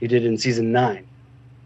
You 0.00 0.08
did 0.08 0.24
it 0.24 0.26
in 0.26 0.38
season 0.38 0.72
nine. 0.72 1.06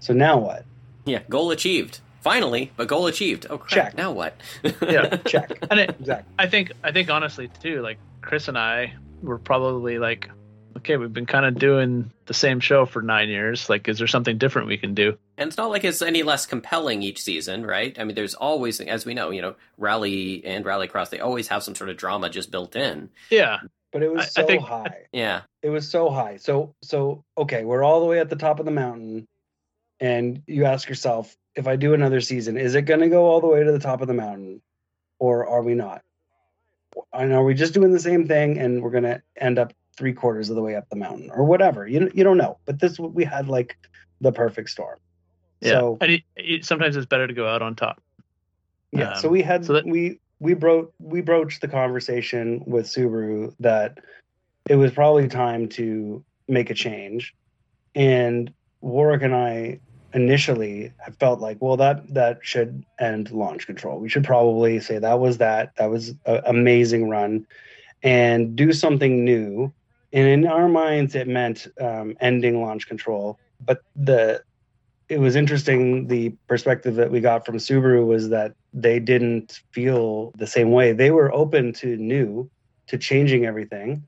So 0.00 0.12
now 0.14 0.38
what? 0.38 0.64
Yeah, 1.04 1.20
goal 1.28 1.50
achieved. 1.50 2.00
Finally, 2.20 2.72
but 2.76 2.88
goal 2.88 3.06
achieved. 3.06 3.46
Oh 3.48 3.58
crap! 3.58 3.70
Check. 3.88 3.96
Now 3.96 4.10
what? 4.12 4.40
Yeah. 4.82 5.16
Check. 5.26 5.52
and 5.70 5.78
it, 5.80 5.90
exactly. 6.00 6.34
I 6.38 6.48
think 6.48 6.72
I 6.82 6.90
think 6.92 7.08
honestly 7.10 7.48
too, 7.62 7.82
like 7.82 7.98
Chris 8.20 8.48
and 8.48 8.58
I 8.58 8.94
were 9.22 9.38
probably 9.38 9.98
like, 9.98 10.28
okay, 10.76 10.96
we've 10.96 11.12
been 11.12 11.26
kind 11.26 11.46
of 11.46 11.56
doing 11.58 12.10
the 12.26 12.34
same 12.34 12.58
show 12.58 12.84
for 12.84 13.00
nine 13.00 13.28
years. 13.28 13.70
Like, 13.70 13.88
is 13.88 13.98
there 13.98 14.08
something 14.08 14.38
different 14.38 14.66
we 14.66 14.76
can 14.76 14.92
do? 14.94 15.16
And 15.38 15.46
it's 15.48 15.56
not 15.56 15.70
like 15.70 15.84
it's 15.84 16.02
any 16.02 16.24
less 16.24 16.46
compelling 16.46 17.02
each 17.02 17.22
season, 17.22 17.64
right? 17.64 17.96
I 17.98 18.02
mean, 18.04 18.16
there's 18.16 18.34
always, 18.34 18.80
as 18.80 19.06
we 19.06 19.14
know, 19.14 19.30
you 19.30 19.40
know, 19.42 19.54
rally 19.78 20.44
and 20.44 20.64
rallycross, 20.64 21.10
they 21.10 21.20
always 21.20 21.46
have 21.48 21.62
some 21.62 21.74
sort 21.76 21.90
of 21.90 21.96
drama 21.96 22.28
just 22.28 22.50
built 22.50 22.74
in. 22.74 23.08
Yeah, 23.30 23.58
But 23.92 24.02
it 24.02 24.12
was 24.12 24.24
I- 24.24 24.28
so 24.28 24.42
I 24.42 24.46
think- 24.46 24.62
high. 24.64 24.96
Yeah. 25.12 25.42
It 25.62 25.70
was 25.70 25.88
so 25.88 26.10
high. 26.10 26.36
So 26.38 26.74
so 26.82 27.22
okay, 27.38 27.64
we're 27.64 27.84
all 27.84 28.00
the 28.00 28.06
way 28.06 28.18
at 28.18 28.28
the 28.30 28.36
top 28.36 28.58
of 28.58 28.64
the 28.66 28.72
mountain, 28.72 29.26
and 30.00 30.42
you 30.46 30.64
ask 30.64 30.88
yourself, 30.88 31.36
if 31.54 31.66
I 31.66 31.76
do 31.76 31.94
another 31.94 32.20
season, 32.20 32.56
is 32.58 32.74
it 32.74 32.82
going 32.82 33.00
to 33.00 33.08
go 33.08 33.24
all 33.26 33.40
the 33.40 33.46
way 33.46 33.62
to 33.64 33.72
the 33.72 33.78
top 33.78 34.00
of 34.00 34.08
the 34.08 34.14
mountain, 34.14 34.60
or 35.18 35.46
are 35.46 35.62
we 35.62 35.74
not? 35.74 36.02
And 37.12 37.32
are 37.32 37.44
we 37.44 37.54
just 37.54 37.74
doing 37.74 37.92
the 37.92 38.00
same 38.00 38.26
thing, 38.26 38.58
and 38.58 38.82
we're 38.82 38.90
going 38.90 39.04
to 39.04 39.22
end 39.40 39.58
up 39.58 39.72
three 39.96 40.12
quarters 40.12 40.50
of 40.50 40.56
the 40.56 40.62
way 40.62 40.76
up 40.76 40.88
the 40.90 40.96
mountain, 40.96 41.30
or 41.32 41.44
whatever? 41.44 41.86
You 41.86 42.10
you 42.14 42.24
don't 42.24 42.36
know. 42.38 42.58
But 42.66 42.80
this 42.80 42.98
we 42.98 43.24
had 43.24 43.48
like 43.48 43.76
the 44.20 44.32
perfect 44.32 44.70
storm. 44.70 44.98
yeah. 45.60 45.72
So 45.72 45.98
and 46.00 46.12
it, 46.12 46.22
it, 46.36 46.64
sometimes 46.64 46.96
it's 46.96 47.06
better 47.06 47.26
to 47.26 47.34
go 47.34 47.46
out 47.48 47.62
on 47.62 47.74
top. 47.74 48.02
yeah 48.92 49.14
so 49.14 49.28
Um, 49.28 49.32
we 49.32 49.42
had 49.42 49.64
so 49.64 49.74
that- 49.74 49.86
we 49.86 50.20
we 50.40 50.54
broached 50.54 50.92
we 51.00 51.20
broached 51.22 51.60
the 51.62 51.68
conversation 51.68 52.62
with 52.66 52.86
subaru 52.86 53.54
that 53.60 53.98
it 54.68 54.76
was 54.76 54.92
probably 54.92 55.28
time 55.28 55.68
to 55.70 56.24
make 56.48 56.70
a 56.70 56.74
change 56.74 57.34
and 57.94 58.52
warwick 58.80 59.22
and 59.22 59.34
i 59.34 59.78
initially 60.16 60.90
felt 61.20 61.40
like 61.40 61.58
well 61.60 61.76
that 61.76 62.02
that 62.14 62.38
should 62.42 62.84
end 62.98 63.30
launch 63.30 63.66
control. 63.66 64.00
We 64.00 64.08
should 64.08 64.24
probably 64.24 64.80
say 64.80 64.98
that 64.98 65.20
was 65.20 65.38
that. 65.38 65.76
That 65.76 65.90
was 65.90 66.14
an 66.24 66.40
amazing 66.46 67.08
run. 67.10 67.46
And 68.02 68.56
do 68.56 68.72
something 68.72 69.24
new. 69.24 69.72
And 70.12 70.26
in 70.26 70.46
our 70.46 70.68
minds 70.68 71.14
it 71.14 71.28
meant 71.28 71.66
um, 71.80 72.16
ending 72.20 72.62
launch 72.62 72.88
control. 72.88 73.38
But 73.60 73.82
the 73.94 74.42
it 75.08 75.20
was 75.20 75.36
interesting 75.36 76.08
the 76.08 76.30
perspective 76.48 76.96
that 76.96 77.10
we 77.10 77.20
got 77.20 77.44
from 77.44 77.58
Subaru 77.58 78.06
was 78.06 78.30
that 78.30 78.54
they 78.72 78.98
didn't 78.98 79.60
feel 79.70 80.32
the 80.36 80.46
same 80.46 80.72
way. 80.72 80.92
They 80.92 81.10
were 81.10 81.32
open 81.32 81.72
to 81.74 81.96
new, 81.96 82.50
to 82.88 82.98
changing 82.98 83.44
everything, 83.44 84.02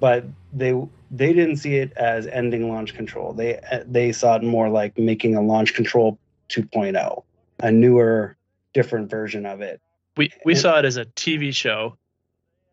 but 0.00 0.24
they 0.52 0.74
they 1.10 1.32
didn't 1.32 1.56
see 1.56 1.76
it 1.76 1.92
as 1.96 2.26
ending 2.26 2.68
launch 2.70 2.94
control. 2.94 3.32
They 3.32 3.60
they 3.86 4.12
saw 4.12 4.36
it 4.36 4.42
more 4.42 4.68
like 4.68 4.98
making 4.98 5.34
a 5.36 5.42
launch 5.42 5.74
control 5.74 6.18
2.0, 6.50 7.22
a 7.60 7.70
newer, 7.72 8.36
different 8.74 9.10
version 9.10 9.46
of 9.46 9.60
it. 9.60 9.80
We 10.16 10.30
we 10.44 10.52
And- 10.52 10.60
saw 10.60 10.78
it 10.78 10.84
as 10.84 10.96
a 10.96 11.04
TV 11.04 11.54
show. 11.54 11.96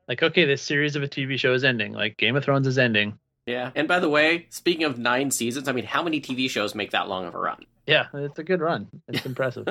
Like, 0.07 0.21
okay, 0.21 0.45
this 0.45 0.61
series 0.61 0.95
of 0.95 1.01
a 1.01 1.07
TV 1.07 1.39
show 1.39 1.53
is 1.53 1.63
ending. 1.63 1.91
Like 1.93 2.17
Game 2.17 2.35
of 2.35 2.43
Thrones 2.43 2.67
is 2.67 2.77
ending. 2.77 3.17
Yeah. 3.47 3.71
And 3.75 3.87
by 3.87 3.99
the 3.99 4.09
way, 4.09 4.45
speaking 4.49 4.83
of 4.83 4.97
nine 4.99 5.31
seasons, 5.31 5.67
I 5.67 5.71
mean, 5.71 5.85
how 5.85 6.03
many 6.03 6.19
TV 6.21 6.47
shows 6.49 6.75
make 6.75 6.91
that 6.91 7.07
long 7.07 7.25
of 7.25 7.33
a 7.35 7.39
run? 7.39 7.63
Yeah, 7.87 8.07
it's 8.13 8.37
a 8.39 8.43
good 8.43 8.61
run. 8.61 8.87
It's 9.07 9.25
impressive. 9.31 9.65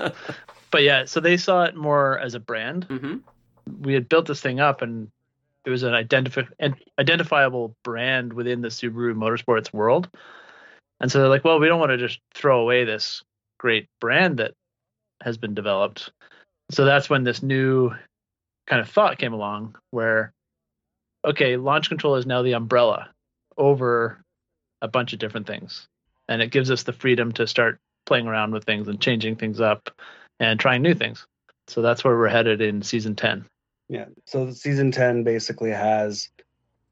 But 0.70 0.82
yeah, 0.82 1.04
so 1.04 1.20
they 1.20 1.36
saw 1.36 1.64
it 1.64 1.74
more 1.76 2.18
as 2.18 2.34
a 2.34 2.40
brand. 2.40 2.84
hmm 2.84 3.16
we 3.80 3.94
had 3.94 4.08
built 4.10 4.26
this 4.26 4.40
thing 4.42 4.60
up 4.60 4.82
and 4.82 5.08
it 5.64 5.70
was 5.70 5.82
an 5.82 5.92
identifi- 5.92 6.74
identifiable 6.98 7.74
brand 7.84 8.32
within 8.32 8.60
the 8.60 8.68
Subaru 8.68 9.14
Motorsports 9.14 9.72
world. 9.72 10.08
And 11.00 11.10
so 11.10 11.18
they're 11.18 11.28
like, 11.28 11.44
well, 11.44 11.58
we 11.58 11.68
don't 11.68 11.80
want 11.80 11.90
to 11.90 11.98
just 11.98 12.20
throw 12.34 12.60
away 12.60 12.84
this 12.84 13.22
great 13.58 13.88
brand 14.00 14.38
that 14.38 14.52
has 15.22 15.38
been 15.38 15.54
developed. 15.54 16.10
So 16.70 16.84
that's 16.84 17.10
when 17.10 17.24
this 17.24 17.42
new 17.42 17.92
kind 18.66 18.80
of 18.80 18.88
thought 18.88 19.18
came 19.18 19.32
along 19.32 19.76
where, 19.90 20.32
okay, 21.24 21.56
launch 21.56 21.88
control 21.88 22.16
is 22.16 22.26
now 22.26 22.42
the 22.42 22.54
umbrella 22.54 23.10
over 23.56 24.22
a 24.82 24.88
bunch 24.88 25.12
of 25.12 25.18
different 25.18 25.46
things. 25.46 25.86
And 26.28 26.42
it 26.42 26.50
gives 26.50 26.70
us 26.70 26.82
the 26.82 26.92
freedom 26.92 27.32
to 27.32 27.46
start 27.46 27.78
playing 28.06 28.26
around 28.26 28.52
with 28.52 28.64
things 28.64 28.88
and 28.88 29.00
changing 29.00 29.36
things 29.36 29.60
up 29.60 29.90
and 30.40 30.58
trying 30.58 30.82
new 30.82 30.94
things. 30.94 31.26
So 31.68 31.82
that's 31.82 32.04
where 32.04 32.16
we're 32.16 32.28
headed 32.28 32.60
in 32.60 32.82
season 32.82 33.14
10. 33.14 33.46
Yeah. 33.88 34.06
So 34.24 34.50
season 34.50 34.92
10 34.92 35.24
basically 35.24 35.70
has 35.70 36.28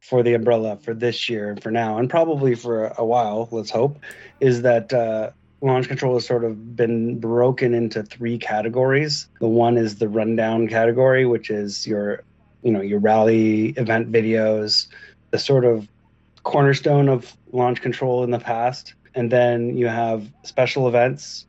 for 0.00 0.22
the 0.22 0.34
umbrella 0.34 0.76
for 0.76 0.94
this 0.94 1.28
year 1.28 1.50
and 1.50 1.62
for 1.62 1.70
now, 1.70 1.98
and 1.98 2.10
probably 2.10 2.54
for 2.54 2.86
a 2.98 3.04
while, 3.04 3.48
let's 3.52 3.70
hope, 3.70 3.98
is 4.40 4.62
that 4.62 4.92
uh, 4.92 5.30
launch 5.60 5.86
control 5.86 6.14
has 6.14 6.26
sort 6.26 6.44
of 6.44 6.76
been 6.76 7.18
broken 7.20 7.72
into 7.72 8.02
three 8.02 8.36
categories. 8.36 9.28
The 9.40 9.48
one 9.48 9.78
is 9.78 9.96
the 9.96 10.08
rundown 10.08 10.66
category, 10.68 11.24
which 11.24 11.50
is 11.50 11.86
your, 11.86 12.24
you 12.62 12.72
know, 12.72 12.80
your 12.80 12.98
rally 12.98 13.68
event 13.70 14.10
videos, 14.10 14.88
the 15.30 15.38
sort 15.38 15.64
of 15.64 15.88
cornerstone 16.42 17.08
of 17.08 17.36
launch 17.52 17.80
control 17.80 18.24
in 18.24 18.32
the 18.32 18.40
past. 18.40 18.94
And 19.14 19.30
then 19.30 19.76
you 19.76 19.86
have 19.86 20.28
special 20.42 20.88
events, 20.88 21.46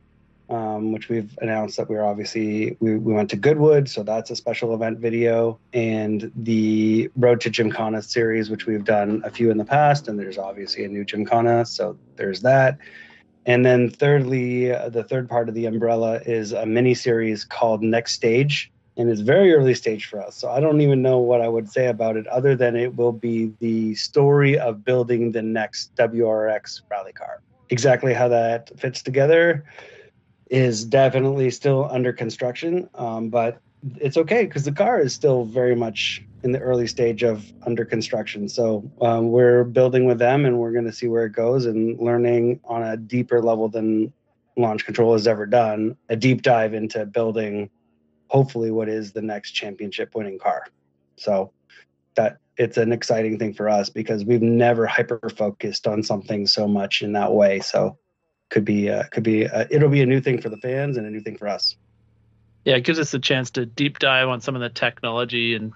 um, 0.50 0.92
which 0.92 1.08
we've 1.08 1.36
announced 1.40 1.76
that 1.76 1.88
we're 1.88 2.04
obviously 2.04 2.76
we, 2.80 2.96
we 2.96 3.12
went 3.12 3.30
to 3.30 3.36
Goodwood, 3.36 3.88
so 3.88 4.02
that's 4.02 4.30
a 4.30 4.36
special 4.36 4.74
event 4.74 4.98
video, 4.98 5.58
and 5.72 6.30
the 6.36 7.10
Road 7.16 7.40
to 7.42 7.50
Gymkhana 7.50 8.02
series, 8.02 8.50
which 8.50 8.66
we've 8.66 8.84
done 8.84 9.22
a 9.24 9.30
few 9.30 9.50
in 9.50 9.58
the 9.58 9.64
past, 9.64 10.08
and 10.08 10.18
there's 10.18 10.38
obviously 10.38 10.84
a 10.84 10.88
new 10.88 11.04
Gymkhana, 11.04 11.64
so 11.64 11.98
there's 12.16 12.42
that. 12.42 12.78
And 13.46 13.64
then 13.64 13.90
thirdly, 13.90 14.72
uh, 14.72 14.88
the 14.88 15.04
third 15.04 15.28
part 15.28 15.48
of 15.48 15.54
the 15.54 15.66
umbrella 15.66 16.20
is 16.24 16.52
a 16.52 16.64
mini 16.64 16.94
series 16.94 17.44
called 17.44 17.82
Next 17.82 18.12
Stage, 18.12 18.70
and 18.96 19.10
it's 19.10 19.20
very 19.20 19.52
early 19.54 19.74
stage 19.74 20.06
for 20.06 20.20
us. 20.20 20.36
So 20.36 20.50
I 20.50 20.60
don't 20.60 20.80
even 20.80 21.02
know 21.02 21.18
what 21.18 21.40
I 21.40 21.48
would 21.48 21.70
say 21.70 21.88
about 21.88 22.16
it 22.16 22.26
other 22.28 22.54
than 22.54 22.76
it 22.76 22.96
will 22.96 23.12
be 23.12 23.52
the 23.60 23.94
story 23.96 24.58
of 24.58 24.84
building 24.84 25.32
the 25.32 25.42
next 25.42 25.94
WRX 25.96 26.82
rally 26.90 27.12
car. 27.12 27.42
Exactly 27.70 28.14
how 28.14 28.28
that 28.28 28.78
fits 28.78 29.02
together 29.02 29.64
is 30.50 30.84
definitely 30.84 31.50
still 31.50 31.88
under 31.90 32.12
construction, 32.12 32.88
um, 32.94 33.28
but 33.28 33.60
it's 33.96 34.16
okay 34.16 34.44
because 34.44 34.64
the 34.64 34.72
car 34.72 35.00
is 35.00 35.12
still 35.12 35.44
very 35.44 35.74
much 35.74 36.22
in 36.42 36.52
the 36.52 36.58
early 36.58 36.86
stage 36.86 37.22
of 37.22 37.52
under 37.66 37.84
construction. 37.84 38.48
So 38.48 38.90
um, 39.00 39.30
we're 39.30 39.64
building 39.64 40.06
with 40.06 40.18
them, 40.18 40.44
and 40.44 40.58
we're 40.58 40.72
going 40.72 40.84
to 40.84 40.92
see 40.92 41.08
where 41.08 41.26
it 41.26 41.32
goes 41.32 41.66
and 41.66 41.98
learning 41.98 42.60
on 42.64 42.82
a 42.82 42.96
deeper 42.96 43.42
level 43.42 43.68
than 43.68 44.12
Launch 44.56 44.84
Control 44.84 45.14
has 45.14 45.26
ever 45.26 45.46
done. 45.46 45.96
A 46.08 46.16
deep 46.16 46.42
dive 46.42 46.74
into 46.74 47.04
building, 47.06 47.70
hopefully, 48.28 48.70
what 48.70 48.88
is 48.88 49.12
the 49.12 49.22
next 49.22 49.52
championship 49.52 50.14
winning 50.14 50.38
car. 50.38 50.66
So 51.16 51.52
that 52.14 52.38
it's 52.56 52.76
an 52.76 52.92
exciting 52.92 53.38
thing 53.38 53.52
for 53.52 53.68
us 53.68 53.90
because 53.90 54.24
we've 54.24 54.42
never 54.42 54.86
hyper 54.86 55.20
focused 55.36 55.86
on 55.86 56.02
something 56.02 56.46
so 56.46 56.68
much 56.68 57.02
in 57.02 57.12
that 57.12 57.32
way. 57.32 57.60
So 57.60 57.98
could 58.54 58.64
be 58.64 58.88
uh, 58.88 59.02
could 59.10 59.24
be 59.24 59.48
uh, 59.48 59.64
it'll 59.68 59.88
be 59.88 60.00
a 60.00 60.06
new 60.06 60.20
thing 60.20 60.40
for 60.40 60.48
the 60.48 60.56
fans 60.56 60.96
and 60.96 61.04
a 61.04 61.10
new 61.10 61.20
thing 61.20 61.36
for 61.36 61.48
us. 61.48 61.74
yeah, 62.64 62.76
it 62.76 62.84
gives 62.84 63.00
us 63.00 63.12
a 63.12 63.18
chance 63.18 63.50
to 63.50 63.66
deep 63.66 63.98
dive 63.98 64.28
on 64.28 64.40
some 64.40 64.54
of 64.54 64.62
the 64.62 64.68
technology 64.68 65.56
and 65.56 65.72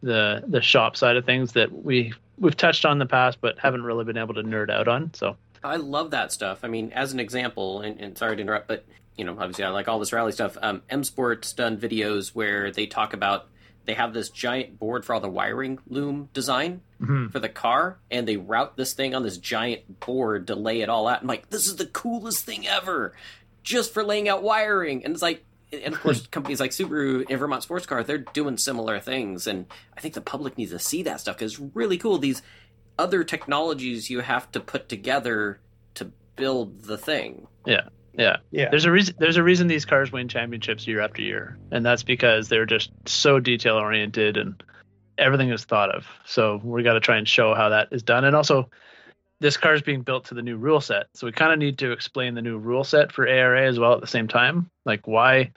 the 0.00 0.44
the 0.46 0.62
shop 0.62 0.96
side 0.96 1.16
of 1.16 1.26
things 1.26 1.52
that 1.54 1.72
we 1.72 2.14
we've 2.38 2.56
touched 2.56 2.84
on 2.84 2.92
in 2.92 2.98
the 3.00 3.06
past, 3.06 3.38
but 3.40 3.58
haven't 3.58 3.82
really 3.82 4.04
been 4.04 4.16
able 4.16 4.34
to 4.34 4.44
nerd 4.44 4.70
out 4.70 4.86
on. 4.86 5.12
So 5.12 5.36
I 5.64 5.74
love 5.74 6.12
that 6.12 6.30
stuff. 6.30 6.60
I 6.62 6.68
mean, 6.68 6.92
as 6.92 7.12
an 7.12 7.18
example, 7.18 7.80
and, 7.80 8.00
and 8.00 8.16
sorry 8.16 8.36
to 8.36 8.42
interrupt, 8.42 8.68
but 8.68 8.84
you 9.16 9.24
know, 9.24 9.32
obviously 9.32 9.64
I 9.64 9.70
like 9.70 9.88
all 9.88 9.98
this 9.98 10.12
rally 10.12 10.30
stuff. 10.30 10.56
Um, 10.62 10.82
M 10.88 11.02
Sport's 11.02 11.52
done 11.52 11.76
videos 11.78 12.28
where 12.28 12.70
they 12.70 12.86
talk 12.86 13.12
about 13.12 13.48
they 13.86 13.94
have 13.94 14.14
this 14.14 14.30
giant 14.30 14.78
board 14.78 15.04
for 15.04 15.14
all 15.14 15.20
the 15.20 15.28
wiring 15.28 15.78
loom 15.88 16.28
design 16.32 16.80
Mhm. 17.00 17.30
for 17.32 17.38
the 17.40 17.48
car, 17.48 17.98
and 18.10 18.26
they 18.26 18.36
route 18.36 18.76
this 18.76 18.92
thing 18.94 19.14
on 19.14 19.22
this 19.22 19.36
giant 19.38 20.00
board 20.00 20.46
to 20.46 20.54
lay 20.54 20.80
it 20.80 20.88
all 20.88 21.06
out. 21.06 21.20
I'm 21.22 21.26
like, 21.28 21.50
this 21.50 21.66
is 21.66 21.76
the 21.76 21.86
coolest 21.86 22.44
thing 22.44 22.66
ever, 22.66 23.14
just 23.62 23.92
for 23.92 24.02
laying 24.02 24.28
out 24.28 24.42
wiring. 24.42 25.04
And 25.04 25.12
it's 25.12 25.22
like, 25.22 25.44
and 25.72 25.92
of 25.94 26.00
course, 26.00 26.26
companies 26.30 26.60
like 26.60 26.70
Subaru 26.70 27.26
and 27.28 27.38
Vermont 27.38 27.62
Sports 27.62 27.84
Car, 27.86 28.02
they're 28.02 28.18
doing 28.18 28.56
similar 28.56 29.00
things. 29.00 29.46
And 29.46 29.66
I 29.96 30.00
think 30.00 30.14
the 30.14 30.20
public 30.20 30.56
needs 30.56 30.70
to 30.70 30.78
see 30.78 31.02
that 31.02 31.20
stuff 31.20 31.36
because 31.36 31.52
it's 31.58 31.70
really 31.74 31.98
cool. 31.98 32.18
These 32.18 32.42
other 32.98 33.24
technologies 33.24 34.08
you 34.08 34.20
have 34.20 34.50
to 34.52 34.60
put 34.60 34.88
together 34.88 35.60
to 35.94 36.12
build 36.36 36.84
the 36.84 36.96
thing. 36.96 37.48
Yeah. 37.66 37.88
Yeah. 38.16 38.36
Yeah. 38.50 38.68
There's 38.70 38.84
a 38.84 38.90
reason. 38.90 39.14
There's 39.18 39.36
a 39.36 39.42
reason 39.42 39.66
these 39.66 39.84
cars 39.84 40.12
win 40.12 40.28
championships 40.28 40.86
year 40.86 41.00
after 41.00 41.22
year, 41.22 41.58
and 41.70 41.84
that's 41.84 42.02
because 42.02 42.48
they're 42.48 42.66
just 42.66 42.90
so 43.06 43.40
detail 43.40 43.76
oriented 43.76 44.36
and 44.36 44.62
everything 45.18 45.50
is 45.50 45.64
thought 45.64 45.94
of. 45.94 46.06
So 46.24 46.60
we 46.62 46.82
got 46.82 46.94
to 46.94 47.00
try 47.00 47.16
and 47.16 47.28
show 47.28 47.54
how 47.54 47.70
that 47.70 47.88
is 47.90 48.02
done, 48.02 48.24
and 48.24 48.36
also 48.36 48.70
this 49.40 49.56
car 49.56 49.74
is 49.74 49.82
being 49.82 50.02
built 50.02 50.26
to 50.26 50.34
the 50.34 50.42
new 50.42 50.56
rule 50.56 50.80
set, 50.80 51.06
so 51.14 51.26
we 51.26 51.32
kind 51.32 51.52
of 51.52 51.58
need 51.58 51.78
to 51.78 51.92
explain 51.92 52.34
the 52.34 52.42
new 52.42 52.56
rule 52.56 52.84
set 52.84 53.12
for 53.12 53.26
ARA 53.26 53.66
as 53.68 53.78
well 53.78 53.92
at 53.94 54.00
the 54.00 54.06
same 54.06 54.28
time. 54.28 54.70
Like 54.84 55.06
why 55.06 55.52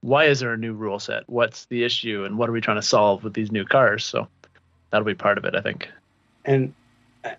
why 0.00 0.24
is 0.24 0.40
there 0.40 0.52
a 0.52 0.58
new 0.58 0.72
rule 0.72 0.98
set? 0.98 1.24
What's 1.28 1.66
the 1.66 1.84
issue, 1.84 2.24
and 2.24 2.38
what 2.38 2.48
are 2.48 2.52
we 2.52 2.60
trying 2.60 2.80
to 2.80 2.82
solve 2.82 3.24
with 3.24 3.34
these 3.34 3.52
new 3.52 3.64
cars? 3.64 4.04
So 4.04 4.28
that'll 4.90 5.04
be 5.06 5.14
part 5.14 5.38
of 5.38 5.44
it, 5.44 5.54
I 5.54 5.60
think. 5.60 5.88
and 6.44 6.72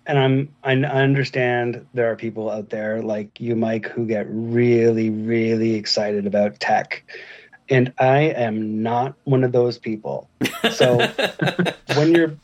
and 0.06 0.18
I'm 0.18 0.48
I 0.62 0.74
understand 0.74 1.86
there 1.94 2.10
are 2.10 2.16
people 2.16 2.50
out 2.50 2.70
there 2.70 3.02
like 3.02 3.40
you, 3.40 3.56
Mike, 3.56 3.86
who 3.86 4.06
get 4.06 4.26
really 4.28 5.10
really 5.10 5.74
excited 5.74 6.26
about 6.26 6.58
tech, 6.60 7.04
and 7.68 7.92
I 7.98 8.20
am 8.20 8.82
not 8.82 9.14
one 9.24 9.44
of 9.44 9.52
those 9.52 9.78
people. 9.78 10.28
So 10.72 10.96
when 11.94 12.14
you're 12.14 12.36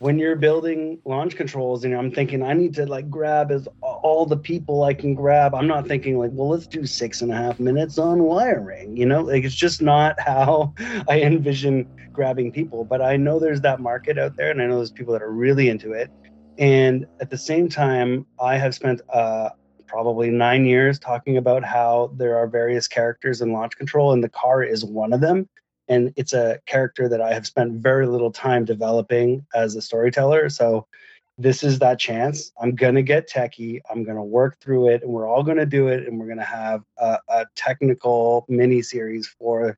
when 0.00 0.18
you're 0.18 0.34
building 0.34 0.98
launch 1.04 1.36
controls 1.36 1.84
and 1.84 1.94
I'm 1.94 2.10
thinking 2.10 2.42
I 2.42 2.54
need 2.54 2.74
to 2.74 2.86
like 2.86 3.10
grab 3.10 3.52
as 3.52 3.68
all 3.82 4.24
the 4.24 4.36
people 4.36 4.82
I 4.82 4.94
can 4.94 5.14
grab, 5.14 5.54
I'm 5.54 5.66
not 5.66 5.86
thinking 5.86 6.18
like, 6.18 6.30
well, 6.32 6.48
let's 6.48 6.66
do 6.66 6.86
six 6.86 7.20
and 7.20 7.30
a 7.30 7.36
half 7.36 7.60
minutes 7.60 7.98
on 7.98 8.22
wiring. 8.22 8.96
You 8.96 9.04
know, 9.04 9.20
like 9.20 9.44
it's 9.44 9.54
just 9.54 9.82
not 9.82 10.18
how 10.18 10.72
I 11.06 11.20
envision 11.20 11.86
grabbing 12.12 12.50
people. 12.50 12.84
But 12.84 13.02
I 13.02 13.16
know 13.16 13.38
there's 13.38 13.60
that 13.60 13.80
market 13.80 14.18
out 14.18 14.36
there, 14.36 14.50
and 14.50 14.60
I 14.62 14.66
know 14.66 14.76
there's 14.76 14.90
people 14.90 15.12
that 15.12 15.22
are 15.22 15.32
really 15.32 15.68
into 15.68 15.92
it. 15.92 16.10
And 16.60 17.06
at 17.20 17.30
the 17.30 17.38
same 17.38 17.68
time, 17.68 18.26
I 18.40 18.56
have 18.56 18.74
spent 18.74 19.00
uh, 19.12 19.48
probably 19.88 20.30
nine 20.30 20.64
years 20.66 21.00
talking 21.00 21.36
about 21.36 21.64
how 21.64 22.12
there 22.16 22.36
are 22.36 22.46
various 22.46 22.86
characters 22.86 23.40
in 23.40 23.52
launch 23.52 23.76
control, 23.76 24.12
and 24.12 24.22
the 24.22 24.28
car 24.28 24.62
is 24.62 24.84
one 24.84 25.12
of 25.12 25.20
them 25.20 25.48
and 25.90 26.12
it's 26.16 26.32
a 26.32 26.60
character 26.66 27.08
that 27.08 27.20
I 27.20 27.34
have 27.34 27.46
spent 27.46 27.82
very 27.82 28.06
little 28.06 28.30
time 28.30 28.64
developing 28.64 29.44
as 29.54 29.74
a 29.74 29.82
storyteller. 29.82 30.48
So 30.48 30.86
this 31.36 31.64
is 31.64 31.80
that 31.80 31.98
chance. 31.98 32.52
I'm 32.62 32.76
gonna 32.76 33.02
get 33.02 33.28
techie. 33.28 33.80
I'm 33.90 34.04
gonna 34.04 34.24
work 34.24 34.58
through 34.60 34.90
it, 34.90 35.02
and 35.02 35.12
we're 35.12 35.28
all 35.28 35.42
gonna 35.42 35.66
do 35.66 35.88
it, 35.88 36.06
and 36.06 36.18
we're 36.18 36.28
gonna 36.28 36.44
have 36.44 36.84
a, 36.98 37.18
a 37.28 37.46
technical 37.56 38.46
mini 38.48 38.82
series 38.82 39.26
for 39.26 39.76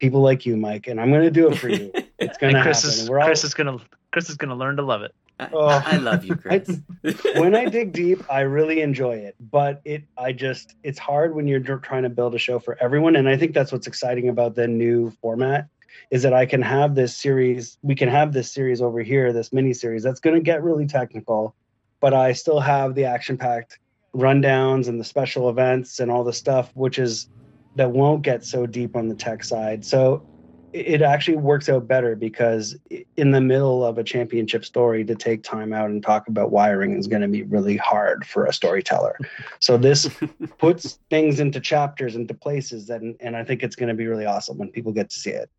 people 0.00 0.20
like 0.20 0.44
you, 0.44 0.56
Mike. 0.56 0.86
And 0.86 1.00
I'm 1.00 1.10
gonna 1.10 1.30
do 1.30 1.50
it 1.50 1.58
for 1.58 1.68
you. 1.68 1.92
It's 2.20 2.36
gonna 2.36 2.58
happen. 2.58 2.72
is 2.72 3.08
We're 3.08 3.20
all, 3.20 3.26
Chris 3.26 3.44
is 3.44 3.54
gonna 3.54 3.78
Chris 4.10 4.28
is 4.28 4.36
gonna 4.36 4.56
learn 4.56 4.74
to 4.76 4.82
love 4.82 5.02
it. 5.02 5.14
I, 5.38 5.48
Oh. 5.52 5.66
I 5.66 5.96
love 5.98 6.24
you, 6.24 6.36
Chris. 6.36 6.80
when 7.36 7.54
I 7.54 7.66
dig 7.66 7.92
deep, 7.92 8.22
I 8.30 8.40
really 8.40 8.80
enjoy 8.80 9.16
it. 9.16 9.36
But 9.40 9.80
it, 9.84 10.04
I 10.16 10.32
just, 10.32 10.74
it's 10.82 10.98
hard 10.98 11.34
when 11.34 11.46
you're 11.46 11.60
trying 11.60 12.02
to 12.02 12.08
build 12.08 12.34
a 12.34 12.38
show 12.38 12.58
for 12.58 12.76
everyone. 12.80 13.16
And 13.16 13.28
I 13.28 13.36
think 13.36 13.54
that's 13.54 13.70
what's 13.72 13.86
exciting 13.86 14.28
about 14.28 14.54
the 14.54 14.66
new 14.66 15.10
format 15.22 15.68
is 16.10 16.22
that 16.22 16.32
I 16.32 16.46
can 16.46 16.62
have 16.62 16.94
this 16.94 17.16
series. 17.16 17.78
We 17.82 17.94
can 17.94 18.08
have 18.08 18.32
this 18.32 18.52
series 18.52 18.80
over 18.80 19.00
here, 19.00 19.32
this 19.32 19.52
mini 19.52 19.72
series 19.72 20.02
that's 20.02 20.20
going 20.20 20.36
to 20.36 20.42
get 20.42 20.62
really 20.62 20.86
technical, 20.86 21.54
but 22.00 22.14
I 22.14 22.32
still 22.32 22.60
have 22.60 22.94
the 22.94 23.04
action-packed 23.04 23.78
rundowns 24.14 24.88
and 24.88 24.98
the 24.98 25.04
special 25.04 25.48
events 25.50 26.00
and 26.00 26.10
all 26.10 26.24
the 26.24 26.32
stuff, 26.32 26.70
which 26.74 26.98
is 26.98 27.28
that 27.76 27.90
won't 27.90 28.22
get 28.22 28.44
so 28.44 28.66
deep 28.66 28.96
on 28.96 29.08
the 29.08 29.14
tech 29.14 29.44
side. 29.44 29.84
So 29.84 30.26
it 30.72 31.02
actually 31.02 31.36
works 31.36 31.68
out 31.68 31.88
better 31.88 32.14
because 32.14 32.76
in 33.16 33.30
the 33.30 33.40
middle 33.40 33.84
of 33.84 33.98
a 33.98 34.04
championship 34.04 34.64
story 34.64 35.04
to 35.04 35.14
take 35.14 35.42
time 35.42 35.72
out 35.72 35.88
and 35.90 36.02
talk 36.02 36.28
about 36.28 36.50
wiring 36.50 36.96
is 36.96 37.06
going 37.06 37.22
to 37.22 37.28
be 37.28 37.42
really 37.44 37.76
hard 37.76 38.26
for 38.26 38.44
a 38.46 38.52
storyteller 38.52 39.18
so 39.60 39.76
this 39.78 40.08
puts 40.58 40.98
things 41.10 41.40
into 41.40 41.60
chapters 41.60 42.16
into 42.16 42.34
places 42.34 42.90
and 42.90 43.16
and 43.20 43.36
i 43.36 43.42
think 43.44 43.62
it's 43.62 43.76
going 43.76 43.88
to 43.88 43.94
be 43.94 44.06
really 44.06 44.26
awesome 44.26 44.58
when 44.58 44.70
people 44.70 44.92
get 44.92 45.08
to 45.10 45.18
see 45.18 45.30
it 45.30 45.50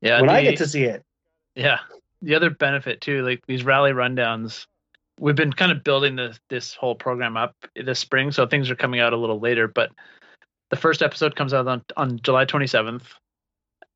Yeah. 0.00 0.20
when 0.20 0.30
i 0.30 0.42
get 0.42 0.56
to 0.58 0.68
see 0.68 0.84
it 0.84 1.04
Yeah. 1.54 1.78
The 2.22 2.34
other 2.34 2.48
benefit 2.50 3.00
too, 3.02 3.22
like 3.22 3.44
these 3.46 3.64
rally 3.64 3.92
rundowns, 3.92 4.66
we've 5.20 5.36
been 5.36 5.52
kind 5.52 5.70
of 5.70 5.84
building 5.84 6.16
this 6.16 6.40
this 6.48 6.72
whole 6.74 6.94
program 6.94 7.36
up 7.36 7.54
this 7.76 7.98
spring, 8.00 8.32
so 8.32 8.46
things 8.46 8.70
are 8.70 8.74
coming 8.76 8.98
out 8.98 9.12
a 9.12 9.16
little 9.18 9.38
later. 9.38 9.68
But 9.68 9.90
the 10.70 10.76
first 10.76 11.02
episode 11.02 11.36
comes 11.36 11.52
out 11.52 11.68
on 11.68 11.84
on 11.98 12.18
July 12.20 12.46
27th, 12.46 13.02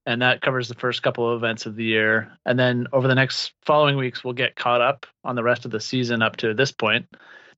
and 0.08 0.22
that 0.22 0.40
covers 0.40 0.68
the 0.68 0.74
first 0.74 1.02
couple 1.02 1.30
of 1.30 1.36
events 1.36 1.66
of 1.66 1.76
the 1.76 1.84
year. 1.84 2.32
And 2.46 2.58
then 2.58 2.86
over 2.94 3.06
the 3.06 3.14
next 3.14 3.52
following 3.66 3.98
weeks, 3.98 4.24
we'll 4.24 4.32
get 4.32 4.56
caught 4.56 4.80
up 4.80 5.04
on 5.22 5.36
the 5.36 5.42
rest 5.42 5.66
of 5.66 5.70
the 5.70 5.80
season 5.80 6.22
up 6.22 6.36
to 6.36 6.54
this 6.54 6.72
point. 6.72 7.06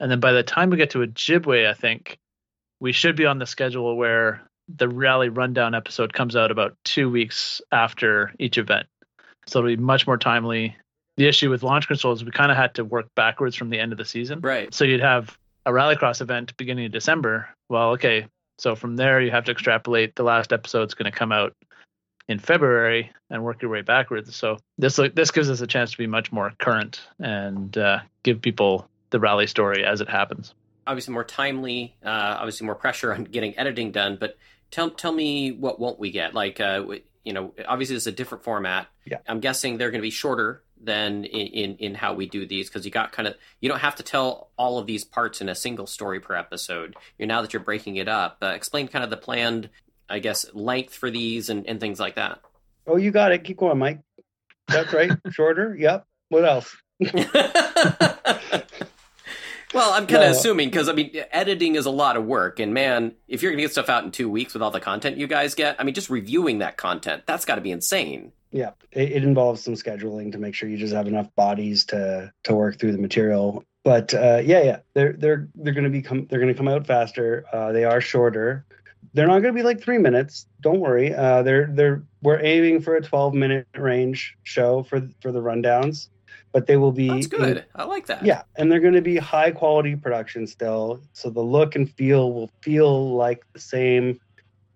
And 0.01 0.11
then 0.11 0.19
by 0.19 0.33
the 0.33 0.43
time 0.43 0.69
we 0.69 0.77
get 0.77 0.91
to 0.91 0.99
Ojibwe, 0.99 1.71
I 1.71 1.75
think 1.75 2.19
we 2.81 2.91
should 2.91 3.15
be 3.15 3.25
on 3.25 3.39
the 3.39 3.47
schedule 3.47 3.97
where 3.97 4.43
the 4.67 4.89
rally 4.89 5.29
rundown 5.29 5.77
episode 5.77 6.13
comes 6.13 6.35
out 6.35 6.51
about 6.51 6.77
two 6.85 7.09
weeks 7.09 7.61
after 7.71 8.35
each 8.41 8.59
event. 8.59 8.89
So 9.47 9.61
it'll 9.61 9.69
be 9.69 9.77
much 9.77 10.09
more 10.09 10.19
timely. 10.19 10.77
The 11.19 11.29
issue 11.29 11.51
with 11.51 11.63
launch 11.63 11.87
control 11.87 12.15
is 12.15 12.25
we 12.25 12.33
kind 12.33 12.51
of 12.51 12.57
had 12.57 12.75
to 12.75 12.85
work 12.85 13.07
backwards 13.15 13.55
from 13.55 13.71
the 13.71 13.79
end 13.79 13.93
of 13.93 13.99
the 13.99 14.05
season. 14.05 14.41
right. 14.41 14.75
So 14.75 14.85
you'd 14.85 15.01
have 15.01 15.39
a 15.67 15.71
rallycross 15.71 16.21
event 16.21 16.57
beginning 16.57 16.87
of 16.87 16.93
December. 16.93 17.49
Well, 17.69 17.91
okay. 17.91 18.27
So 18.59 18.75
from 18.75 18.97
there, 18.97 19.21
you 19.21 19.31
have 19.31 19.45
to 19.45 19.53
extrapolate. 19.53 20.17
The 20.17 20.25
last 20.25 20.53
episode's 20.53 20.95
going 20.95 21.11
to 21.11 21.17
come 21.17 21.31
out 21.31 21.55
in 22.31 22.39
February 22.39 23.11
and 23.29 23.43
work 23.43 23.61
your 23.61 23.73
way 23.73 23.83
backwards. 23.83 24.35
So 24.37 24.57
this 24.79 25.01
this 25.15 25.33
gives 25.33 25.51
us 25.51 25.61
a 25.61 25.67
chance 25.67 25.91
to 25.91 25.99
be 25.99 26.07
much 26.07 26.31
more 26.31 26.53
current 26.59 27.03
and 27.19 27.77
uh, 27.77 27.99
give 28.23 28.41
people 28.41 28.89
the 29.11 29.19
rally 29.19 29.49
story 29.49 29.85
as 29.85 30.01
it 30.01 30.09
happens. 30.09 30.55
Obviously, 30.87 31.13
more 31.13 31.25
timely. 31.25 31.97
Uh, 32.05 32.37
obviously, 32.39 32.67
more 32.67 32.77
pressure 32.77 33.13
on 33.13 33.25
getting 33.25 33.59
editing 33.59 33.91
done. 33.91 34.17
But 34.19 34.39
tell 34.71 34.91
tell 34.91 35.11
me 35.13 35.51
what 35.51 35.81
won't 35.81 35.99
we 35.99 36.13
get? 36.13 36.33
Like, 36.33 36.61
uh, 36.61 36.85
you 37.25 37.33
know, 37.33 37.53
obviously 37.67 37.97
it's 37.97 38.07
a 38.07 38.13
different 38.13 38.45
format. 38.45 38.87
Yeah. 39.05 39.19
I'm 39.27 39.41
guessing 39.41 39.77
they're 39.77 39.91
going 39.91 40.01
to 40.01 40.07
be 40.07 40.11
shorter 40.11 40.63
than 40.83 41.25
in, 41.25 41.47
in, 41.49 41.77
in 41.77 41.95
how 41.97 42.15
we 42.15 42.27
do 42.27 42.47
these 42.47 42.69
because 42.69 42.87
you 42.87 42.93
got 42.93 43.13
kind 43.13 43.27
of 43.27 43.35
you 43.61 43.69
don't 43.69 43.81
have 43.81 43.97
to 43.97 44.03
tell 44.05 44.51
all 44.57 44.79
of 44.79 44.87
these 44.87 45.05
parts 45.05 45.41
in 45.41 45.49
a 45.49 45.55
single 45.55 45.89
story 45.89 46.21
per 46.21 46.37
episode. 46.37 46.95
You 47.19 47.27
now 47.27 47.43
that 47.43 47.53
you're 47.53 47.63
breaking 47.63 47.97
it 47.97 48.07
up, 48.07 48.39
uh, 48.41 48.47
explain 48.47 48.87
kind 48.87 49.03
of 49.03 49.11
the 49.11 49.17
planned, 49.17 49.69
I 50.11 50.19
guess, 50.19 50.47
length 50.53 50.95
for 50.95 51.11
these 51.11 51.49
and, 51.51 51.67
and 51.67 51.81
things 51.81 51.99
like 52.01 52.17
that. 52.17 52.41
oh 52.87 52.97
you 52.97 53.11
got 53.11 53.33
it. 53.33 53.45
Keep 53.45 53.59
going 53.59 53.79
mike. 53.79 54.01
That's 54.69 54.93
right. 54.93 55.11
Shorter. 55.31 55.75
Yep. 55.79 56.07
What 56.29 56.45
else? 56.45 56.77
Well, 59.73 59.93
I'm 59.93 60.09
kind 60.09 60.25
of 60.25 60.31
No. 60.33 60.37
assuming 60.37 60.69
because 60.69 60.89
I 60.89 60.93
mean, 60.95 61.13
editing 61.31 61.77
is 61.77 61.87
a 61.87 61.93
lot 61.93 62.17
of 62.17 62.25
work, 62.25 62.59
and 62.59 62.75
man, 62.75 63.15
if 63.29 63.41
you're 63.41 63.53
gonna 63.53 63.63
get 63.63 63.71
stuff 63.71 63.89
out 63.89 64.03
in 64.03 64.11
two 64.11 64.29
weeks 64.29 64.53
with 64.53 64.65
all 64.65 64.73
the 64.73 64.81
content 64.81 65.17
you 65.17 65.29
guys 65.29 65.55
get, 65.55 65.77
I 65.79 65.85
mean, 65.85 65.95
just 65.95 66.11
reviewing 66.11 66.59
that 66.59 66.77
content, 66.77 67.23
that's 67.25 67.45
got 67.45 67.55
to 67.55 67.61
be 67.61 67.71
insane. 67.71 68.33
yeah. 68.51 68.71
It, 68.91 69.13
it 69.13 69.23
involves 69.23 69.63
some 69.63 69.75
scheduling 69.75 70.33
to 70.33 70.39
make 70.39 70.57
sure 70.57 70.69
you 70.69 70.77
just 70.77 70.93
have 70.93 71.07
enough 71.07 71.33
bodies 71.37 71.85
to 71.87 72.33
to 72.45 72.55
work 72.55 72.81
through 72.81 72.91
the 72.91 72.99
material. 72.99 73.63
But 73.85 74.13
uh, 74.13 74.41
yeah 74.45 74.63
yeah. 74.65 74.79
They're 74.95 75.13
they're 75.13 75.49
they're 75.55 75.73
going 75.73 75.85
to 75.85 75.91
become 75.91 76.27
they're 76.29 76.41
going 76.41 76.53
to 76.53 76.59
come 76.59 76.67
out 76.67 76.85
faster. 76.85 77.45
Uh, 77.53 77.71
they 77.71 77.85
are 77.85 78.01
shorter 78.01 78.67
they're 79.13 79.27
not 79.27 79.41
going 79.41 79.55
to 79.55 79.59
be 79.59 79.63
like 79.63 79.81
three 79.81 79.99
minutes 79.99 80.47
don't 80.61 80.81
worry 80.81 81.15
uh, 81.15 81.43
they're 81.43 81.69
they're 81.73 82.03
we're 82.23 82.41
aiming 82.43 82.81
for 82.81 82.97
a 82.97 83.03
12 83.03 83.35
minute 83.35 83.67
range 83.77 84.37
show 84.43 84.83
for 84.83 85.01
for 85.21 85.33
the 85.33 85.41
rundowns 85.41 86.09
but 86.53 86.67
they 86.67 86.77
will 86.77 86.93
be 86.93 87.09
That's 87.09 87.27
good. 87.27 87.65
I 87.75 87.85
like 87.85 88.07
that. 88.07 88.25
yeah, 88.25 88.43
and 88.57 88.71
they're 88.71 88.81
going 88.81 88.95
to 88.95 89.03
be 89.03 89.17
high 89.17 89.51
quality 89.51 89.95
production 89.95 90.47
still. 90.47 91.01
So 91.13 91.31
the 91.31 91.41
look 91.41 91.77
and 91.77 91.91
feel 91.91 92.33
will 92.33 92.51
feel 92.61 93.15
like 93.15 93.45
the 93.53 93.61
same 93.61 94.21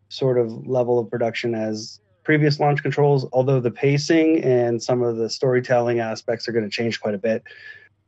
sort 0.09 0.39
of 0.39 0.67
level 0.67 0.99
of 0.99 1.11
production 1.11 1.55
as 1.55 2.01
previous 2.23 2.61
launch 2.61 2.83
controls, 2.83 3.27
although 3.33 3.61
the 3.61 3.71
pacing 3.71 4.43
and 4.43 4.83
some 4.83 5.03
of 5.03 5.17
the 5.17 5.29
storytelling 5.29 5.99
aspects 5.99 6.49
are 6.49 6.53
going 6.53 6.65
to 6.65 6.71
change 6.71 7.01
quite 7.01 7.15
a 7.15 7.19
bit. 7.19 7.43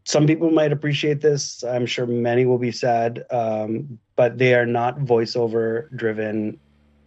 Some 0.07 0.27
people 0.27 0.51
might 0.53 0.73
appreciate 0.73 1.21
this. 1.21 1.65
I'm 1.65 1.85
sure 1.85 2.07
many 2.07 2.47
will 2.47 2.59
be 2.59 2.71
sad, 2.71 3.25
um, 3.31 3.99
but 4.15 4.39
they 4.39 4.55
are 4.55 4.65
not 4.65 5.01
voiceover 5.01 5.95
driven 5.97 6.61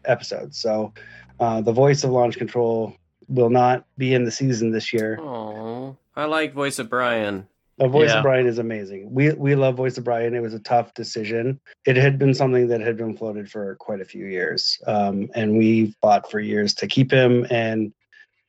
episodes. 0.04 0.60
So 0.60 0.94
uh, 1.40 1.62
the 1.62 1.72
voice 1.72 2.04
of 2.04 2.12
launch 2.12 2.38
control 2.38 2.94
will 3.30 3.50
not 3.50 3.86
be 3.98 4.14
in 4.14 4.26
the 4.26 4.32
season 4.32 4.72
this 4.72 4.92
year. 4.92 5.18
Oh, 5.22 5.96
I 6.16 6.26
like 6.26 6.54
voice 6.54 6.78
of 6.78 6.90
Brian. 6.90 7.48
The 7.78 7.88
voice 7.88 8.10
Yeah. 8.10 8.18
of 8.18 8.24
Brian 8.24 8.46
is 8.48 8.58
amazing. 8.58 9.08
We 9.14 9.32
we 9.32 9.56
love 9.56 9.76
voice 9.76 9.98
of 9.98 10.04
Brian. 10.04 10.34
It 10.34 10.42
was 10.42 10.54
a 10.54 10.60
tough 10.60 10.94
decision. 10.94 11.62
It 11.86 11.96
had 11.96 12.20
been 12.20 12.34
something 12.34 12.68
that 12.68 12.82
had 12.82 12.98
been 12.98 13.16
floated 13.16 13.50
for 13.50 13.76
quite 13.76 14.02
a 14.02 14.06
few 14.06 14.26
years, 14.26 14.78
um, 14.86 15.30
and 15.34 15.58
we 15.58 15.96
fought 16.02 16.30
for 16.30 16.42
years 16.42 16.74
to 16.74 16.88
keep 16.88 17.10
him. 17.10 17.48
And 17.50 17.94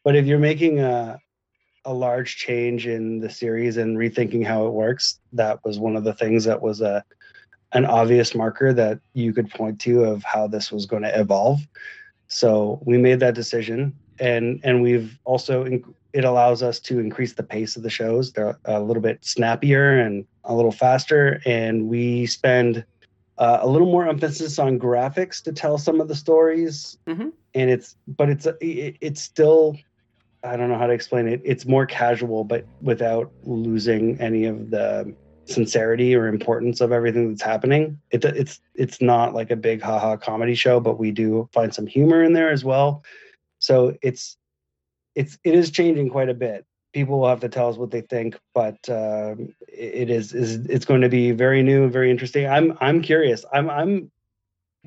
but 0.03 0.17
if 0.17 0.27
you're 0.27 0.41
making 0.41 0.81
a 0.81 1.21
a 1.85 1.95
large 1.95 2.37
change 2.37 2.87
in 2.87 3.21
the 3.21 3.31
series 3.31 3.77
and 3.77 3.97
rethinking 3.97 4.45
how 4.45 4.67
it 4.67 4.73
works, 4.73 5.19
that 5.33 5.65
was 5.65 5.79
one 5.79 5.97
of 5.97 6.05
the 6.05 6.13
things 6.15 6.45
that 6.45 6.61
was 6.61 6.81
a 6.81 7.05
an 7.73 7.87
obvious 7.87 8.35
marker 8.35 8.73
that 8.73 8.99
you 9.15 9.33
could 9.33 9.49
point 9.51 9.81
to 9.81 10.03
of 10.03 10.25
how 10.25 10.49
this 10.49 10.73
was 10.73 10.87
going 10.87 11.03
to 11.03 11.21
evolve. 11.21 11.61
So 12.27 12.81
we 12.85 12.99
made 12.99 13.21
that 13.21 13.35
decision, 13.35 13.95
and 14.19 14.61
and 14.65 14.83
we've 14.83 15.19
also 15.25 15.65
it 16.13 16.25
allows 16.25 16.63
us 16.63 16.81
to 16.81 16.99
increase 16.99 17.35
the 17.35 17.45
pace 17.45 17.77
of 17.77 17.85
the 17.85 17.91
shows. 17.91 18.33
They're 18.33 18.59
a 18.65 18.81
little 18.81 19.03
bit 19.03 19.25
snappier 19.25 20.01
and 20.01 20.27
a 20.45 20.55
little 20.55 20.73
faster, 20.73 21.41
and 21.47 21.89
we 21.89 22.27
spend 22.27 22.85
uh, 23.39 23.59
a 23.63 23.69
little 23.69 23.91
more 23.91 24.07
emphasis 24.09 24.59
on 24.59 24.79
graphics 24.79 25.41
to 25.45 25.53
tell 25.53 25.79
some 25.79 26.01
of 26.01 26.09
the 26.09 26.17
stories, 26.17 26.99
Mhm. 27.07 27.33
and 27.55 27.71
it's 27.71 27.97
but 28.07 28.29
it's 28.29 28.47
it, 28.61 28.97
it's 29.01 29.23
still 29.23 29.77
I 30.43 30.57
don't 30.57 30.69
know 30.69 30.79
how 30.79 30.87
to 30.87 30.93
explain 30.93 31.29
it. 31.29 31.41
It's 31.45 31.67
more 31.67 31.87
casual, 31.87 32.45
but 32.45 32.65
without 32.81 33.31
losing 33.45 34.19
any 34.21 34.47
of 34.47 34.71
the 34.71 35.15
sincerity 35.51 36.15
or 36.15 36.29
importance 36.29 36.81
of 36.81 36.93
everything 36.93 37.29
that's 37.29 37.43
happening. 37.43 38.01
It, 38.11 38.25
it's 38.25 38.61
it's 38.75 39.01
not 39.01 39.35
like 39.35 39.51
a 39.51 39.57
big 39.57 39.83
haha 39.83 40.17
comedy 40.17 40.55
show, 40.55 40.81
but 40.81 40.99
we 40.99 41.11
do 41.11 41.49
find 41.53 41.75
some 41.75 41.87
humor 41.87 42.23
in 42.23 42.33
there 42.33 42.51
as 42.51 42.65
well. 42.65 43.05
So 43.59 43.97
it's 44.03 44.37
it's 45.15 45.39
it 45.45 45.55
is 45.55 45.71
changing 45.71 46.11
quite 46.11 46.29
a 46.29 46.35
bit. 46.35 46.65
People 46.93 47.21
will 47.21 47.29
have 47.29 47.41
to 47.41 47.49
tell 47.49 47.69
us 47.69 47.77
what 47.77 47.91
they 47.91 48.01
think, 48.01 48.39
but 48.55 48.77
um, 48.89 49.55
it 49.69 50.11
is 50.11 50.33
is 50.33 50.57
it's 50.67 50.85
going 50.85 51.03
to 51.03 51.09
be 51.09 51.33
very 51.33 51.63
new 51.63 51.85
and 51.85 51.93
very 51.93 52.11
interesting. 52.11 52.47
I'm 52.47 52.77
I'm 52.81 53.03
curious. 53.03 53.45
I'm 53.53 53.69
I'm 53.69 54.11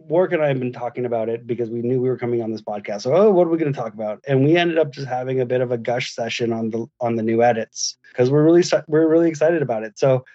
Warwick 0.07 0.33
and 0.33 0.43
I 0.43 0.47
have 0.47 0.59
been 0.59 0.73
talking 0.73 1.05
about 1.05 1.29
it 1.29 1.47
because 1.47 1.69
we 1.69 1.81
knew 1.81 2.01
we 2.01 2.09
were 2.09 2.17
coming 2.17 2.41
on 2.41 2.51
this 2.51 2.61
podcast. 2.61 3.01
So, 3.01 3.15
oh, 3.15 3.31
what 3.31 3.47
are 3.47 3.49
we 3.49 3.57
going 3.57 3.71
to 3.71 3.79
talk 3.79 3.93
about? 3.93 4.23
And 4.27 4.43
we 4.43 4.57
ended 4.57 4.77
up 4.77 4.91
just 4.91 5.07
having 5.07 5.39
a 5.39 5.45
bit 5.45 5.61
of 5.61 5.71
a 5.71 5.77
gush 5.77 6.13
session 6.13 6.51
on 6.51 6.69
the 6.69 6.85
on 6.99 7.15
the 7.15 7.23
new 7.23 7.41
edits 7.41 7.97
because 8.09 8.29
we're 8.29 8.43
really 8.43 8.63
we're 8.87 9.07
really 9.07 9.29
excited 9.29 9.61
about 9.61 9.83
it. 9.83 9.97
So, 9.97 10.25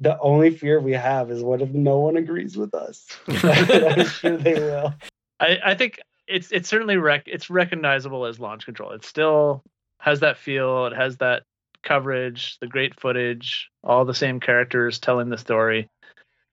the 0.00 0.18
only 0.20 0.50
fear 0.50 0.80
we 0.80 0.92
have 0.92 1.30
is 1.30 1.42
what 1.42 1.62
if 1.62 1.70
no 1.70 1.98
one 1.98 2.16
agrees 2.16 2.56
with 2.56 2.74
us? 2.74 3.06
I'm 3.28 4.06
sure 4.06 4.36
they 4.36 4.54
will. 4.54 4.94
I, 5.40 5.58
I 5.64 5.74
think 5.74 6.00
it's 6.26 6.52
it's 6.52 6.68
certainly 6.68 6.96
rec- 6.96 7.28
it's 7.28 7.50
recognizable 7.50 8.26
as 8.26 8.38
launch 8.38 8.64
control. 8.64 8.92
It 8.92 9.04
still 9.04 9.62
has 9.98 10.20
that 10.20 10.36
feel. 10.36 10.86
It 10.86 10.94
has 10.94 11.16
that 11.18 11.44
coverage, 11.82 12.58
the 12.60 12.66
great 12.66 12.98
footage, 12.98 13.68
all 13.82 14.04
the 14.04 14.14
same 14.14 14.40
characters 14.40 14.98
telling 14.98 15.28
the 15.28 15.38
story, 15.38 15.88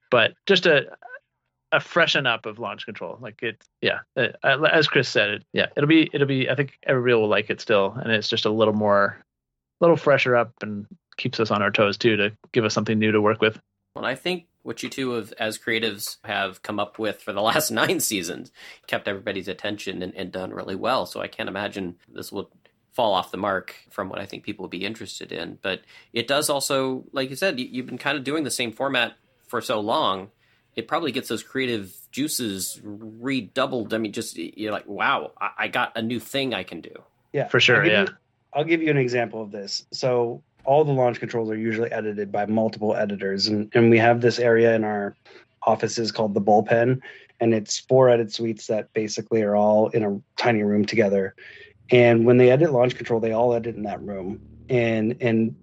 but 0.09 0.33
just 0.45 0.65
a 0.65 0.87
a 1.71 1.79
freshen 1.79 2.25
up 2.25 2.45
of 2.45 2.59
launch 2.59 2.85
control. 2.85 3.17
Like 3.21 3.41
it, 3.43 3.63
yeah. 3.81 3.99
uh, 4.15 4.29
As 4.43 4.87
Chris 4.87 5.09
said, 5.09 5.29
it 5.29 5.43
yeah, 5.53 5.67
it'll 5.75 5.87
be 5.87 6.09
it'll 6.13 6.27
be. 6.27 6.49
I 6.49 6.55
think 6.55 6.77
everybody 6.83 7.13
will 7.13 7.27
like 7.27 7.49
it 7.49 7.61
still, 7.61 7.93
and 8.01 8.11
it's 8.11 8.27
just 8.27 8.45
a 8.45 8.51
little 8.51 8.73
more, 8.73 9.17
a 9.79 9.83
little 9.83 9.97
fresher 9.97 10.35
up, 10.35 10.53
and 10.61 10.85
keeps 11.17 11.39
us 11.39 11.51
on 11.51 11.61
our 11.61 11.71
toes 11.71 11.97
too 11.97 12.15
to 12.17 12.31
give 12.51 12.65
us 12.65 12.73
something 12.73 12.97
new 12.97 13.11
to 13.11 13.21
work 13.21 13.41
with. 13.41 13.59
Well, 13.95 14.05
I 14.05 14.15
think 14.15 14.45
what 14.63 14.83
you 14.83 14.89
two 14.89 15.11
have, 15.11 15.33
as 15.39 15.57
creatives 15.57 16.17
have 16.23 16.61
come 16.61 16.79
up 16.79 16.99
with 16.99 17.21
for 17.21 17.33
the 17.33 17.41
last 17.41 17.71
nine 17.71 17.99
seasons 17.99 18.51
kept 18.87 19.07
everybody's 19.07 19.47
attention 19.47 20.01
and, 20.01 20.13
and 20.15 20.31
done 20.31 20.51
really 20.51 20.75
well. 20.75 21.05
So 21.05 21.21
I 21.21 21.27
can't 21.27 21.49
imagine 21.49 21.95
this 22.11 22.31
will 22.31 22.51
fall 22.93 23.13
off 23.13 23.31
the 23.31 23.37
mark 23.37 23.75
from 23.89 24.09
what 24.09 24.19
I 24.19 24.25
think 24.25 24.43
people 24.43 24.63
would 24.63 24.71
be 24.71 24.85
interested 24.85 25.31
in. 25.31 25.57
But 25.61 25.81
it 26.13 26.27
does 26.27 26.49
also, 26.49 27.05
like 27.13 27.29
you 27.29 27.35
said, 27.35 27.59
you, 27.59 27.67
you've 27.69 27.85
been 27.85 27.97
kind 27.97 28.17
of 28.17 28.23
doing 28.23 28.43
the 28.43 28.51
same 28.51 28.71
format 28.71 29.13
for 29.47 29.61
so 29.61 29.79
long. 29.79 30.29
It 30.75 30.87
probably 30.87 31.11
gets 31.11 31.27
those 31.27 31.43
creative 31.43 31.93
juices 32.11 32.79
redoubled. 32.83 33.93
I 33.93 33.97
mean, 33.97 34.13
just 34.13 34.37
you're 34.37 34.71
like, 34.71 34.87
wow, 34.87 35.31
I, 35.39 35.49
I 35.59 35.67
got 35.67 35.97
a 35.97 36.01
new 36.01 36.19
thing 36.19 36.53
I 36.53 36.63
can 36.63 36.81
do. 36.81 36.93
Yeah, 37.33 37.47
For 37.47 37.59
sure, 37.59 37.83
I'll 37.83 37.87
yeah. 37.87 38.01
You, 38.01 38.07
I'll 38.53 38.63
give 38.63 38.81
you 38.81 38.91
an 38.91 38.97
example 38.97 39.41
of 39.41 39.51
this. 39.51 39.85
So 39.91 40.41
all 40.65 40.83
the 40.83 40.91
launch 40.91 41.19
controls 41.19 41.49
are 41.49 41.57
usually 41.57 41.91
edited 41.91 42.31
by 42.31 42.45
multiple 42.45 42.95
editors, 42.95 43.47
and 43.47 43.69
and 43.73 43.89
we 43.89 43.97
have 43.97 44.21
this 44.21 44.39
area 44.39 44.75
in 44.75 44.83
our 44.83 45.15
offices 45.63 46.11
called 46.11 46.33
the 46.33 46.41
bullpen, 46.41 47.01
and 47.39 47.53
it's 47.53 47.79
four 47.79 48.09
edit 48.09 48.31
suites 48.31 48.67
that 48.67 48.91
basically 48.93 49.41
are 49.41 49.55
all 49.55 49.89
in 49.89 50.03
a 50.03 50.21
tiny 50.41 50.63
room 50.63 50.85
together. 50.85 51.35
And 51.89 52.25
when 52.25 52.37
they 52.37 52.51
edit 52.51 52.71
launch 52.71 52.95
control, 52.95 53.19
they 53.19 53.33
all 53.33 53.53
edit 53.53 53.75
in 53.75 53.83
that 53.83 54.01
room. 54.01 54.41
And 54.69 55.17
and 55.21 55.55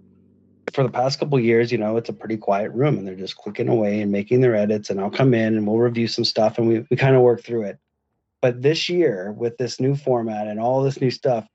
for 0.73 0.83
the 0.83 0.89
past 0.89 1.19
couple 1.19 1.37
of 1.37 1.43
years, 1.43 1.71
you 1.71 1.77
know, 1.77 1.97
it's 1.97 2.09
a 2.09 2.13
pretty 2.13 2.37
quiet 2.37 2.71
room, 2.71 2.97
and 2.97 3.07
they're 3.07 3.15
just 3.15 3.37
clicking 3.37 3.69
away 3.69 4.01
and 4.01 4.11
making 4.11 4.41
their 4.41 4.55
edits. 4.55 4.89
And 4.89 4.99
I'll 4.99 5.09
come 5.09 5.33
in 5.33 5.55
and 5.55 5.67
we'll 5.67 5.77
review 5.77 6.07
some 6.07 6.25
stuff, 6.25 6.57
and 6.57 6.67
we 6.67 6.85
we 6.89 6.97
kind 6.97 7.15
of 7.15 7.21
work 7.21 7.43
through 7.43 7.63
it. 7.63 7.79
But 8.41 8.61
this 8.61 8.89
year, 8.89 9.31
with 9.31 9.57
this 9.57 9.79
new 9.79 9.95
format 9.95 10.47
and 10.47 10.59
all 10.59 10.81
this 10.81 11.01
new 11.01 11.11
stuff, 11.11 11.45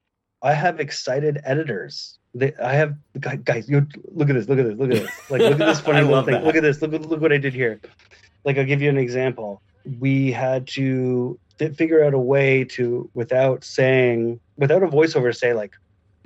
I 0.43 0.53
have 0.53 0.81
excited 0.81 1.41
editors. 1.45 2.19
They, 2.35 2.53
I 2.63 2.75
have 2.75 2.97
guys. 3.45 3.69
You 3.69 3.87
look 4.13 4.29
at 4.29 4.35
this. 4.35 4.49
Look 4.49 4.59
at 4.59 4.67
this. 4.67 4.79
Look 4.79 4.91
at 4.91 4.97
this. 4.97 5.31
Like 5.31 5.41
look 5.41 5.61
at 5.61 5.67
this 5.67 5.81
funny 5.89 6.03
little 6.03 6.23
thing. 6.23 6.35
that. 6.35 6.45
Look 6.45 6.57
at 6.57 6.63
this. 6.63 6.83
Look 6.83 6.93
look 6.93 7.21
what 7.21 7.33
I 7.33 7.39
did 7.39 7.55
here. 7.55 7.81
Like 8.45 8.59
I'll 8.59 8.65
give 8.65 8.83
you 8.83 8.91
an 8.91 8.99
example. 8.99 9.63
We 9.99 10.33
had 10.33 10.67
to 10.69 11.39
fi- 11.59 11.71
figure 11.71 12.05
out 12.05 12.15
a 12.15 12.19
way 12.19 12.65
to, 12.65 13.09
without 13.15 13.65
saying, 13.65 14.41
without 14.57 14.83
a 14.83 14.87
voiceover, 14.87 15.35
say 15.35 15.53
like 15.53 15.75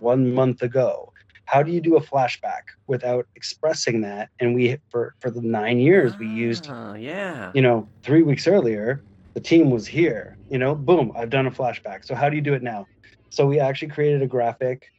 one 0.01 0.33
month 0.33 0.63
ago. 0.63 1.08
How 1.49 1.63
do 1.63 1.73
you 1.73 1.81
do 1.81 1.97
a 1.97 2.01
flashback 2.01 2.65
without 2.89 3.27
expressing 3.35 4.03
that? 4.03 4.29
And 4.39 4.55
we 4.55 4.77
for 4.91 5.15
for 5.19 5.31
the 5.31 5.41
nine 5.41 5.79
years 5.79 6.15
we 6.19 6.29
used 6.29 6.69
Oh, 6.69 6.93
yeah. 6.93 7.51
you 7.55 7.63
know, 7.63 7.89
three 8.03 8.21
weeks 8.21 8.47
earlier, 8.47 9.03
the 9.33 9.41
team 9.41 9.71
was 9.71 9.87
here. 9.87 10.37
You 10.51 10.59
know, 10.59 10.75
boom, 10.75 11.11
I've 11.17 11.31
done 11.31 11.47
a 11.47 11.51
flashback. 11.51 12.05
So 12.05 12.15
how 12.15 12.29
do 12.29 12.37
you 12.37 12.43
do 12.43 12.53
it 12.53 12.63
now? 12.63 12.87
So 13.31 13.47
we 13.47 13.61
actually 13.61 13.89
created 13.89 14.21
a 14.21 14.27
graphic, 14.27 14.91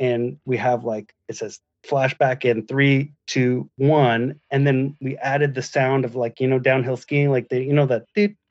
and 0.00 0.38
we 0.44 0.56
have 0.56 0.82
like 0.82 1.14
it 1.28 1.36
says 1.36 1.60
flashback 1.86 2.44
in 2.44 2.66
three, 2.66 3.12
two, 3.28 3.70
one, 3.76 4.40
and 4.50 4.66
then 4.66 4.96
we 5.00 5.16
added 5.18 5.54
the 5.54 5.62
sound 5.62 6.04
of 6.04 6.16
like 6.16 6.40
you 6.40 6.48
know 6.48 6.58
downhill 6.58 6.96
skiing, 6.96 7.30
like 7.30 7.48
the 7.48 7.62
you 7.62 7.72
know 7.72 7.86
that 7.86 8.06
we 8.16 8.34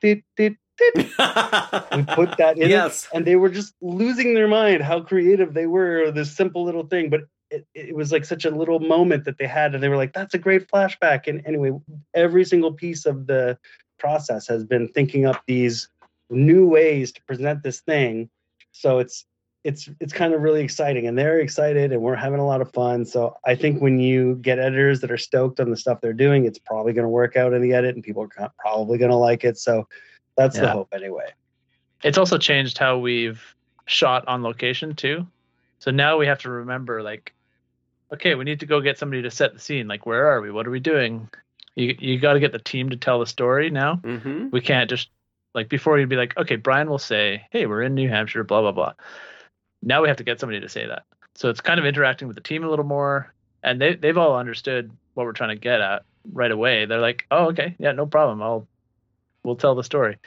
put 2.14 2.38
that 2.38 2.54
in, 2.56 2.62
it, 2.62 2.70
yes. 2.70 3.06
and 3.12 3.26
they 3.26 3.36
were 3.36 3.50
just 3.50 3.74
losing 3.82 4.32
their 4.32 4.48
mind 4.48 4.82
how 4.82 5.00
creative 5.00 5.52
they 5.52 5.66
were. 5.66 6.10
This 6.10 6.34
simple 6.34 6.64
little 6.64 6.86
thing, 6.86 7.10
but. 7.10 7.20
It, 7.52 7.66
it 7.74 7.94
was 7.94 8.10
like 8.12 8.24
such 8.24 8.44
a 8.44 8.50
little 8.50 8.80
moment 8.80 9.24
that 9.24 9.38
they 9.38 9.46
had, 9.46 9.74
and 9.74 9.82
they 9.82 9.88
were 9.88 9.96
like, 9.96 10.12
"That's 10.12 10.34
a 10.34 10.38
great 10.38 10.68
flashback." 10.68 11.26
And 11.26 11.46
anyway, 11.46 11.72
every 12.14 12.44
single 12.44 12.72
piece 12.72 13.06
of 13.06 13.26
the 13.26 13.58
process 13.98 14.46
has 14.48 14.64
been 14.64 14.88
thinking 14.88 15.26
up 15.26 15.42
these 15.46 15.88
new 16.30 16.66
ways 16.66 17.12
to 17.12 17.22
present 17.22 17.62
this 17.62 17.80
thing. 17.80 18.30
So 18.72 18.98
it's 18.98 19.24
it's 19.64 19.88
it's 20.00 20.12
kind 20.12 20.34
of 20.34 20.40
really 20.40 20.62
exciting 20.62 21.06
and 21.06 21.16
they're 21.16 21.38
excited 21.38 21.92
and 21.92 22.02
we're 22.02 22.16
having 22.16 22.40
a 22.40 22.46
lot 22.46 22.60
of 22.60 22.72
fun. 22.72 23.04
So 23.04 23.36
i 23.44 23.54
think 23.54 23.80
when 23.80 24.00
you 24.00 24.36
get 24.36 24.58
editors 24.58 25.00
that 25.02 25.10
are 25.10 25.18
stoked 25.18 25.60
on 25.60 25.70
the 25.70 25.76
stuff 25.76 26.00
they're 26.00 26.12
doing 26.12 26.46
it's 26.46 26.58
probably 26.58 26.92
going 26.92 27.04
to 27.04 27.08
work 27.08 27.36
out 27.36 27.52
in 27.52 27.62
the 27.62 27.72
edit 27.72 27.94
and 27.94 28.02
people 28.02 28.26
are 28.36 28.52
probably 28.58 28.98
going 28.98 29.10
to 29.10 29.16
like 29.16 29.44
it. 29.44 29.58
So 29.58 29.86
that's 30.36 30.58
the 30.58 30.68
hope 30.68 30.88
anyway. 30.92 31.30
It's 32.02 32.18
also 32.18 32.38
changed 32.38 32.78
how 32.78 32.98
we've 32.98 33.40
shot 33.86 34.26
on 34.26 34.42
location 34.42 34.94
too. 34.94 35.26
So 35.78 35.90
now 35.90 36.16
we 36.16 36.26
have 36.26 36.38
to 36.40 36.50
remember 36.50 37.02
like, 37.02 37.34
okay, 38.12 38.34
we 38.34 38.44
need 38.44 38.60
to 38.60 38.66
go 38.66 38.80
get 38.80 38.98
somebody 38.98 39.22
to 39.22 39.30
set 39.30 39.54
the 39.54 39.60
scene. 39.60 39.88
Like, 39.88 40.06
where 40.06 40.26
are 40.28 40.40
we? 40.40 40.50
What 40.50 40.66
are 40.66 40.70
we 40.70 40.80
doing? 40.80 41.28
You 41.74 41.96
you 41.98 42.18
got 42.18 42.34
to 42.34 42.40
get 42.40 42.52
the 42.52 42.58
team 42.58 42.90
to 42.90 42.96
tell 42.96 43.18
the 43.18 43.26
story 43.26 43.70
now. 43.70 43.96
Mm-hmm. 43.96 44.50
We 44.50 44.60
can't 44.60 44.90
just 44.90 45.08
like 45.54 45.68
before 45.68 45.98
you'd 45.98 46.08
be 46.08 46.16
like, 46.16 46.36
okay, 46.36 46.56
Brian 46.56 46.88
will 46.88 46.98
say, 46.98 47.46
hey, 47.50 47.66
we're 47.66 47.82
in 47.82 47.94
New 47.94 48.08
Hampshire, 48.08 48.44
blah 48.44 48.60
blah 48.60 48.72
blah. 48.72 48.92
Now 49.82 50.02
we 50.02 50.08
have 50.08 50.18
to 50.18 50.24
get 50.24 50.38
somebody 50.38 50.60
to 50.60 50.68
say 50.68 50.86
that. 50.86 51.04
So 51.34 51.48
it's 51.48 51.60
kind 51.60 51.80
of 51.80 51.86
interacting 51.86 52.28
with 52.28 52.36
the 52.36 52.42
team 52.42 52.62
a 52.64 52.68
little 52.68 52.84
more, 52.84 53.32
and 53.62 53.80
they 53.80 53.94
they've 53.94 54.18
all 54.18 54.36
understood 54.36 54.90
what 55.14 55.24
we're 55.24 55.32
trying 55.32 55.56
to 55.56 55.60
get 55.60 55.80
at 55.80 56.04
right 56.32 56.50
away. 56.50 56.84
They're 56.84 57.00
like, 57.00 57.26
oh, 57.30 57.46
okay, 57.46 57.74
yeah, 57.78 57.92
no 57.92 58.06
problem. 58.06 58.42
I'll 58.42 58.68
we'll 59.42 59.56
tell 59.56 59.74
the 59.74 59.82
story, 59.82 60.18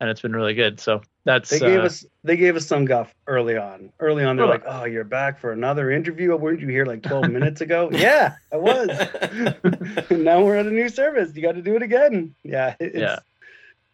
and 0.00 0.10
it's 0.10 0.20
been 0.20 0.36
really 0.36 0.54
good. 0.54 0.80
So 0.80 1.00
that's 1.24 1.50
they 1.50 1.58
gave 1.60 1.80
uh, 1.80 1.84
us 1.84 2.04
they 2.24 2.36
gave 2.36 2.56
us 2.56 2.66
some 2.66 2.84
guff 2.84 3.14
early 3.26 3.56
on. 3.56 3.92
Early 4.00 4.24
on 4.24 4.36
they're 4.36 4.46
Well, 4.46 4.54
like 4.54 4.64
oh 4.66 4.84
you're 4.84 5.04
back 5.04 5.38
for 5.38 5.52
another 5.52 5.90
interview? 5.90 6.34
Weren't 6.36 6.60
you 6.60 6.68
here 6.68 6.86
like 6.86 7.02
12 7.02 7.30
minutes 7.30 7.60
ago? 7.60 7.90
Yeah 7.92 8.36
i 8.52 8.56
was. 8.56 8.88
Now 10.10 10.42
we're 10.44 10.56
at 10.56 10.66
a 10.66 10.70
new 10.70 10.88
service. 10.88 11.34
You 11.34 11.42
got 11.42 11.56
to 11.56 11.62
do 11.62 11.76
it 11.76 11.82
again. 11.82 12.34
Yeah 12.42 12.74
it's 12.80 12.96
Yeah. 12.96 13.18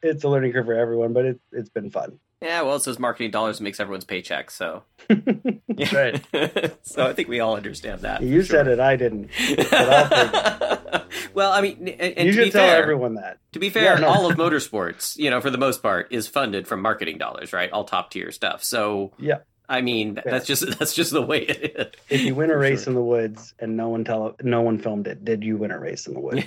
it's 0.03 0.25
a 0.25 0.29
learning 0.29 0.53
curve 0.53 0.67
for 0.67 0.75
everyone 0.75 1.13
but 1.13 1.25
it, 1.25 1.41
it's 1.53 1.69
been 1.71 1.91
fun. 1.91 2.19
Yeah, 2.43 2.61
well, 2.63 2.77
it's 2.77 2.85
those 2.85 2.99
marketing 2.99 3.31
dollars 3.31 3.63
makes 3.63 3.81
everyone's 3.81 4.05
paycheck. 4.05 4.51
So, 4.51 4.83
That's 5.09 5.93
right. 5.95 6.23
so 6.83 7.07
I 7.07 7.15
think 7.15 7.29
we 7.29 7.41
all 7.41 7.57
understand 7.57 8.03
that. 8.03 8.23
you 8.23 8.43
said 8.43 8.69
it 8.69 8.79
i 8.79 8.95
didn't 8.95 9.31
well, 11.37 11.53
I 11.53 11.61
mean, 11.61 11.87
and, 11.87 12.19
and 12.19 12.27
you 12.27 12.33
to 12.33 12.39
be 12.39 12.45
should 12.47 12.53
tell 12.55 12.67
fair, 12.69 12.83
everyone 12.83 13.15
that 13.15 13.39
to 13.53 13.59
be 13.61 13.71
fair, 13.71 13.85
Yeah, 13.95 14.01
no. 14.01 14.09
all 14.09 14.29
of 14.29 14.37
motorsports, 14.37 15.17
you 15.17 15.31
know, 15.31 15.41
for 15.41 15.51
the 15.51 15.59
most 15.59 15.83
part, 15.83 16.09
is 16.11 16.27
funded 16.27 16.67
from 16.67 16.83
marketing 16.83 17.19
dollars, 17.19 17.53
right? 17.53 17.71
All 17.71 17.85
top 17.85 18.11
tier 18.11 18.33
stuff. 18.33 18.65
So, 18.65 19.13
Yeah. 19.19 19.39
I 19.69 19.81
mean, 19.83 20.15
th- 20.15 20.25
that's 20.25 20.47
just 20.47 20.67
that's 20.79 20.95
just 20.95 21.13
the 21.13 21.23
way 21.23 21.41
it 21.43 21.77
is. 21.77 21.87
if 22.09 22.23
you 22.23 22.35
win 22.35 22.51
a 22.51 22.57
race 22.57 22.85
sure. 22.85 22.91
in 22.93 22.95
the 22.95 23.03
woods 23.03 23.53
and 23.59 23.77
no 23.77 23.89
one 23.89 24.05
tell 24.05 24.35
no 24.43 24.63
one 24.63 24.79
filmed 24.79 25.07
it 25.09 25.25
did 25.25 25.43
you 25.45 25.57
win 25.57 25.71
a 25.73 25.79
race 25.79 26.07
in 26.07 26.15
the 26.15 26.21
woods 26.27 26.47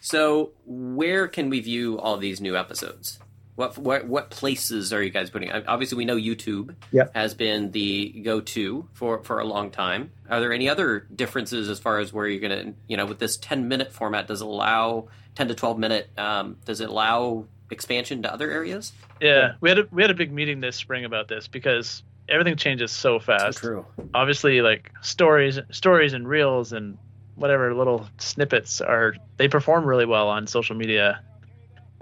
so, 0.00 0.52
where 0.66 1.28
can 1.28 1.48
we 1.50 1.60
view 1.60 1.98
all 1.98 2.16
these 2.18 2.40
new 2.40 2.56
episodes? 2.56 3.18
What 3.56 3.78
what 3.78 4.06
what 4.06 4.30
places 4.30 4.92
are 4.92 5.02
you 5.02 5.10
guys 5.10 5.30
putting? 5.30 5.52
Obviously, 5.52 5.96
we 5.96 6.04
know 6.04 6.16
YouTube 6.16 6.74
Yep. 6.90 7.14
has 7.14 7.34
been 7.34 7.70
the 7.70 8.08
go-to 8.24 8.88
for 8.94 9.22
for 9.22 9.38
a 9.38 9.44
long 9.44 9.70
time. 9.70 10.10
Are 10.28 10.40
there 10.40 10.52
any 10.52 10.68
other 10.68 11.06
differences 11.14 11.68
as 11.68 11.78
far 11.78 11.98
as 12.00 12.12
where 12.12 12.26
you're 12.26 12.40
gonna, 12.40 12.74
you 12.88 12.96
know, 12.96 13.06
with 13.06 13.18
this 13.20 13.36
10 13.36 13.68
minute 13.68 13.92
format? 13.92 14.26
Does 14.26 14.40
it 14.40 14.46
allow 14.46 15.06
10 15.36 15.48
to 15.48 15.54
12 15.54 15.78
minute? 15.78 16.10
Um, 16.18 16.56
does 16.64 16.80
it 16.80 16.88
allow 16.88 17.46
expansion 17.70 18.22
to 18.22 18.32
other 18.32 18.50
areas? 18.50 18.92
yeah. 19.20 19.52
We 19.60 19.68
had 19.68 19.78
a 19.78 19.86
we 19.92 20.02
had 20.02 20.10
a 20.10 20.14
big 20.14 20.32
meeting 20.32 20.60
this 20.60 20.74
spring 20.76 21.04
about 21.04 21.28
this 21.28 21.46
because 21.46 22.02
everything 22.28 22.56
changes 22.56 22.90
so 22.90 23.20
fast. 23.20 23.58
true. 23.58 23.86
Obviously, 24.14 24.62
like 24.62 24.90
stories, 25.02 25.60
stories 25.70 26.12
and 26.12 26.26
reels 26.26 26.72
and 26.72 26.98
whatever 27.36 27.72
little 27.74 28.08
snippets 28.18 28.80
are 28.80 29.14
they 29.36 29.46
perform 29.48 29.84
really 29.84 30.06
well 30.06 30.28
on 30.28 30.46
social 30.46 30.74
media 30.76 31.20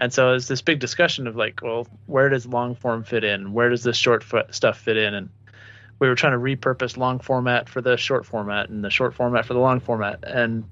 And 0.03 0.12
so 0.12 0.34
it's 0.34 0.48
this 0.48 0.62
big 0.62 0.80
discussion 0.80 1.28
of 1.28 1.36
like, 1.36 1.61
well, 1.62 1.86
where 2.07 2.28
does 2.28 2.44
long 2.44 2.74
form 2.74 3.05
fit 3.05 3.22
in? 3.22 3.53
Where 3.53 3.70
does 3.70 3.84
this 3.84 3.96
short 3.96 4.24
f- 4.34 4.53
stuff 4.53 4.76
fit 4.80 4.96
in? 4.96 5.14
And 5.14 5.28
we 6.00 6.09
were 6.09 6.16
trying 6.16 6.32
to 6.32 6.40
repurpose 6.40 6.96
long 6.96 7.20
format 7.20 7.68
for 7.68 7.80
the 7.80 7.96
short 7.96 8.26
format 8.26 8.68
and 8.68 8.84
the 8.84 8.90
short 8.90 9.14
format 9.14 9.46
for 9.46 9.55
the 9.55 9.61
long 9.61 9.78
format. 9.78 10.24
And 10.24 10.64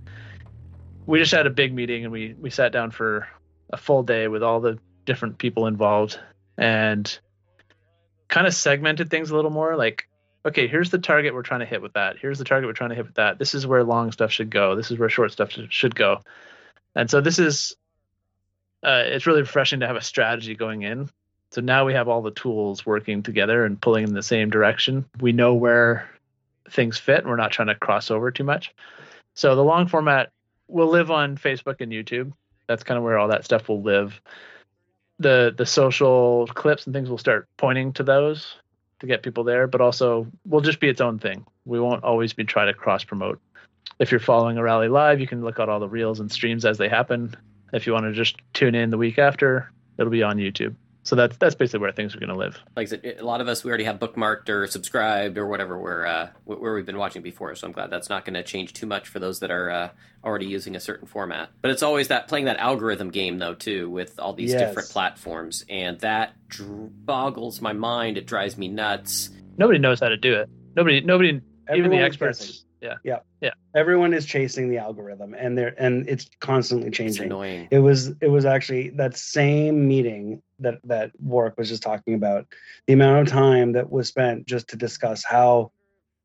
we 1.06 1.20
just 1.20 1.30
had 1.30 1.46
a 1.46 1.50
big 1.50 1.72
meeting 1.72 2.02
and 2.02 2.12
we 2.12 2.34
we 2.40 2.50
sat 2.50 2.72
down 2.72 2.90
for 2.90 3.28
a 3.72 3.76
full 3.76 4.02
day 4.02 4.26
with 4.26 4.42
all 4.42 4.58
the 4.58 4.80
different 5.04 5.38
people 5.38 5.68
involved 5.68 6.18
and 6.58 7.20
kind 8.26 8.48
of 8.48 8.54
segmented 8.54 9.10
things 9.10 9.30
a 9.30 9.36
little 9.36 9.52
more 9.52 9.76
like 9.76 10.08
okay 10.44 10.66
here's 10.66 10.90
the 10.90 10.98
target 10.98 11.34
we're 11.34 11.42
trying 11.42 11.60
to 11.60 11.66
hit 11.66 11.82
with 11.82 11.92
that 11.92 12.16
here's 12.20 12.38
the 12.38 12.44
target 12.44 12.68
we're 12.68 12.72
trying 12.72 12.90
to 12.90 12.96
hit 12.96 13.06
with 13.06 13.14
that 13.14 13.38
this 13.38 13.54
is 13.54 13.64
where 13.64 13.84
long 13.84 14.10
stuff 14.10 14.32
should 14.32 14.50
go 14.50 14.74
this 14.74 14.90
is 14.90 14.98
where 14.98 15.08
short 15.08 15.30
stuff 15.30 15.50
should 15.68 15.94
go 15.94 16.20
and 16.94 17.08
so 17.08 17.20
this 17.20 17.38
is 17.38 17.76
uh, 18.82 19.02
it's 19.04 19.26
really 19.26 19.40
refreshing 19.40 19.80
to 19.80 19.86
have 19.86 19.96
a 19.96 20.02
strategy 20.02 20.54
going 20.54 20.82
in 20.82 21.08
so 21.52 21.60
now 21.60 21.84
we 21.84 21.92
have 21.92 22.08
all 22.08 22.22
the 22.22 22.30
tools 22.30 22.86
working 22.86 23.22
together 23.22 23.64
and 23.64 23.80
pulling 23.80 24.04
in 24.04 24.14
the 24.14 24.22
same 24.22 24.50
direction 24.50 25.04
we 25.20 25.32
know 25.32 25.54
where 25.54 26.08
things 26.70 26.98
fit 26.98 27.18
and 27.18 27.28
we're 27.28 27.36
not 27.36 27.52
trying 27.52 27.68
to 27.68 27.74
cross 27.74 28.10
over 28.10 28.30
too 28.30 28.44
much 28.44 28.74
so 29.34 29.54
the 29.54 29.64
long 29.64 29.86
format 29.86 30.30
will 30.68 30.88
live 30.88 31.10
on 31.10 31.36
facebook 31.36 31.80
and 31.80 31.92
youtube 31.92 32.32
that's 32.66 32.84
kind 32.84 32.98
of 32.98 33.04
where 33.04 33.18
all 33.18 33.28
that 33.28 33.44
stuff 33.44 33.68
will 33.68 33.82
live 33.82 34.20
the 35.18 35.54
the 35.56 35.66
social 35.66 36.46
clips 36.48 36.86
and 36.86 36.94
things 36.94 37.10
will 37.10 37.18
start 37.18 37.46
pointing 37.56 37.92
to 37.92 38.02
those 38.02 38.56
to 39.00 39.06
get 39.06 39.22
people 39.22 39.44
there, 39.44 39.66
but 39.66 39.80
also 39.80 40.26
will 40.46 40.60
just 40.60 40.80
be 40.80 40.88
its 40.88 41.00
own 41.00 41.18
thing. 41.18 41.44
We 41.64 41.80
won't 41.80 42.04
always 42.04 42.32
be 42.32 42.44
trying 42.44 42.68
to 42.68 42.74
cross 42.74 43.04
promote. 43.04 43.40
If 43.98 44.10
you're 44.10 44.20
following 44.20 44.56
a 44.56 44.62
rally 44.62 44.88
live, 44.88 45.20
you 45.20 45.26
can 45.26 45.42
look 45.42 45.58
at 45.58 45.68
all 45.68 45.80
the 45.80 45.88
reels 45.88 46.20
and 46.20 46.30
streams 46.30 46.64
as 46.64 46.78
they 46.78 46.88
happen. 46.88 47.34
If 47.72 47.86
you 47.86 47.92
want 47.92 48.06
to 48.06 48.12
just 48.12 48.36
tune 48.52 48.74
in 48.74 48.90
the 48.90 48.98
week 48.98 49.18
after, 49.18 49.70
it'll 49.98 50.10
be 50.10 50.22
on 50.22 50.36
YouTube 50.36 50.76
so 51.02 51.16
that's 51.16 51.36
that's 51.38 51.54
basically 51.54 51.80
where 51.80 51.92
things 51.92 52.14
are 52.14 52.18
going 52.18 52.28
to 52.28 52.36
live. 52.36 52.58
Like 52.76 52.86
I 52.86 52.90
said, 52.90 53.16
a 53.18 53.24
lot 53.24 53.40
of 53.40 53.48
us 53.48 53.64
we 53.64 53.70
already 53.70 53.84
have 53.84 53.98
bookmarked 53.98 54.48
or 54.48 54.66
subscribed 54.66 55.38
or 55.38 55.46
whatever 55.46 55.78
where 55.78 56.06
uh, 56.06 56.28
where 56.44 56.74
we've 56.74 56.86
been 56.86 56.98
watching 56.98 57.22
before. 57.22 57.54
So 57.54 57.66
I'm 57.66 57.72
glad 57.72 57.90
that's 57.90 58.10
not 58.10 58.24
going 58.24 58.34
to 58.34 58.42
change 58.42 58.74
too 58.74 58.86
much 58.86 59.08
for 59.08 59.18
those 59.18 59.40
that 59.40 59.50
are 59.50 59.70
uh, 59.70 59.88
already 60.22 60.46
using 60.46 60.76
a 60.76 60.80
certain 60.80 61.06
format. 61.06 61.50
But 61.62 61.70
it's 61.70 61.82
always 61.82 62.08
that 62.08 62.28
playing 62.28 62.44
that 62.44 62.58
algorithm 62.58 63.10
game 63.10 63.38
though 63.38 63.54
too 63.54 63.88
with 63.88 64.20
all 64.20 64.34
these 64.34 64.52
yes. 64.52 64.60
different 64.60 64.90
platforms, 64.90 65.64
and 65.68 65.98
that 66.00 66.34
dr- 66.48 67.06
boggles 67.06 67.60
my 67.60 67.72
mind. 67.72 68.18
It 68.18 68.26
drives 68.26 68.58
me 68.58 68.68
nuts. 68.68 69.30
Nobody 69.56 69.78
knows 69.78 70.00
how 70.00 70.08
to 70.08 70.16
do 70.16 70.34
it. 70.34 70.50
Nobody, 70.76 71.00
nobody, 71.00 71.40
Everyone 71.66 71.86
even 71.86 71.90
the 71.90 72.04
experts 72.04 72.64
yeah. 72.80 72.96
Yeah. 73.04 73.18
Yeah. 73.40 73.50
Everyone 73.74 74.14
is 74.14 74.26
chasing 74.26 74.70
the 74.70 74.78
algorithm 74.78 75.34
and 75.34 75.56
they're 75.56 75.74
and 75.78 76.08
it's 76.08 76.28
constantly 76.40 76.90
changing. 76.90 77.24
it's 77.24 77.32
annoying. 77.32 77.68
It 77.70 77.80
was 77.80 78.12
it 78.20 78.28
was 78.28 78.44
actually 78.44 78.90
that 78.90 79.16
same 79.16 79.86
meeting 79.86 80.42
that 80.58 80.78
that 80.84 81.12
warwick 81.20 81.56
was 81.58 81.68
just 81.68 81.82
talking 81.82 82.14
about 82.14 82.46
the 82.86 82.92
amount 82.92 83.20
of 83.20 83.32
time 83.32 83.72
that 83.72 83.90
was 83.90 84.08
spent 84.08 84.46
just 84.46 84.68
to 84.68 84.76
discuss 84.76 85.24
how 85.24 85.72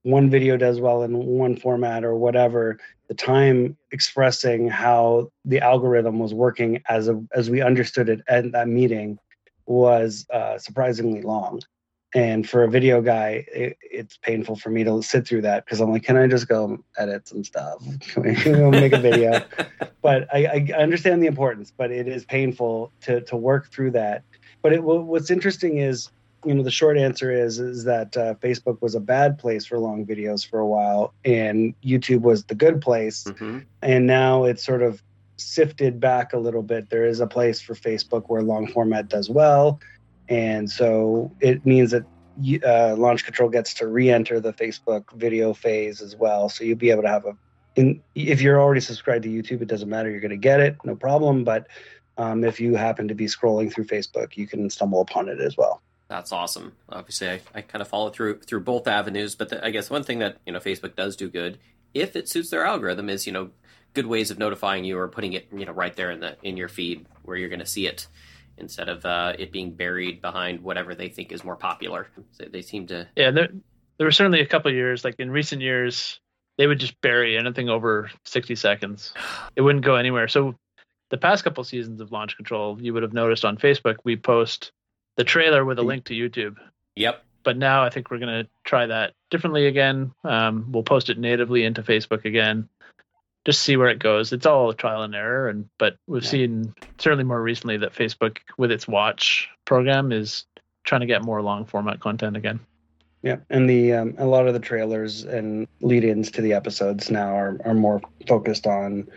one 0.04 0.30
video 0.30 0.56
does 0.56 0.80
well 0.80 1.04
in 1.04 1.18
one 1.18 1.56
format 1.56 2.04
or 2.04 2.16
whatever 2.16 2.78
the 3.08 3.14
time 3.14 3.78
expressing 3.92 4.68
how 4.68 5.32
the 5.46 5.60
algorithm 5.60 6.20
was 6.20 6.34
working 6.34 6.82
as 6.88 7.08
a, 7.08 7.22
as 7.34 7.50
we 7.50 7.62
understood 7.62 8.10
it 8.10 8.22
at 8.28 8.52
that 8.52 8.68
meeting 8.68 9.18
was 9.68 10.26
uh, 10.32 10.58
surprisingly 10.58 11.22
long 11.22 11.60
and 12.16 12.50
for 12.50 12.64
a 12.64 12.70
video 12.70 13.02
guy 13.02 13.46
it, 13.54 13.78
it's 13.82 14.18
painful 14.18 14.56
for 14.56 14.70
me 14.70 14.84
to 14.84 15.04
sit 15.04 15.28
through 15.28 15.42
that 15.42 15.66
because 15.66 15.82
i'm 15.82 15.92
like 15.92 16.04
can 16.04 16.18
i 16.18 16.26
just 16.26 16.48
go 16.48 16.80
edit 16.98 17.28
some 17.28 17.44
stuff? 17.44 17.84
Can 18.14 18.72
we 18.72 18.72
make 18.72 18.94
a 18.94 19.00
video? 19.00 19.42
But 20.02 20.28
I, 20.32 20.68
I, 20.76 20.78
understand 20.80 21.24
the 21.24 21.28
importance 21.28 21.74
but 21.76 21.92
it 21.92 22.08
is 22.08 22.26
painful 22.26 22.92
to 23.02 23.22
to 23.22 23.36
work 23.36 23.72
through 23.72 23.92
that. 23.92 24.24
But 24.62 24.74
it, 24.74 24.84
what's 24.84 25.32
interesting 25.32 25.80
is 25.80 26.10
you 26.46 26.54
know 26.54 26.62
the 26.62 26.70
short 26.70 26.96
answer 26.96 27.32
is 27.32 27.60
is 27.60 27.86
that 27.86 28.16
uh, 28.16 28.36
facebook 28.36 28.80
was 28.84 28.94
a 28.94 29.00
bad 29.00 29.40
place 29.40 29.66
for 29.66 29.80
long 29.80 30.06
videos 30.06 30.48
for 30.48 30.60
a 30.60 30.68
while 30.68 31.16
and 31.26 31.74
youtube 31.84 32.22
was 32.22 32.44
the 32.46 32.54
good 32.54 32.82
place. 32.82 33.24
Mm-hmm. 33.24 33.60
and 33.82 34.06
now 34.06 34.44
it's 34.44 34.64
sort 34.64 34.84
of 34.84 35.02
sifted 35.38 36.00
back 36.00 36.32
a 36.32 36.38
little 36.38 36.64
bit. 36.64 36.90
There 36.90 37.04
is 37.04 37.20
a 37.20 37.28
place 37.28 37.60
for 37.60 37.74
facebook 37.74 38.26
where 38.28 38.44
long 38.44 38.68
format 38.68 39.10
does 39.10 39.28
well 39.28 39.80
and 40.30 40.70
so 40.70 41.32
it 41.40 41.66
means 41.66 41.92
that 41.92 42.06
uh, 42.66 42.96
launch 42.98 43.24
control 43.24 43.50
gets 43.50 43.74
to 43.76 43.88
re-enter 43.88 44.40
the 44.40 44.54
facebook 44.54 45.12
video 45.14 45.54
phase 45.54 46.02
as 46.02 46.16
well. 46.16 46.50
So 46.50 46.64
you'll 46.64 46.78
be 46.78 46.92
able 46.92 47.04
to 47.04 47.10
have 47.10 47.26
a 47.26 47.38
in, 47.76 48.02
if 48.14 48.42
you're 48.42 48.60
already 48.60 48.82
subscribed 48.82 49.24
to 49.24 49.30
youtube 49.30 49.62
it 49.62 49.68
doesn't 49.68 49.90
matter. 49.90 50.10
You're 50.10 50.22
going 50.22 50.32
to 50.32 50.38
get 50.38 50.60
it 50.60 50.78
no 50.84 50.96
problem. 50.96 51.44
But 51.44 51.68
um, 52.18 52.44
if 52.44 52.60
you 52.60 52.76
happen 52.76 53.08
to 53.10 53.16
be 53.16 53.26
scrolling 53.26 53.72
through 53.72 53.86
facebook 53.86 54.36
you 54.36 54.48
can 54.48 54.70
stumble 54.70 55.02
upon 55.02 55.30
it 55.30 55.40
as 55.40 55.56
well. 55.58 55.82
That's 56.08 56.32
awesome. 56.32 56.74
Obviously 56.90 57.30
i, 57.30 57.42
I 57.54 57.62
kind 57.62 57.82
of 57.82 57.88
follow 57.88 58.10
through 58.10 58.40
through 58.42 58.62
both 58.62 58.88
avenues 58.88 59.36
but 59.36 59.50
the, 59.50 59.66
i 59.66 59.70
guess 59.70 59.90
one 59.90 60.04
thing 60.04 60.20
that 60.20 60.38
you 60.46 60.54
know 60.54 60.60
facebook 60.60 60.96
does 60.96 61.16
do 61.16 61.30
good 61.30 61.58
if 61.94 62.16
it 62.16 62.28
suits 62.28 62.50
their 62.50 62.66
algorithm 62.66 63.10
is 63.10 63.26
you 63.26 63.34
know 63.34 63.52
good 63.94 64.06
ways 64.06 64.30
of 64.30 64.38
notifying 64.38 64.84
you 64.84 64.98
or 64.98 65.08
putting 65.08 65.34
it 65.34 65.48
you 65.56 65.66
know 65.66 65.72
right 65.72 65.96
there 65.96 66.12
in 66.12 66.20
the 66.20 66.36
in 66.44 66.58
your 66.58 66.68
feed 66.68 67.06
where 67.24 67.38
you're 67.38 67.50
going 67.50 67.60
to 67.60 67.66
see 67.66 67.88
it 67.88 68.08
instead 68.58 68.90
of 68.90 69.06
uh, 69.06 69.34
it 69.38 69.52
being 69.52 69.72
buried 69.72 70.22
behind 70.22 70.62
whatever 70.62 70.96
they 70.96 71.10
think 71.10 71.32
is 71.32 71.44
more 71.44 71.56
popular. 71.56 72.08
So 72.32 72.46
they 72.46 72.62
seem 72.62 72.88
to. 72.88 73.08
Yeah, 73.16 73.32
there, 73.32 73.50
there 73.98 74.08
were 74.08 74.12
certainly 74.12 74.42
a 74.42 74.46
couple 74.46 74.72
years, 74.72 75.04
like 75.04 75.16
in 75.20 75.32
recent 75.32 75.62
years, 75.62 76.20
they 76.58 76.68
would 76.68 76.80
just 76.80 77.00
bury 77.02 77.38
anything 77.38 77.70
over 77.70 78.10
60 78.24 78.56
seconds. 78.56 79.14
It 79.56 79.62
wouldn't 79.62 79.84
go 79.84 79.96
anywhere. 79.96 80.28
So 80.28 80.56
the 81.10 81.18
past 81.18 81.44
couple 81.44 81.64
seasons 81.64 82.02
of 82.02 82.12
Launch 82.12 82.36
Control, 82.36 82.82
you 82.82 82.94
would 82.94 83.04
have 83.04 83.14
noticed 83.14 83.46
on 83.46 83.58
Facebook, 83.58 83.98
we 84.04 84.16
post 84.16 84.72
the 85.18 85.24
trailer 85.24 85.66
with 85.66 85.80
a 85.80 85.84
link 85.84 86.06
to 86.06 86.14
YouTube. 86.14 86.56
Yep. 86.96 87.24
But 87.44 87.58
now 87.58 87.84
I 87.84 87.90
think 87.90 88.10
we're 88.10 88.20
going 88.20 88.44
to 88.44 88.50
try 88.64 88.88
that 88.88 89.14
differently 89.30 89.68
again. 89.68 90.12
Um, 90.24 90.72
we'll 90.72 90.84
post 90.84 91.10
it 91.10 91.20
natively 91.20 91.64
into 91.64 91.84
Facebook 91.84 92.26
again 92.26 92.70
just 93.46 93.62
see 93.62 93.78
where 93.78 93.90
it 93.90 94.00
goes. 94.00 94.34
It's 94.34 94.46
all 94.46 94.74
trial 94.74 95.04
and 95.04 95.16
error, 95.16 95.48
and 95.48 95.70
but 95.78 95.98
we've 96.08 96.24
yeah. 96.24 96.30
seen 96.30 96.76
certainly 96.98 97.24
more 97.24 97.42
recently 97.42 97.78
that 97.78 97.94
Facebook, 97.94 98.40
with 98.58 98.72
its 98.72 98.88
Watch 98.88 99.48
program, 99.66 100.12
is 100.12 100.46
trying 100.84 101.02
to 101.02 101.08
get 101.08 101.24
more 101.24 101.42
long 101.42 101.66
format 101.66 102.00
content 102.00 102.36
again. 102.36 102.60
Yeah, 103.22 103.38
and 103.50 103.70
the 103.70 103.94
um, 103.94 104.16
a 104.18 104.26
lot 104.26 104.48
of 104.48 104.54
the 104.54 104.60
trailers 104.60 105.24
and 105.24 105.68
lead-ins 105.82 106.30
to 106.32 106.42
the 106.42 106.54
episodes 106.54 107.10
now 107.10 107.36
are 107.36 107.58
are 107.66 107.74
more 107.74 108.02
focused 108.28 108.68
on 108.68 109.08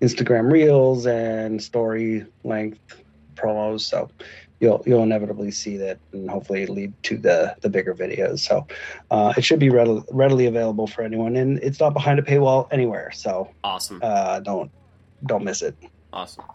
Instagram 0.00 0.50
Reels 0.50 1.06
and 1.06 1.62
story 1.62 2.24
length 2.44 3.02
promos. 3.34 3.80
So 3.80 4.10
you'll 4.62 4.82
you'll 4.86 5.02
inevitably 5.02 5.50
see 5.50 5.76
that 5.76 5.98
and 6.12 6.30
hopefully 6.30 6.64
lead 6.66 6.94
to 7.02 7.18
the 7.18 7.54
the 7.60 7.68
bigger 7.68 7.94
videos. 7.94 8.38
So 8.38 8.66
uh, 9.10 9.34
it 9.36 9.44
should 9.44 9.58
be 9.58 9.68
readily, 9.68 10.04
readily 10.10 10.46
available 10.46 10.86
for 10.86 11.02
anyone 11.02 11.36
and 11.36 11.58
it's 11.58 11.80
not 11.80 11.92
behind 11.92 12.18
a 12.20 12.22
paywall 12.22 12.68
anywhere. 12.70 13.10
So 13.12 13.50
awesome. 13.62 14.00
uh, 14.02 14.40
don't 14.40 14.70
don't 15.26 15.44
miss 15.44 15.60
it. 15.60 15.76
Awesome. 16.12 16.44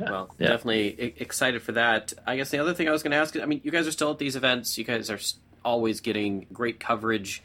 Well 0.00 0.34
yeah. 0.38 0.48
definitely 0.48 1.14
excited 1.18 1.62
for 1.62 1.72
that. 1.72 2.12
I 2.26 2.36
guess 2.36 2.50
the 2.50 2.58
other 2.58 2.74
thing 2.74 2.88
i 2.88 2.90
was 2.90 3.02
going 3.02 3.12
to 3.12 3.16
ask 3.16 3.36
is 3.36 3.42
i 3.42 3.46
mean 3.46 3.60
you 3.64 3.70
guys 3.70 3.86
are 3.86 3.92
still 3.92 4.10
at 4.10 4.18
these 4.18 4.36
events. 4.36 4.78
You 4.78 4.84
guys 4.84 5.10
are 5.10 5.18
always 5.64 6.00
getting 6.00 6.46
great 6.52 6.80
coverage 6.80 7.42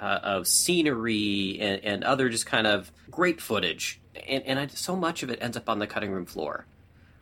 uh, 0.00 0.20
of 0.22 0.46
scenery 0.46 1.58
and, 1.60 1.82
and 1.84 2.04
other 2.04 2.28
just 2.28 2.46
kind 2.46 2.66
of 2.66 2.90
great 3.10 3.40
footage. 3.40 4.00
And, 4.28 4.44
and 4.44 4.58
I, 4.58 4.66
so 4.66 4.96
much 4.96 5.22
of 5.22 5.30
it 5.30 5.38
ends 5.40 5.56
up 5.56 5.68
on 5.68 5.78
the 5.78 5.86
cutting 5.86 6.10
room 6.10 6.26
floor 6.26 6.66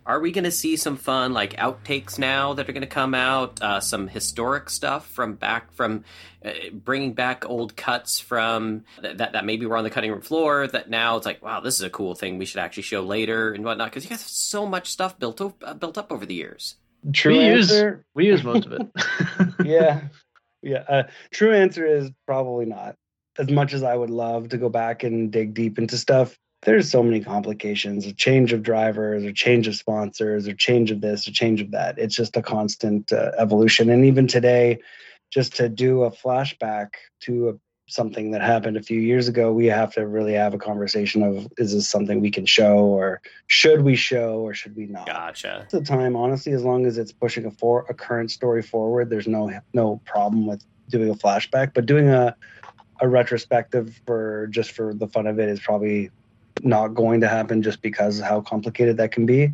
are 0.04 0.20
we 0.20 0.32
going 0.32 0.44
to 0.44 0.50
see 0.50 0.76
some 0.76 0.96
fun 0.96 1.32
like 1.32 1.54
outtakes 1.54 2.18
now 2.18 2.54
that 2.54 2.68
are 2.68 2.72
going 2.72 2.82
to 2.82 2.86
come 2.86 3.14
out? 3.14 3.62
Uh, 3.62 3.80
some 3.80 4.08
historic 4.08 4.68
stuff 4.70 5.06
from 5.06 5.34
back 5.34 5.72
from 5.72 6.04
uh, 6.44 6.50
bringing 6.72 7.12
back 7.12 7.48
old 7.48 7.76
cuts 7.76 8.18
from 8.18 8.84
that, 9.00 9.18
that, 9.18 9.32
that 9.32 9.44
maybe 9.44 9.66
were 9.66 9.76
on 9.76 9.84
the 9.84 9.90
cutting 9.90 10.10
room 10.10 10.20
floor. 10.20 10.66
That 10.66 10.90
now 10.90 11.16
it's 11.16 11.26
like, 11.26 11.42
wow, 11.42 11.60
this 11.60 11.76
is 11.76 11.82
a 11.82 11.90
cool 11.90 12.14
thing 12.14 12.38
we 12.38 12.46
should 12.46 12.60
actually 12.60 12.82
show 12.84 13.02
later 13.02 13.52
and 13.52 13.64
whatnot. 13.64 13.90
Because 13.90 14.04
you 14.04 14.10
guys 14.10 14.22
have 14.22 14.28
so 14.28 14.66
much 14.66 14.88
stuff 14.88 15.18
built 15.18 15.40
up, 15.40 15.62
uh, 15.62 15.74
built 15.74 15.96
up 15.96 16.10
over 16.10 16.26
the 16.26 16.34
years. 16.34 16.76
True 17.12 17.38
we 17.38 17.44
answer, 17.44 17.90
use 17.90 18.04
we 18.14 18.26
use 18.26 18.44
most 18.44 18.66
of 18.66 18.72
it. 18.72 18.86
yeah, 19.64 20.02
yeah. 20.62 20.84
Uh, 20.88 21.02
true 21.30 21.54
answer 21.54 21.84
is 21.84 22.10
probably 22.26 22.66
not. 22.66 22.96
As 23.38 23.50
much 23.50 23.72
as 23.72 23.82
I 23.82 23.96
would 23.96 24.10
love 24.10 24.50
to 24.50 24.58
go 24.58 24.68
back 24.68 25.04
and 25.04 25.32
dig 25.32 25.54
deep 25.54 25.78
into 25.78 25.96
stuff, 25.96 26.36
there's 26.62 26.90
so 26.90 27.02
many 27.02 27.20
complications 27.20 28.06
a 28.06 28.12
change 28.12 28.52
of 28.52 28.62
drivers 28.62 29.24
or 29.24 29.32
change 29.32 29.66
of 29.66 29.74
sponsors 29.74 30.46
or 30.46 30.54
change 30.54 30.90
of 30.90 31.00
this 31.00 31.26
or 31.26 31.32
change 31.32 31.60
of 31.60 31.72
that. 31.72 31.98
It's 31.98 32.14
just 32.14 32.36
a 32.36 32.42
constant 32.42 33.12
uh, 33.12 33.32
evolution. 33.36 33.90
And 33.90 34.04
even 34.04 34.26
today 34.26 34.78
just 35.30 35.56
to 35.56 35.68
do 35.68 36.02
a 36.02 36.10
flashback 36.10 36.90
to 37.20 37.48
a, 37.48 37.52
something 37.88 38.30
that 38.30 38.42
happened 38.42 38.76
a 38.76 38.82
few 38.82 39.00
years 39.00 39.28
ago 39.28 39.52
we 39.52 39.66
have 39.66 39.92
to 39.92 40.06
really 40.06 40.34
have 40.34 40.54
a 40.54 40.58
conversation 40.58 41.22
of 41.22 41.46
is 41.58 41.74
this 41.74 41.88
something 41.88 42.20
we 42.20 42.30
can 42.30 42.46
show 42.46 42.78
or 42.78 43.20
should 43.48 43.82
we 43.82 43.96
show 43.96 44.40
or 44.40 44.54
should 44.54 44.74
we 44.76 44.86
not? 44.86 45.06
Gotcha. 45.06 45.62
At 45.62 45.70
the 45.70 45.82
time 45.82 46.16
honestly 46.16 46.52
as 46.52 46.62
long 46.62 46.86
as 46.86 46.96
it's 46.96 47.12
pushing 47.12 47.44
a 47.44 47.50
for 47.50 47.84
a 47.88 47.94
current 47.94 48.30
story 48.30 48.62
forward 48.62 49.10
there's 49.10 49.26
no 49.26 49.50
no 49.74 50.00
problem 50.04 50.46
with 50.46 50.64
doing 50.88 51.10
a 51.10 51.14
flashback. 51.14 51.74
But 51.74 51.86
doing 51.86 52.08
a 52.08 52.36
a 53.00 53.08
retrospective 53.08 54.00
for 54.06 54.46
just 54.50 54.70
for 54.70 54.94
the 54.94 55.08
fun 55.08 55.26
of 55.26 55.40
it 55.40 55.48
is 55.48 55.58
probably 55.58 56.10
not 56.64 56.88
going 56.88 57.20
to 57.20 57.28
happen 57.28 57.62
just 57.62 57.82
because 57.82 58.20
how 58.20 58.40
complicated 58.40 58.96
that 58.96 59.12
can 59.12 59.26
be. 59.26 59.52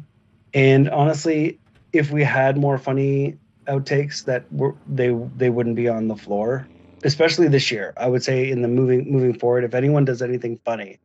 And 0.55 0.89
honestly, 0.91 1.59
if 1.93 2.11
we 2.11 2.23
had 2.25 2.57
more 2.57 2.79
funny 2.79 3.37
outtakes, 3.67 4.25
that 4.25 4.51
were 4.53 4.75
they 4.87 5.09
they 5.37 5.51
wouldn't 5.51 5.77
be 5.77 5.89
on 5.89 6.09
the 6.09 6.17
floor. 6.17 6.67
Especially 7.05 7.47
this 7.49 7.71
year, 7.71 7.93
I 7.97 8.09
would 8.09 8.25
say 8.25 8.51
in 8.51 8.63
the 8.63 8.69
moving 8.69 9.11
moving 9.11 9.39
forward, 9.39 9.65
if 9.65 9.75
anyone 9.75 10.05
does 10.05 10.21
anything 10.23 10.59
funny, 10.65 10.99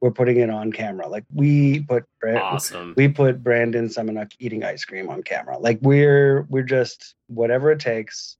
we're 0.00 0.10
putting 0.10 0.38
it 0.38 0.50
on 0.50 0.72
camera. 0.72 1.08
Like 1.08 1.24
we 1.34 1.80
put 1.80 2.04
Awesome. 2.24 2.94
we 2.96 3.08
put 3.08 3.42
Brandon 3.42 3.86
Semenuk 3.88 4.32
eating 4.38 4.64
ice 4.64 4.84
cream 4.84 5.08
on 5.08 5.22
camera. 5.22 5.58
Like 5.58 5.78
we're 5.82 6.42
we're 6.48 6.62
just 6.62 7.14
whatever 7.26 7.70
it 7.70 7.80
takes. 7.80 8.36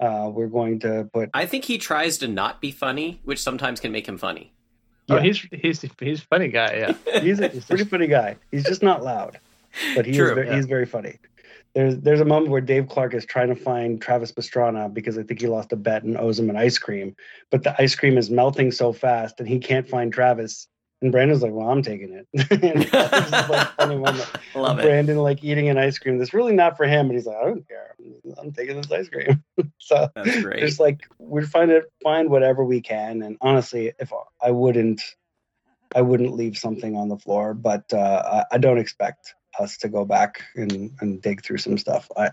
Uh, 0.00 0.28
we're 0.32 0.48
going 0.48 0.80
to 0.80 1.08
put 1.12 1.30
I 1.34 1.46
think 1.46 1.66
he 1.66 1.78
tries 1.78 2.18
to 2.18 2.26
not 2.28 2.60
be 2.60 2.70
funny, 2.72 3.20
which 3.24 3.40
sometimes 3.40 3.78
can 3.78 3.92
make 3.92 4.08
him 4.08 4.18
funny. 4.18 4.53
Oh, 5.10 5.16
Yeah. 5.16 5.22
he's 5.22 5.38
he's 5.52 5.80
he's 6.00 6.20
a 6.20 6.26
funny 6.26 6.48
guy. 6.48 6.74
Yeah. 7.06 7.20
he's 7.20 7.40
a, 7.40 7.48
he's 7.48 7.64
pretty 7.66 7.84
funny 7.84 8.06
guy. 8.06 8.36
He's 8.50 8.64
just 8.64 8.82
not 8.82 9.02
loud, 9.02 9.38
but 9.94 10.06
he 10.06 10.12
True, 10.12 10.28
is 10.28 10.34
very, 10.34 10.46
yeah. 10.48 10.56
he's 10.56 10.66
very 10.66 10.86
funny. 10.86 11.18
There's 11.74 11.96
there's 11.98 12.20
a 12.20 12.24
moment 12.24 12.50
where 12.50 12.60
Dave 12.60 12.88
Clark 12.88 13.14
is 13.14 13.24
trying 13.26 13.48
to 13.48 13.56
find 13.56 14.00
Travis 14.00 14.30
Pastrana 14.32 14.92
because 14.92 15.18
I 15.18 15.24
think 15.24 15.40
he 15.40 15.46
lost 15.48 15.72
a 15.72 15.76
bet 15.76 16.04
and 16.04 16.16
owes 16.16 16.38
him 16.38 16.48
an 16.48 16.56
ice 16.56 16.78
cream, 16.78 17.16
but 17.50 17.64
the 17.64 17.74
ice 17.82 17.94
cream 17.96 18.16
is 18.16 18.30
melting 18.30 18.70
so 18.70 18.92
fast 18.92 19.40
and 19.40 19.48
he 19.48 19.58
can't 19.58 19.88
find 19.88 20.12
Travis. 20.12 20.68
And 21.04 21.12
Brandon's 21.12 21.42
like, 21.42 21.52
"Well, 21.52 21.68
I'm 21.68 21.82
taking 21.82 22.14
it." 22.14 22.26
and 22.50 22.90
like 23.50 23.68
funny 23.76 23.96
moment. 23.96 24.26
Love 24.54 24.78
it. 24.78 24.82
Brandon 24.82 25.18
like 25.18 25.44
eating 25.44 25.68
an 25.68 25.76
ice 25.76 25.98
cream 25.98 26.16
that's 26.16 26.32
really 26.32 26.54
not 26.54 26.78
for 26.78 26.86
him, 26.86 27.08
but 27.08 27.14
he's 27.14 27.26
like, 27.26 27.36
"I 27.36 27.44
don't 27.44 27.68
care. 27.68 27.94
I'm, 27.98 28.34
I'm 28.38 28.52
taking 28.52 28.80
this 28.80 28.90
ice 28.90 29.10
cream." 29.10 29.44
so 29.78 30.08
That's 30.14 30.40
great. 30.40 30.60
just 30.60 30.80
like 30.80 31.06
we're 31.18 31.44
trying 31.44 31.68
to 31.68 31.82
find 32.02 32.30
whatever 32.30 32.64
we 32.64 32.80
can 32.80 33.22
and 33.22 33.36
honestly 33.40 33.92
if 33.98 34.12
i 34.42 34.50
wouldn't 34.50 35.02
i 35.94 36.00
wouldn't 36.00 36.34
leave 36.34 36.56
something 36.56 36.96
on 36.96 37.08
the 37.08 37.18
floor 37.18 37.54
but 37.54 37.92
uh 37.92 38.44
i, 38.50 38.54
I 38.54 38.58
don't 38.58 38.78
expect 38.78 39.34
us 39.58 39.76
to 39.78 39.88
go 39.88 40.04
back 40.04 40.42
and 40.56 40.92
and 41.00 41.20
dig 41.22 41.42
through 41.42 41.58
some 41.58 41.78
stuff 41.78 42.10
i 42.16 42.30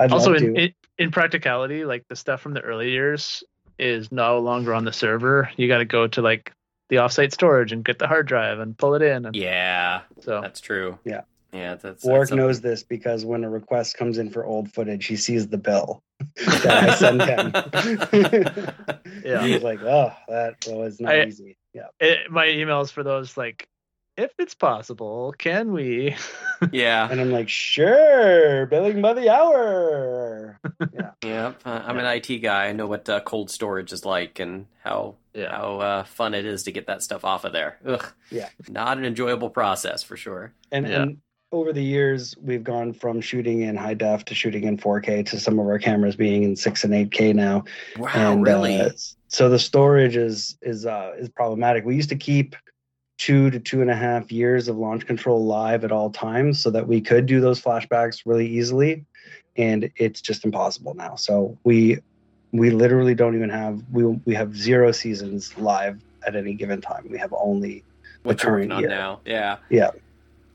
i'd 0.00 0.12
also 0.12 0.34
in, 0.34 0.56
in 0.56 0.74
in 0.98 1.10
practicality 1.10 1.84
like 1.84 2.06
the 2.08 2.16
stuff 2.16 2.40
from 2.40 2.54
the 2.54 2.60
early 2.60 2.90
years 2.90 3.44
is 3.78 4.12
no 4.12 4.40
longer 4.40 4.74
on 4.74 4.84
the 4.84 4.92
server 4.92 5.50
you 5.56 5.68
got 5.68 5.78
to 5.78 5.84
go 5.84 6.06
to 6.06 6.22
like 6.22 6.52
the 6.90 6.96
offsite 6.96 7.32
storage 7.32 7.72
and 7.72 7.84
get 7.84 7.98
the 7.98 8.06
hard 8.06 8.26
drive 8.26 8.58
and 8.58 8.76
pull 8.76 8.94
it 8.94 9.02
in 9.02 9.24
and 9.24 9.34
yeah, 9.34 10.02
so 10.20 10.40
that's 10.42 10.60
true. 10.60 10.98
Yeah. 11.04 11.22
Yeah, 11.52 11.74
that's 11.74 12.04
Warwick 12.04 12.28
that's 12.28 12.36
knows 12.36 12.60
this 12.60 12.84
because 12.84 13.24
when 13.24 13.42
a 13.42 13.50
request 13.50 13.96
comes 13.96 14.18
in 14.18 14.30
for 14.30 14.44
old 14.44 14.70
footage, 14.72 15.06
he 15.06 15.16
sees 15.16 15.48
the 15.48 15.58
bill 15.58 16.00
that 16.36 16.88
I 16.90 16.94
send 16.94 17.22
him. 17.22 17.52
Yeah. 19.24 19.44
He's 19.46 19.62
like, 19.62 19.80
oh, 19.82 20.12
that 20.28 20.54
was 20.68 21.00
not 21.00 21.12
I- 21.14 21.24
easy. 21.26 21.56
Yeah. 21.74 21.86
it, 22.00 22.30
my 22.30 22.46
emails 22.46 22.92
for 22.92 23.02
those 23.02 23.36
like 23.36 23.66
if 24.20 24.32
it's 24.38 24.54
possible 24.54 25.34
can 25.38 25.72
we 25.72 26.14
Yeah. 26.72 27.08
And 27.10 27.20
I'm 27.22 27.30
like, 27.30 27.48
sure, 27.48 28.66
billing 28.66 29.00
by 29.00 29.14
the 29.14 29.30
hour. 29.30 30.58
Yeah, 31.22 31.52
uh, 31.66 31.82
I'm 31.84 31.98
an 31.98 32.06
IT 32.06 32.38
guy. 32.38 32.66
I 32.68 32.72
know 32.72 32.86
what 32.86 33.06
uh, 33.08 33.20
cold 33.20 33.50
storage 33.50 33.92
is 33.92 34.04
like 34.06 34.40
and 34.40 34.66
how 34.82 35.16
Yeah. 35.34 35.50
how 35.50 35.80
uh, 35.80 36.04
fun 36.04 36.32
it 36.34 36.44
is 36.46 36.62
to 36.64 36.72
get 36.72 36.86
that 36.86 37.02
stuff 37.02 37.24
off 37.26 37.44
of 37.44 37.52
there. 37.52 37.78
Ugh. 37.86 38.04
Yeah. 38.30 38.48
Not 38.70 38.96
an 38.98 39.04
enjoyable 39.04 39.50
process 39.50 40.02
for 40.02 40.16
sure. 40.16 40.52
And, 40.72 40.88
Yeah. 40.88 41.02
and 41.02 41.18
over 41.52 41.72
the 41.74 41.82
years, 41.84 42.34
we've 42.40 42.64
gone 42.64 42.92
from 42.94 43.20
shooting 43.20 43.62
in 43.62 43.76
high 43.76 43.94
def 43.94 44.24
to 44.26 44.34
shooting 44.34 44.64
in 44.64 44.76
4K 44.78 45.26
to 45.26 45.38
some 45.40 45.58
of 45.58 45.66
our 45.66 45.78
cameras 45.78 46.16
being 46.16 46.42
in 46.42 46.56
6 46.56 46.84
and 46.84 46.94
8K 46.94 47.34
now. 47.34 47.64
Wow, 47.98 48.10
and 48.14 48.42
really? 48.46 48.80
uh, 48.80 48.90
so 49.28 49.48
the 49.50 49.58
storage 49.58 50.16
is 50.16 50.56
is 50.62 50.86
uh, 50.86 51.12
is 51.18 51.28
problematic. 51.28 51.84
We 51.84 51.96
used 51.96 52.08
to 52.10 52.16
keep 52.16 52.56
two 53.20 53.50
to 53.50 53.60
two 53.60 53.82
and 53.82 53.90
a 53.90 53.94
half 53.94 54.32
years 54.32 54.66
of 54.66 54.78
launch 54.78 55.06
control 55.06 55.44
live 55.44 55.84
at 55.84 55.92
all 55.92 56.08
times 56.08 56.58
so 56.58 56.70
that 56.70 56.88
we 56.88 57.02
could 57.02 57.26
do 57.26 57.38
those 57.38 57.60
flashbacks 57.60 58.22
really 58.24 58.46
easily, 58.46 59.04
and 59.56 59.90
it's 59.96 60.22
just 60.22 60.42
impossible 60.46 60.94
now. 60.94 61.16
So 61.16 61.58
we 61.62 61.98
we 62.52 62.70
literally 62.70 63.14
don't 63.14 63.34
even 63.34 63.50
have 63.50 63.82
we 63.92 64.04
we 64.24 64.34
have 64.34 64.56
zero 64.56 64.90
seasons 64.90 65.56
live 65.58 66.00
at 66.26 66.34
any 66.34 66.54
given 66.54 66.80
time. 66.80 67.06
We 67.10 67.18
have 67.18 67.34
only 67.36 67.84
what 68.22 68.42
you're 68.42 68.52
working 68.52 68.70
current 68.70 68.84
on 68.84 68.90
now. 68.90 69.20
Yeah. 69.26 69.58
Yeah. 69.68 69.90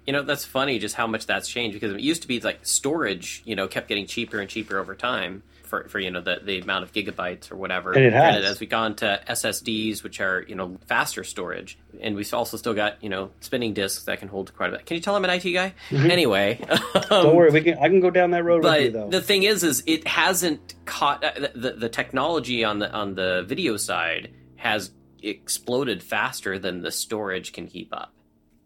You 0.05 0.13
know, 0.13 0.21
that's 0.21 0.45
funny 0.45 0.79
just 0.79 0.95
how 0.95 1.07
much 1.07 1.25
that's 1.25 1.47
changed 1.47 1.73
because 1.73 1.93
it 1.93 1.99
used 1.99 2.21
to 2.21 2.27
be 2.27 2.39
like 2.39 2.59
storage, 2.65 3.41
you 3.45 3.55
know, 3.55 3.67
kept 3.67 3.87
getting 3.87 4.05
cheaper 4.05 4.39
and 4.39 4.49
cheaper 4.49 4.77
over 4.77 4.95
time 4.95 5.43
for, 5.65 5.87
for 5.89 5.99
you 5.99 6.11
know, 6.11 6.21
the, 6.21 6.39
the 6.43 6.59
amount 6.59 6.83
of 6.83 6.93
gigabytes 6.93 7.51
or 7.51 7.55
whatever. 7.55 7.91
And 7.93 8.05
it 8.05 8.13
has. 8.13 8.45
as 8.45 8.59
we've 8.59 8.69
gone 8.69 8.95
to 8.97 9.21
SSDs, 9.27 10.03
which 10.03 10.21
are, 10.21 10.45
you 10.47 10.55
know, 10.55 10.77
faster 10.87 11.23
storage. 11.23 11.77
And 11.99 12.15
we've 12.15 12.31
also 12.33 12.57
still 12.57 12.73
got, 12.73 13.03
you 13.03 13.09
know, 13.09 13.31
spinning 13.41 13.73
disks 13.73 14.05
that 14.05 14.19
can 14.19 14.27
hold 14.27 14.55
quite 14.55 14.69
a 14.69 14.77
bit. 14.77 14.85
Can 14.85 14.95
you 14.95 15.01
tell 15.01 15.15
I'm 15.15 15.23
an 15.23 15.31
IT 15.31 15.51
guy? 15.51 15.73
Mhm. 15.89 16.09
Anyway. 16.09 16.59
don't 16.93 17.11
um, 17.11 17.35
worry. 17.35 17.51
We 17.51 17.61
can 17.61 17.77
I 17.77 17.87
can 17.87 17.99
go 17.99 18.09
down 18.09 18.31
that 18.31 18.43
road 18.43 18.63
with 18.63 18.81
you 18.81 18.91
though. 18.91 19.09
the 19.09 19.21
thing 19.21 19.43
is 19.43 19.63
is 19.63 19.83
it 19.85 20.07
hasn't 20.07 20.75
caught 20.85 21.23
uh, 21.23 21.31
the, 21.35 21.51
the, 21.55 21.71
the 21.71 21.89
technology 21.89 22.63
on 22.63 22.79
the 22.79 22.91
on 22.91 23.15
the 23.15 23.43
video 23.47 23.77
side 23.77 24.31
has 24.57 24.91
exploded 25.21 26.03
faster 26.03 26.59
than 26.59 26.81
the 26.81 26.91
storage 26.91 27.51
can 27.51 27.67
keep 27.67 27.93
up 27.95 28.13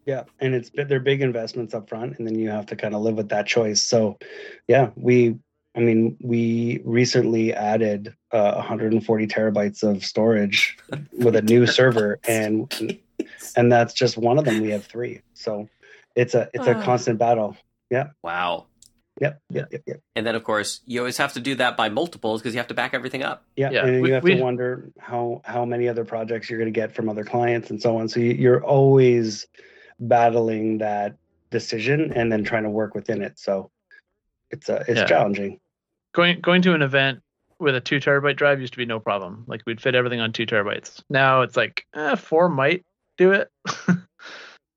Yeah, 0.06 0.24
and 0.40 0.56
it's 0.56 0.72
they're 0.74 1.00
big 1.00 1.22
investments 1.22 1.74
up 1.74 1.90
front, 1.90 2.18
and 2.18 2.28
then 2.28 2.38
you 2.38 2.50
have 2.50 2.66
to 2.68 2.76
kind 2.76 2.96
of 2.96 3.02
live 3.02 3.16
with 3.16 3.30
that 3.30 3.46
choice. 3.46 3.84
So, 3.84 4.18
yeah, 4.68 4.90
we, 4.96 5.38
I 5.76 5.82
mean, 5.82 6.18
we 6.20 6.82
recently 6.84 7.54
added 7.54 8.16
uh, 8.32 8.54
140 8.56 9.28
terabytes 9.28 9.84
of 9.84 10.04
storage 10.04 10.78
with 11.14 11.36
a 11.36 11.42
new 11.42 11.68
server, 11.68 12.20
and 12.28 13.00
and 13.56 13.72
that's 13.72 13.94
just 13.94 14.18
one 14.18 14.40
of 14.40 14.46
them. 14.46 14.62
We 14.62 14.72
have 14.72 14.86
three, 14.86 15.22
so 15.34 15.70
it's 16.16 16.34
a 16.34 16.50
it's 16.54 16.68
a 16.68 16.76
constant 16.76 17.20
battle. 17.20 17.56
Yeah. 17.92 18.10
Wow 18.24 18.68
Yep, 19.20 19.42
yep, 19.50 19.68
yep, 19.72 19.82
yep. 19.86 20.02
and 20.16 20.26
then 20.26 20.36
of 20.36 20.46
course 20.46 20.80
you 20.86 21.00
always 21.02 21.18
have 21.18 21.34
to 21.34 21.42
do 21.42 21.56
that 21.56 21.76
by 21.76 21.90
multiples 21.90 22.42
because 22.42 22.54
you 22.54 22.60
have 22.60 22.68
to 22.68 22.74
back 22.74 22.94
everything 22.94 23.22
up 23.22 23.44
Yeah, 23.58 23.70
Yeah, 23.72 23.86
and 23.86 24.02
we- 24.02 24.10
you 24.10 24.14
have 24.14 24.24
we- 24.24 24.36
to 24.36 24.42
wonder 24.42 24.92
how 24.98 25.42
how 25.44 25.66
many 25.66 25.90
other 25.90 26.06
projects 26.06 26.50
you're 26.50 26.58
going 26.60 26.72
to 26.74 26.80
get 26.80 26.96
from 26.96 27.10
other 27.10 27.26
clients 27.26 27.70
and 27.70 27.82
so 27.82 27.98
on. 27.98 28.08
So 28.08 28.22
you, 28.22 28.32
you're 28.32 28.64
always 28.64 29.46
battling 30.00 30.78
that 30.80 31.16
decision 31.52 32.14
and 32.14 32.32
then 32.32 32.44
trying 32.44 32.64
to 32.64 32.70
work 32.70 32.94
within 32.96 33.22
it. 33.22 33.40
So 33.40 33.70
it's 34.52 34.70
uh, 34.70 34.84
it's 34.88 35.00
Yeah. 35.00 35.06
challenging. 35.06 35.60
going 36.14 36.40
going 36.42 36.62
to 36.64 36.74
an 36.74 36.82
event 36.82 37.20
with 37.60 37.76
a 37.76 37.82
two 37.82 38.00
terabyte 38.00 38.36
drive 38.38 38.62
used 38.62 38.74
to 38.74 38.78
be 38.78 38.86
no 38.86 39.00
problem. 39.00 39.44
Like 39.48 39.62
we'd 39.66 39.82
fit 39.82 39.96
everything 39.96 40.20
on 40.22 40.32
two 40.32 40.46
terabytes. 40.46 41.02
Now 41.10 41.42
it's 41.42 41.58
like 41.58 41.86
eh, 41.96 42.16
four 42.16 42.50
might 42.50 42.84
do 43.18 43.32
it. 43.32 43.50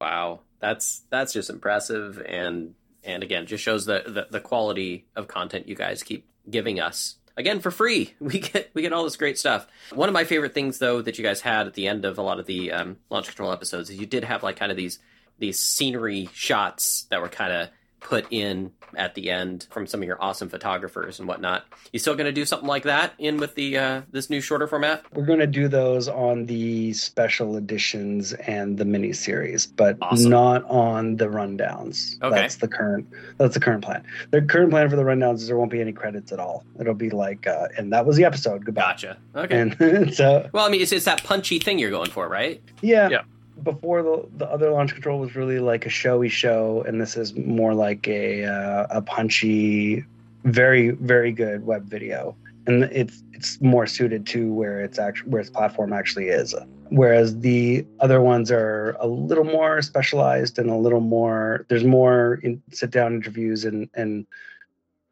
Wow. 0.00 0.40
That's 0.60 1.02
that's 1.10 1.32
just 1.32 1.50
impressive. 1.50 2.20
And 2.26 2.74
and 3.04 3.22
again 3.22 3.46
just 3.46 3.62
shows 3.64 3.86
the, 3.86 4.02
the 4.06 4.26
the 4.30 4.40
quality 4.40 5.06
of 5.16 5.28
content 5.28 5.68
you 5.68 5.74
guys 5.74 6.02
keep 6.02 6.26
giving 6.50 6.80
us. 6.80 7.16
Again 7.36 7.60
for 7.60 7.70
free. 7.70 8.14
We 8.20 8.40
get 8.40 8.70
we 8.74 8.82
get 8.82 8.92
all 8.92 9.04
this 9.04 9.16
great 9.16 9.38
stuff. 9.38 9.66
One 9.94 10.08
of 10.08 10.12
my 10.12 10.24
favorite 10.24 10.54
things 10.54 10.78
though 10.78 11.02
that 11.02 11.18
you 11.18 11.24
guys 11.24 11.40
had 11.42 11.66
at 11.66 11.74
the 11.74 11.86
end 11.86 12.04
of 12.04 12.18
a 12.18 12.22
lot 12.22 12.38
of 12.40 12.46
the 12.46 12.72
um, 12.72 12.96
launch 13.10 13.26
control 13.28 13.52
episodes 13.52 13.90
is 13.90 13.96
you 13.98 14.06
did 14.06 14.24
have 14.24 14.42
like 14.42 14.56
kind 14.56 14.70
of 14.72 14.76
these 14.76 14.98
these 15.38 15.58
scenery 15.58 16.28
shots 16.32 17.04
that 17.10 17.20
were 17.20 17.28
kind 17.28 17.52
of 17.52 17.68
put 18.00 18.26
in 18.30 18.72
at 18.96 19.14
the 19.14 19.30
end 19.30 19.66
from 19.70 19.86
some 19.86 20.02
of 20.02 20.06
your 20.06 20.20
awesome 20.22 20.48
photographers 20.50 21.18
and 21.18 21.26
whatnot 21.26 21.64
you 21.92 21.98
still 21.98 22.14
going 22.14 22.26
to 22.26 22.32
do 22.32 22.44
something 22.44 22.68
like 22.68 22.82
that 22.82 23.14
in 23.18 23.38
with 23.38 23.54
the 23.54 23.78
uh, 23.78 24.02
this 24.10 24.28
new 24.28 24.40
shorter 24.40 24.66
format 24.66 25.02
We're 25.14 25.24
going 25.24 25.38
to 25.38 25.46
do 25.46 25.66
those 25.68 26.08
on 26.08 26.44
the 26.44 26.92
special 26.92 27.56
editions 27.56 28.32
and 28.34 28.76
the 28.76 28.84
mini 28.84 29.12
series, 29.14 29.66
but 29.66 29.96
Awesome. 30.02 30.30
not 30.30 30.64
on 30.64 31.16
the 31.16 31.26
rundowns. 31.28 32.20
Okay. 32.22 32.34
That's 32.34 32.56
the 32.56 32.68
current 32.68 33.06
that's 33.38 33.54
the 33.54 33.60
current 33.60 33.82
plan. 33.84 34.04
The 34.30 34.42
current 34.42 34.70
plan 34.70 34.90
for 34.90 34.96
the 34.96 35.04
rundowns 35.04 35.36
is 35.36 35.46
there 35.46 35.56
won't 35.56 35.70
be 35.70 35.80
any 35.80 35.92
credits 35.92 36.30
at 36.32 36.38
all. 36.40 36.64
It'll 36.78 36.92
be 36.92 37.08
like 37.08 37.46
uh, 37.46 37.68
and 37.78 37.92
that 37.94 38.04
was 38.04 38.16
the 38.16 38.24
episode. 38.24 38.64
Goodbye. 38.66 38.82
gotcha 38.82 39.16
okay 39.36 39.58
And 39.60 40.14
so 40.14 40.50
well 40.52 40.66
i 40.66 40.68
mean 40.68 40.82
it's, 40.82 40.92
it's 40.92 41.04
that 41.06 41.22
punchy 41.24 41.58
thing 41.60 41.78
you're 41.78 41.90
going 41.90 42.10
for 42.10 42.28
right 42.28 42.60
Yeah. 42.82 43.08
Yeah. 43.08 43.22
Before 43.62 44.02
the 44.02 44.28
the 44.36 44.46
other 44.50 44.70
launch 44.70 44.92
control 44.94 45.20
was 45.20 45.36
really 45.36 45.58
like 45.58 45.86
a 45.86 45.90
showy 45.90 46.28
show, 46.28 46.82
and 46.86 47.00
this 47.00 47.16
is 47.16 47.34
more 47.36 47.74
like 47.74 48.08
a 48.08 48.44
uh, 48.44 48.86
a 48.90 49.02
punchy, 49.02 50.04
very 50.44 50.90
very 50.90 51.32
good 51.32 51.66
web 51.66 51.84
video, 51.84 52.34
and 52.66 52.84
it's 52.84 53.22
it's 53.32 53.60
more 53.60 53.86
suited 53.86 54.26
to 54.28 54.52
where 54.52 54.80
it's 54.80 54.98
actually 54.98 55.30
where 55.30 55.40
its 55.40 55.50
platform 55.50 55.92
actually 55.92 56.28
is. 56.28 56.54
Whereas 56.88 57.38
the 57.40 57.86
other 58.00 58.20
ones 58.20 58.50
are 58.50 58.96
a 59.00 59.06
little 59.06 59.44
more 59.44 59.80
specialized 59.82 60.58
and 60.58 60.68
a 60.68 60.76
little 60.76 61.00
more. 61.00 61.64
There's 61.68 61.84
more 61.84 62.40
sit 62.72 62.90
down 62.90 63.14
interviews 63.14 63.64
and 63.64 63.88
and 63.94 64.26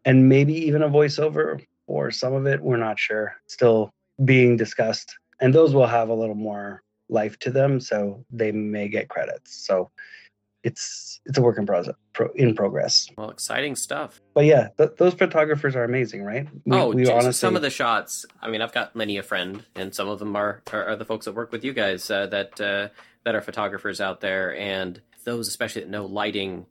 and 0.05 0.29
maybe 0.29 0.55
even 0.55 0.83
a 0.83 0.89
voiceover 0.89 1.65
or 1.87 2.11
some 2.11 2.33
of 2.33 2.47
it. 2.47 2.61
We're 2.63 2.77
not 2.79 2.99
sure. 2.99 3.37
Still 3.47 3.91
being 4.25 4.57
discussed, 4.57 5.15
and 5.41 5.55
those 5.55 5.75
will 5.75 5.87
have 5.87 6.09
a 6.09 6.15
little 6.15 6.35
more 6.35 6.83
life 7.11 7.39
to 7.41 7.51
them, 7.51 7.81
so 7.81 8.25
they 8.31 8.53
may 8.53 8.89
get 8.89 9.09
credits. 9.09 9.67
So 9.67 9.91
it's 10.63 11.21
it's 11.25 11.39
a 11.39 11.43
work 11.43 11.59
in 11.59 11.65
process 11.67 11.95
pro, 12.13 12.29
in 12.35 12.55
progress. 12.55 13.09
well 13.17 13.31
exciting 13.31 13.75
stuff 13.75 14.21
But 14.35 14.45
yeah, 14.45 14.69
th- 14.77 14.91
those 14.99 15.15
photographers 15.15 15.75
are 15.75 15.85
amazing, 15.85 16.23
right? 16.23 16.47
We, 16.67 16.77
oh, 16.77 16.89
we 16.91 17.09
honestly 17.09 17.33
some 17.33 17.57
of 17.57 17.63
the 17.63 17.71
shots. 17.71 18.27
I 18.43 18.51
mean, 18.51 18.61
I've 18.61 18.73
got 18.73 18.95
many 18.95 19.17
a 19.17 19.23
friend, 19.23 19.65
and 19.75 19.95
some 19.95 20.09
of 20.09 20.19
them 20.19 20.37
are 20.37 20.63
are, 20.73 20.85
are 20.85 20.97
the 20.97 21.05
folks 21.05 21.25
that 21.25 21.35
work 21.35 21.51
with 21.53 21.65
you 21.65 21.73
guys 21.73 22.11
uh, 22.11 22.27
that 22.27 22.61
uh, 22.61 22.89
that 23.25 23.35
are 23.35 23.41
photographers 23.41 24.01
out 24.01 24.21
there, 24.21 24.55
and 24.55 25.01
those 25.25 25.49
especially 25.49 25.83
that 25.83 25.91
know 25.91 26.07
lighting 26.07 26.67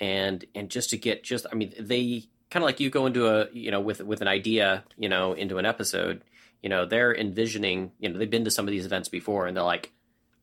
and 0.00 0.44
and 0.54 0.70
just 0.70 0.90
to 0.90 0.96
get 0.96 1.22
just 1.22 1.46
I 1.50 1.54
mean 1.54 1.72
they 1.78 2.24
kind 2.50 2.62
of 2.62 2.66
like 2.66 2.80
you 2.80 2.90
go 2.90 3.06
into 3.06 3.26
a 3.26 3.48
you 3.52 3.70
know 3.70 3.80
with 3.80 4.00
with 4.00 4.20
an 4.20 4.28
idea 4.28 4.84
you 4.96 5.08
know 5.08 5.32
into 5.32 5.58
an 5.58 5.66
episode 5.66 6.22
you 6.64 6.70
know 6.70 6.86
they're 6.86 7.14
envisioning 7.14 7.92
you 8.00 8.08
know 8.08 8.18
they've 8.18 8.30
been 8.30 8.46
to 8.46 8.50
some 8.50 8.66
of 8.66 8.72
these 8.72 8.86
events 8.86 9.10
before 9.10 9.46
and 9.46 9.56
they're 9.56 9.62
like 9.62 9.92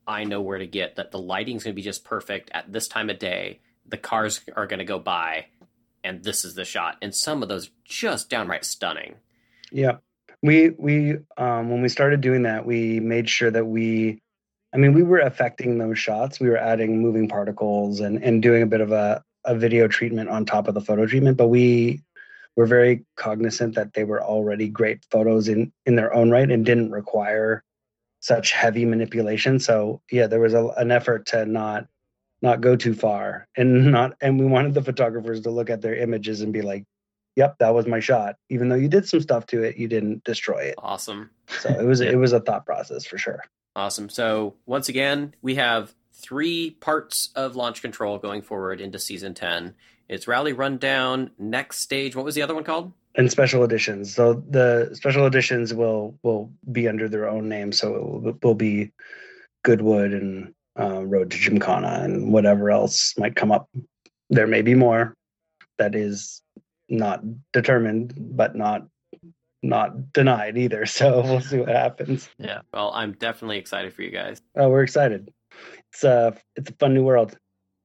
I 0.06 0.24
know 0.24 0.40
where 0.40 0.58
to 0.58 0.66
get 0.66 0.96
that 0.96 1.10
the 1.10 1.18
lighting's 1.18 1.64
going 1.64 1.74
to 1.74 1.76
be 1.76 1.82
just 1.82 2.04
perfect 2.04 2.50
at 2.54 2.72
this 2.72 2.88
time 2.88 3.10
of 3.10 3.18
day 3.18 3.60
the 3.86 3.98
cars 3.98 4.40
are 4.56 4.68
going 4.68 4.78
to 4.78 4.84
go 4.84 5.00
by 5.00 5.46
and 6.04 6.22
this 6.22 6.44
is 6.44 6.54
the 6.54 6.64
shot 6.64 6.96
and 7.02 7.14
some 7.14 7.42
of 7.42 7.48
those 7.48 7.70
just 7.84 8.30
downright 8.30 8.64
stunning 8.64 9.16
Yeah. 9.72 9.96
We 10.42 10.70
we 10.70 11.18
um 11.36 11.70
when 11.70 11.82
we 11.82 11.88
started 11.88 12.20
doing 12.20 12.44
that, 12.44 12.66
we 12.66 13.00
made 13.00 13.28
sure 13.28 13.50
that 13.50 13.66
we 13.66 14.20
I 14.74 14.78
mean, 14.78 14.94
we 14.94 15.02
were 15.02 15.18
affecting 15.18 15.76
those 15.76 15.98
shots. 15.98 16.40
We 16.40 16.48
were 16.48 16.56
adding 16.56 17.02
moving 17.02 17.28
particles 17.28 18.00
and 18.00 18.22
and 18.22 18.42
doing 18.42 18.62
a 18.62 18.66
bit 18.66 18.80
of 18.80 18.92
a 18.92 19.22
a 19.44 19.56
video 19.56 19.88
treatment 19.88 20.28
on 20.30 20.46
top 20.46 20.68
of 20.68 20.74
the 20.74 20.80
photo 20.80 21.04
treatment, 21.06 21.36
but 21.36 21.48
we 21.48 22.02
were 22.56 22.66
very 22.66 23.04
cognizant 23.16 23.74
that 23.74 23.94
they 23.94 24.04
were 24.04 24.22
already 24.22 24.68
great 24.68 25.04
photos 25.10 25.48
in 25.48 25.72
in 25.86 25.96
their 25.96 26.12
own 26.14 26.30
right 26.30 26.50
and 26.50 26.66
didn't 26.66 26.90
require 26.90 27.64
such 28.20 28.52
heavy 28.52 28.84
manipulation. 28.84 29.58
So, 29.58 30.00
yeah, 30.10 30.28
there 30.28 30.40
was 30.40 30.54
a, 30.54 30.68
an 30.76 30.90
effort 30.90 31.26
to 31.26 31.44
not 31.46 31.86
not 32.40 32.60
go 32.60 32.76
too 32.76 32.94
far 32.94 33.48
and 33.56 33.90
not 33.92 34.16
and 34.20 34.38
we 34.38 34.46
wanted 34.46 34.74
the 34.74 34.82
photographers 34.82 35.40
to 35.42 35.50
look 35.50 35.70
at 35.70 35.80
their 35.80 35.94
images 35.94 36.40
and 36.40 36.52
be 36.52 36.62
like 36.62 36.84
yep, 37.36 37.56
that 37.58 37.74
was 37.74 37.86
my 37.86 38.00
shot. 38.00 38.36
Even 38.50 38.68
though 38.68 38.76
you 38.76 38.88
did 38.88 39.08
some 39.08 39.20
stuff 39.20 39.46
to 39.46 39.62
it, 39.62 39.76
you 39.76 39.88
didn't 39.88 40.24
destroy 40.24 40.64
it. 40.64 40.74
awesome 40.78 41.30
So 41.48 41.70
it 41.70 41.84
was 41.84 42.00
it 42.00 42.18
was 42.18 42.32
a 42.32 42.40
thought 42.40 42.66
process 42.66 43.04
for 43.04 43.18
sure. 43.18 43.42
Awesome. 43.74 44.08
So 44.08 44.56
once 44.66 44.88
again, 44.88 45.34
we 45.40 45.54
have 45.54 45.94
three 46.12 46.70
parts 46.70 47.30
of 47.34 47.56
launch 47.56 47.80
control 47.80 48.18
going 48.18 48.42
forward 48.42 48.80
into 48.80 48.98
season 48.98 49.34
10. 49.34 49.74
It's 50.12 50.28
rally 50.28 50.52
rundown, 50.52 51.30
next 51.38 51.78
stage. 51.78 52.14
What 52.14 52.26
was 52.26 52.34
the 52.34 52.42
other 52.42 52.54
one 52.54 52.64
called? 52.64 52.92
And 53.14 53.30
special 53.30 53.64
editions. 53.64 54.14
So 54.14 54.34
the 54.34 54.90
special 54.92 55.26
editions 55.26 55.72
will 55.72 56.18
will 56.22 56.52
be 56.70 56.86
under 56.86 57.08
their 57.08 57.26
own 57.26 57.48
name. 57.48 57.72
So 57.72 57.94
it 57.94 58.02
will, 58.02 58.38
will 58.42 58.54
be 58.54 58.92
Goodwood 59.64 60.12
and 60.12 60.52
uh, 60.78 61.02
Road 61.02 61.30
to 61.30 61.38
Gymkhana 61.38 62.00
and 62.02 62.30
whatever 62.30 62.70
else 62.70 63.14
might 63.16 63.36
come 63.36 63.50
up. 63.50 63.70
There 64.28 64.46
may 64.46 64.60
be 64.60 64.74
more. 64.74 65.14
That 65.78 65.94
is 65.94 66.42
not 66.90 67.22
determined, 67.54 68.12
but 68.16 68.54
not 68.54 68.86
not 69.62 70.12
denied 70.12 70.58
either. 70.58 70.84
So 70.86 71.22
we'll 71.22 71.40
see 71.40 71.58
what 71.58 71.70
happens. 71.70 72.28
Yeah. 72.38 72.60
Well, 72.74 72.90
I'm 72.94 73.12
definitely 73.12 73.56
excited 73.56 73.94
for 73.94 74.02
you 74.02 74.10
guys. 74.10 74.42
Oh, 74.56 74.68
we're 74.68 74.82
excited. 74.82 75.32
It's 75.90 76.04
a 76.04 76.36
it's 76.54 76.68
a 76.68 76.74
fun 76.74 76.92
new 76.92 77.02
world. 77.02 77.34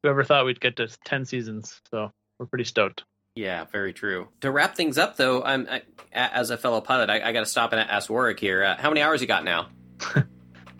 Whoever 0.08 0.24
thought 0.24 0.46
we'd 0.46 0.62
get 0.62 0.78
to 0.78 0.88
10 0.88 1.26
seasons. 1.26 1.82
So 1.92 2.14
we're 2.40 2.46
pretty 2.46 2.64
stoked. 2.64 3.04
Yeah, 3.36 3.66
very 3.66 3.92
true. 3.92 4.30
To 4.40 4.50
wrap 4.52 4.76
things 4.78 4.98
up, 4.98 5.18
though, 5.18 5.44
I'm 5.44 5.68
I, 5.70 5.82
as 6.14 6.50
a 6.50 6.56
fellow 6.58 6.80
pilot, 6.80 7.10
I, 7.10 7.20
I 7.28 7.34
got 7.34 7.42
to 7.42 7.46
stop 7.46 7.74
and 7.74 7.82
ask 7.82 8.10
Warwick 8.10 8.40
here. 8.40 8.64
Uh, 8.64 8.78
how 8.78 8.88
many 8.90 9.02
hours 9.02 9.20
you 9.20 9.28
got 9.28 9.44
now? 9.44 9.68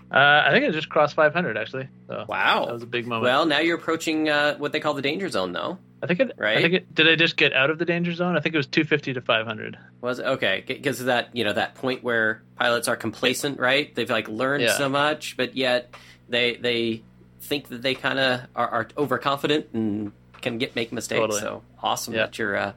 Uh, 0.10 0.42
I 0.48 0.52
think 0.52 0.64
I 0.64 0.70
just 0.72 0.88
crossed 0.88 1.16
500 1.16 1.58
actually. 1.58 1.90
So 2.08 2.14
that 2.20 2.30
Wow. 2.30 2.70
was 2.72 2.82
a 2.82 2.86
big 2.86 3.06
moment. 3.08 3.24
Well, 3.26 3.46
now 3.46 3.60
you're 3.60 3.76
approaching 3.76 4.30
uh, 4.30 4.56
what 4.56 4.72
they 4.72 4.80
call 4.80 4.94
the 4.94 5.02
danger 5.02 5.28
zone, 5.28 5.52
though. 5.52 5.80
I 6.02 6.08
think 6.08 6.22
it. 6.22 6.32
right? 6.38 6.58
I 6.60 6.62
think 6.62 6.74
it. 6.76 6.96
Did 6.96 7.10
I 7.10 7.18
just 7.18 7.36
get 7.36 7.52
out 7.52 7.70
of 7.72 7.78
the 7.78 7.84
danger 7.84 8.14
zone? 8.14 8.38
I 8.38 8.40
think 8.40 8.56
it 8.56 8.58
was 8.58 8.68
250 8.68 9.16
to 9.16 9.22
500. 9.22 9.78
Was 10.00 10.20
it? 10.20 10.26
okay 10.26 10.64
because 10.66 11.02
of 11.02 11.08
that 11.08 11.36
you 11.36 11.44
know 11.44 11.52
that 11.52 11.76
point 11.76 12.04
where 12.06 12.42
pilots 12.56 12.88
are 12.88 12.96
complacent, 12.96 13.60
right? 13.60 13.94
They've 13.94 14.10
like 14.10 14.30
learned 14.30 14.64
Yeah. 14.64 14.78
so 14.78 14.88
much, 14.88 15.36
but 15.36 15.58
yet 15.58 15.94
they 16.30 16.56
they 16.56 17.04
think 17.48 17.70
that 17.70 17.82
they 17.82 17.96
kind 17.96 18.20
of 18.20 18.42
are, 18.56 18.68
are 18.70 18.88
overconfident 18.98 19.68
and 19.74 20.12
can 20.42 20.58
get 20.58 20.76
make 20.76 20.92
mistakes. 20.92 21.20
Totally. 21.20 21.40
So 21.42 21.64
awesome 21.82 22.14
Yeah. 22.14 22.26
that 22.26 22.38
you're 22.38 22.56
uh, 22.56 22.74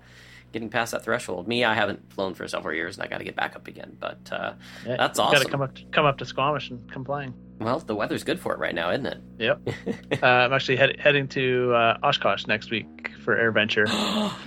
getting 0.52 0.68
past 0.70 0.92
that 0.92 1.04
threshold. 1.04 1.46
Me, 1.46 1.64
I 1.64 1.74
haven't 1.74 2.12
flown 2.12 2.34
for 2.34 2.46
several 2.48 2.74
years, 2.74 2.96
and 2.96 3.04
I 3.04 3.08
got 3.08 3.18
to 3.18 3.24
get 3.24 3.36
back 3.36 3.54
up 3.56 3.68
again. 3.68 3.96
But 4.00 4.18
uh, 4.32 4.52
Yeah, 4.86 4.96
That's 4.96 5.18
awesome. 5.18 5.34
Got 5.38 5.44
to 5.44 5.50
come 5.50 5.60
up, 5.62 5.76
come 5.92 6.06
up 6.06 6.18
to 6.18 6.24
Squamish 6.24 6.70
and 6.70 6.90
come 6.90 7.04
flying. 7.04 7.34
well, 7.60 7.78
the 7.80 7.94
weather's 7.94 8.24
good 8.24 8.40
for 8.40 8.54
it 8.54 8.58
right 8.58 8.74
now, 8.74 8.90
isn't 8.90 9.06
it? 9.06 9.18
Yep. 9.38 9.68
uh, 10.22 10.26
I'm 10.26 10.52
actually 10.52 10.76
head, 10.76 10.98
heading 10.98 11.28
to 11.28 11.74
uh, 11.74 11.98
Oshkosh 12.02 12.46
next 12.46 12.70
week 12.70 13.10
for 13.24 13.36
AirVenture. 13.36 13.86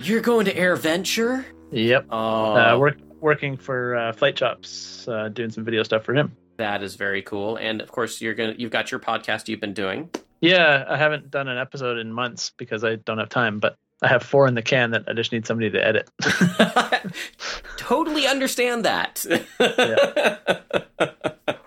you're 0.02 0.20
going 0.20 0.46
to 0.46 0.54
AirVenture? 0.54 1.44
yep. 1.70 2.06
Oh, 2.10 2.54
Uh, 2.56 2.76
work, 2.78 2.98
working 3.20 3.56
for 3.56 3.94
uh, 3.96 4.12
FlightChops, 4.12 5.08
uh, 5.08 5.28
doing 5.28 5.50
some 5.50 5.64
video 5.64 5.82
stuff 5.84 6.04
for 6.04 6.12
him. 6.14 6.36
That 6.56 6.82
is 6.82 6.96
very 6.96 7.22
cool. 7.22 7.56
And 7.56 7.80
of 7.80 7.90
course, 7.90 8.20
you're 8.20 8.34
gonna 8.34 8.54
you've 8.56 8.70
got 8.70 8.90
your 8.90 9.00
podcast 9.00 9.48
you've 9.48 9.60
been 9.60 9.74
doing. 9.74 10.10
Yeah, 10.40 10.84
I 10.88 10.96
haven't 10.96 11.30
done 11.30 11.48
an 11.48 11.58
episode 11.58 11.98
in 11.98 12.12
months 12.12 12.52
because 12.58 12.84
I 12.84 12.96
don't 12.96 13.18
have 13.18 13.30
time, 13.30 13.60
but 13.60 13.76
I 14.02 14.08
have 14.08 14.22
four 14.22 14.46
in 14.46 14.54
the 14.54 14.62
can 14.62 14.90
that 14.90 15.04
I 15.08 15.14
just 15.14 15.32
need 15.32 15.46
somebody 15.46 15.70
to 15.70 15.82
edit. 15.82 16.10
totally 17.78 18.26
understand 18.26 18.84
that. 18.84 19.24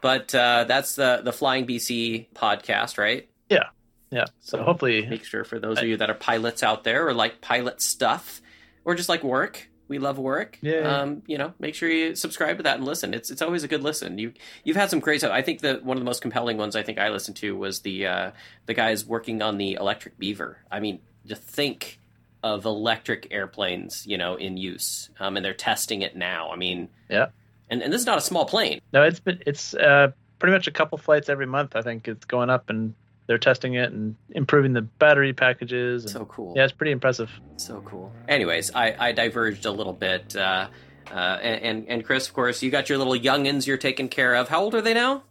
but 0.00 0.34
uh, 0.34 0.64
that's 0.68 0.94
the 0.94 1.22
the 1.24 1.32
Flying 1.32 1.66
BC 1.66 2.28
podcast, 2.34 2.98
right? 2.98 3.28
Yeah. 3.48 3.64
Yeah. 4.10 4.26
So 4.40 4.62
hopefully, 4.62 5.06
Make 5.06 5.24
sure 5.24 5.42
for 5.42 5.58
those 5.58 5.78
of 5.78 5.84
you 5.84 5.96
that 5.96 6.10
are 6.10 6.14
pilots 6.14 6.62
out 6.62 6.84
there 6.84 7.08
or 7.08 7.14
like 7.14 7.40
pilot 7.40 7.80
stuff 7.80 8.42
or 8.84 8.94
just 8.94 9.08
like 9.08 9.24
work. 9.24 9.70
We 9.92 9.98
love 9.98 10.18
work. 10.18 10.58
Yeah. 10.62 11.00
Um, 11.02 11.22
you 11.26 11.36
know, 11.36 11.52
make 11.60 11.74
sure 11.74 11.88
you 11.88 12.16
subscribe 12.16 12.56
to 12.56 12.62
that 12.62 12.76
and 12.78 12.84
listen. 12.86 13.12
It's 13.14 13.30
it's 13.30 13.42
always 13.42 13.62
a 13.62 13.68
good 13.68 13.82
listen. 13.82 14.16
You 14.18 14.32
you've 14.64 14.76
had 14.76 14.88
some 14.90 15.00
great 15.00 15.20
stuff. 15.20 15.30
I 15.32 15.42
think 15.42 15.60
that 15.60 15.84
one 15.84 15.96
of 15.98 16.00
the 16.00 16.06
most 16.06 16.22
compelling 16.22 16.56
ones 16.56 16.74
I 16.74 16.82
think 16.82 16.98
I 16.98 17.10
listened 17.10 17.36
to 17.36 17.54
was 17.54 17.80
the 17.80 18.06
uh, 18.06 18.30
the 18.66 18.72
guys 18.74 19.04
working 19.04 19.42
on 19.42 19.58
the 19.58 19.74
electric 19.74 20.18
beaver. 20.18 20.56
I 20.70 20.80
mean, 20.80 21.00
to 21.28 21.36
think 21.36 21.98
of 22.42 22.64
electric 22.64 23.28
airplanes, 23.30 24.06
you 24.06 24.16
know, 24.18 24.34
in 24.36 24.56
use, 24.56 25.10
um, 25.20 25.36
and 25.36 25.44
they're 25.44 25.54
testing 25.54 26.02
it 26.02 26.16
now. 26.16 26.50
I 26.50 26.56
mean, 26.56 26.88
Yeah. 27.10 27.26
and 27.70 27.82
and 27.82 27.92
this 27.92 28.00
is 28.00 28.06
not 28.06 28.16
a 28.18 28.22
small 28.22 28.46
plane. 28.46 28.80
no, 28.94 29.02
it's 29.02 29.20
been 29.20 29.42
it's 29.46 29.74
uh, 29.74 30.10
pretty 30.38 30.52
much 30.54 30.66
a 30.66 30.72
couple 30.72 30.96
flights 30.98 31.28
every 31.28 31.46
month. 31.46 31.76
I 31.76 31.82
think 31.82 32.08
it's 32.08 32.24
going 32.24 32.50
up, 32.50 32.68
and 32.70 32.94
they're 33.26 33.38
testing 33.38 33.74
it 33.74 33.92
and 33.92 34.16
improving 34.30 34.72
the 34.72 34.82
battery 34.82 35.32
packages. 35.32 36.04
And, 36.04 36.12
So 36.12 36.24
cool. 36.26 36.54
yeah, 36.56 36.64
it's 36.64 36.72
pretty 36.72 36.92
impressive. 36.92 37.30
So 37.56 37.80
cool. 37.86 38.12
Anyways, 38.28 38.70
I, 38.74 38.94
I 38.98 39.12
diverged 39.12 39.64
a 39.66 39.70
little 39.70 39.92
bit. 39.92 40.34
Uh, 40.36 40.68
uh, 41.10 41.14
and, 41.42 41.62
and 41.62 41.88
and 41.88 42.04
Chris, 42.04 42.28
of 42.28 42.34
course, 42.34 42.62
you 42.62 42.70
got 42.70 42.88
your 42.88 42.96
little 42.98 43.14
youngins 43.14 43.66
you're 43.66 43.76
taking 43.76 44.08
care 44.08 44.34
of. 44.34 44.48
How 44.48 44.62
old 44.62 44.74
are 44.74 44.80
they 44.80 44.94
now? 44.94 45.24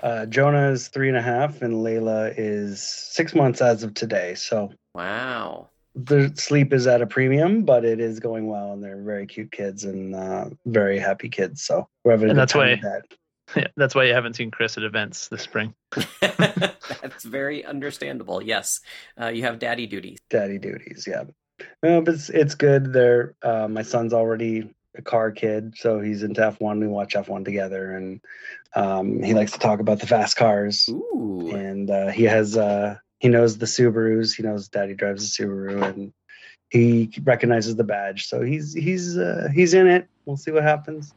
Uh, 0.00 0.26
Jonah 0.26 0.68
is 0.70 0.88
three 0.88 1.08
and 1.08 1.16
a 1.16 1.22
half, 1.22 1.62
and 1.62 1.74
Layla 1.74 2.34
is 2.36 2.82
six 2.82 3.34
months 3.34 3.60
as 3.62 3.82
of 3.84 3.94
today. 3.94 4.34
So 4.34 4.72
Wow. 4.96 5.68
the 5.94 6.32
sleep 6.34 6.72
is 6.72 6.86
at 6.88 7.00
a 7.02 7.06
premium, 7.06 7.62
but 7.64 7.84
it 7.84 8.00
is 8.00 8.18
going 8.18 8.48
well, 8.48 8.72
and 8.72 8.82
they're 8.82 9.00
very 9.00 9.26
cute 9.26 9.52
kids 9.52 9.84
and 9.84 10.14
uh, 10.14 10.46
very 10.66 10.98
happy 10.98 11.28
kids. 11.28 11.62
So 11.62 11.88
we're 12.04 12.12
having 12.12 12.26
a 12.26 12.30
And 12.30 12.36
good 12.36 12.40
that's 12.42 12.52
time 12.52 12.62
why- 12.62 12.70
with 12.72 12.82
that. 12.82 13.16
Yeah, 13.56 13.68
that's 13.76 13.94
why 13.94 14.04
you 14.04 14.14
haven't 14.14 14.34
seen 14.34 14.50
Chris 14.50 14.76
at 14.78 14.84
events 14.84 15.28
this 15.28 15.42
spring. 15.42 15.74
That's 16.20 17.24
very 17.24 17.64
understandable. 17.64 18.42
Yes, 18.42 18.80
uh, 19.20 19.28
you 19.28 19.42
have 19.42 19.58
daddy 19.58 19.86
duties. 19.86 20.18
Daddy 20.30 20.58
duties, 20.58 21.06
yeah. 21.06 21.24
No, 21.82 22.00
but 22.00 22.14
it's 22.14 22.28
it's 22.30 22.54
good. 22.54 22.92
They're 22.92 23.34
uh, 23.42 23.68
my 23.68 23.82
son's 23.82 24.12
already 24.12 24.70
a 24.96 25.02
car 25.02 25.30
kid, 25.30 25.74
so 25.76 26.00
he's 26.00 26.22
into 26.22 26.40
F1. 26.40 26.80
We 26.80 26.88
watch 26.88 27.14
F1 27.14 27.44
together, 27.44 27.96
and 27.96 28.20
um, 28.74 29.22
he 29.22 29.34
likes 29.34 29.52
to 29.52 29.58
talk 29.58 29.80
about 29.80 30.00
the 30.00 30.06
fast 30.06 30.36
cars. 30.36 30.88
Ooh. 30.88 31.50
and 31.54 31.90
uh, 31.90 32.08
he 32.08 32.24
has 32.24 32.56
uh, 32.56 32.96
he 33.18 33.28
knows 33.28 33.58
the 33.58 33.66
Subarus. 33.66 34.34
He 34.34 34.42
knows 34.42 34.68
Daddy 34.68 34.94
drives 34.94 35.24
a 35.24 35.42
Subaru, 35.42 35.82
and 35.82 36.12
he 36.70 37.10
recognizes 37.22 37.76
the 37.76 37.84
badge. 37.84 38.26
So 38.26 38.42
he's 38.42 38.72
he's 38.72 39.16
uh, 39.16 39.48
he's 39.54 39.74
in 39.74 39.86
it. 39.86 40.08
We'll 40.24 40.36
see 40.36 40.50
what 40.50 40.62
happens. 40.62 41.14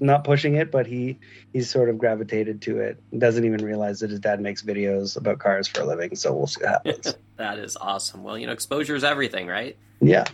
Not 0.00 0.24
pushing 0.24 0.56
it, 0.56 0.70
but 0.70 0.86
he 0.86 1.18
he's 1.52 1.70
sort 1.70 1.88
of 1.88 1.96
gravitated 1.98 2.60
to 2.62 2.78
it. 2.80 2.98
Doesn't 3.18 3.44
even 3.44 3.64
realize 3.64 4.00
that 4.00 4.10
his 4.10 4.20
dad 4.20 4.40
makes 4.40 4.62
videos 4.62 5.16
about 5.16 5.38
cars 5.38 5.66
for 5.68 5.80
a 5.82 5.84
living. 5.86 6.14
So 6.16 6.34
we'll 6.34 6.46
see 6.46 6.62
what 6.62 6.70
happens. 6.86 7.16
That 7.36 7.58
is 7.58 7.76
awesome. 7.80 8.22
Well, 8.22 8.36
you 8.36 8.46
know, 8.46 8.52
exposure 8.52 8.94
is 8.94 9.04
everything, 9.04 9.46
right? 9.46 9.76
yeah, 10.00 10.24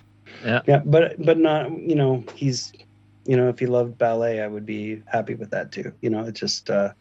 Yeah. 0.44 0.62
yeah. 0.66 0.82
But 0.84 1.24
but 1.24 1.38
not 1.38 1.70
you 1.70 1.94
know 1.94 2.24
he's 2.34 2.72
you 3.24 3.36
know 3.36 3.48
if 3.48 3.58
he 3.60 3.66
loved 3.66 3.98
ballet, 3.98 4.40
I 4.40 4.48
would 4.48 4.66
be 4.66 5.02
happy 5.06 5.34
with 5.34 5.50
that 5.50 5.70
too. 5.70 5.92
You 6.00 6.10
know, 6.10 6.24
it's 6.24 6.40
just 6.40 6.68
uh, 6.68 6.92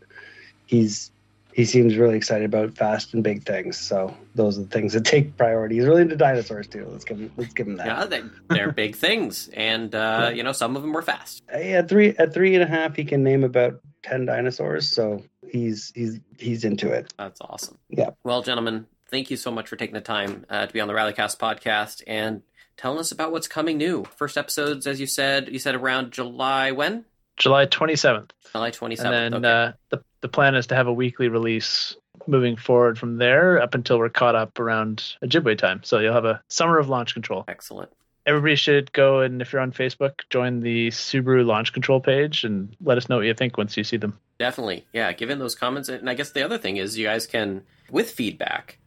he's 0.67 1.11
he 1.53 1.65
seems 1.65 1.95
really 1.95 2.15
excited 2.15 2.45
about 2.45 2.75
fast 2.75 3.13
and 3.13 3.23
big 3.23 3.43
things. 3.43 3.77
So 3.77 4.15
those 4.35 4.57
are 4.57 4.61
the 4.61 4.67
things 4.67 4.93
that 4.93 5.05
take 5.05 5.35
priority. 5.37 5.75
He's 5.75 5.85
really 5.85 6.01
into 6.01 6.15
dinosaurs 6.15 6.67
too. 6.67 6.87
Let's 6.89 7.03
give 7.03 7.17
him 7.17 7.31
let's 7.37 7.53
give 7.53 7.67
him 7.67 7.77
that. 7.77 7.87
Yeah, 7.87 8.05
they, 8.05 8.21
they're 8.49 8.71
big 8.73 8.95
things, 8.95 9.49
and 9.53 9.93
uh, 9.93 10.31
you 10.33 10.43
know, 10.43 10.51
some 10.51 10.75
of 10.75 10.81
them 10.81 10.93
were 10.93 11.01
fast. 11.01 11.43
At 11.49 11.89
three 11.89 12.15
at 12.17 12.33
three 12.33 12.53
and 12.55 12.63
a 12.63 12.67
half, 12.67 12.95
he 12.95 13.03
can 13.03 13.23
name 13.23 13.43
about 13.43 13.81
ten 14.03 14.25
dinosaurs. 14.25 14.87
So 14.87 15.23
he's 15.47 15.91
he's 15.95 16.19
he's 16.37 16.63
into 16.63 16.91
it. 16.91 17.13
That's 17.17 17.41
awesome. 17.41 17.77
Yeah. 17.89 18.11
Well, 18.23 18.41
gentlemen, 18.41 18.87
thank 19.09 19.29
you 19.29 19.37
so 19.37 19.51
much 19.51 19.67
for 19.67 19.75
taking 19.75 19.95
the 19.95 20.01
time 20.01 20.45
uh, 20.49 20.67
to 20.67 20.73
be 20.73 20.79
on 20.79 20.87
the 20.87 20.93
Rallycast 20.93 21.37
podcast 21.37 22.01
and 22.07 22.43
telling 22.77 22.99
us 22.99 23.11
about 23.11 23.31
what's 23.31 23.47
coming 23.47 23.77
new. 23.77 24.05
First 24.15 24.37
episodes, 24.37 24.87
as 24.87 24.99
you 24.99 25.07
said, 25.07 25.49
you 25.51 25.59
said 25.59 25.75
around 25.75 26.11
July 26.11 26.71
when? 26.71 27.05
July 27.37 27.65
27th. 27.65 28.31
July 28.51 28.71
twenty 28.71 28.95
seventh. 28.95 29.35
and 29.35 29.43
then 29.43 29.45
okay. 29.45 29.69
uh, 29.69 29.71
the 29.89 30.03
the 30.21 30.29
plan 30.29 30.55
is 30.55 30.67
to 30.67 30.75
have 30.75 30.87
a 30.87 30.93
weekly 30.93 31.27
release 31.27 31.95
moving 32.27 32.55
forward 32.55 32.97
from 32.97 33.17
there 33.17 33.61
up 33.61 33.73
until 33.73 33.97
we're 33.97 34.09
caught 34.09 34.35
up 34.35 34.59
around 34.59 35.15
Ojibwe 35.23 35.57
time. 35.57 35.81
So 35.83 35.99
you'll 35.99 36.13
have 36.13 36.25
a 36.25 36.41
summer 36.47 36.77
of 36.77 36.89
launch 36.89 37.13
control. 37.13 37.45
Excellent. 37.47 37.91
Everybody 38.25 38.55
should 38.55 38.93
go 38.93 39.21
and 39.21 39.41
if 39.41 39.51
you're 39.51 39.61
on 39.61 39.71
Facebook, 39.71 40.19
join 40.29 40.59
the 40.59 40.89
Subaru 40.89 41.43
launch 41.43 41.73
control 41.73 41.99
page 41.99 42.43
and 42.43 42.75
let 42.81 42.97
us 42.97 43.09
know 43.09 43.17
what 43.17 43.25
you 43.25 43.33
think 43.33 43.57
once 43.57 43.75
you 43.75 43.83
see 43.83 43.97
them. 43.97 44.19
Definitely. 44.37 44.85
Yeah, 44.93 45.11
give 45.13 45.31
in 45.31 45.39
those 45.39 45.55
comments. 45.55 45.89
And 45.89 46.09
I 46.09 46.13
guess 46.13 46.31
the 46.31 46.43
other 46.43 46.59
thing 46.59 46.77
is 46.77 46.97
you 46.97 47.07
guys 47.07 47.25
can, 47.25 47.63
with 47.89 48.11
feedback, 48.11 48.77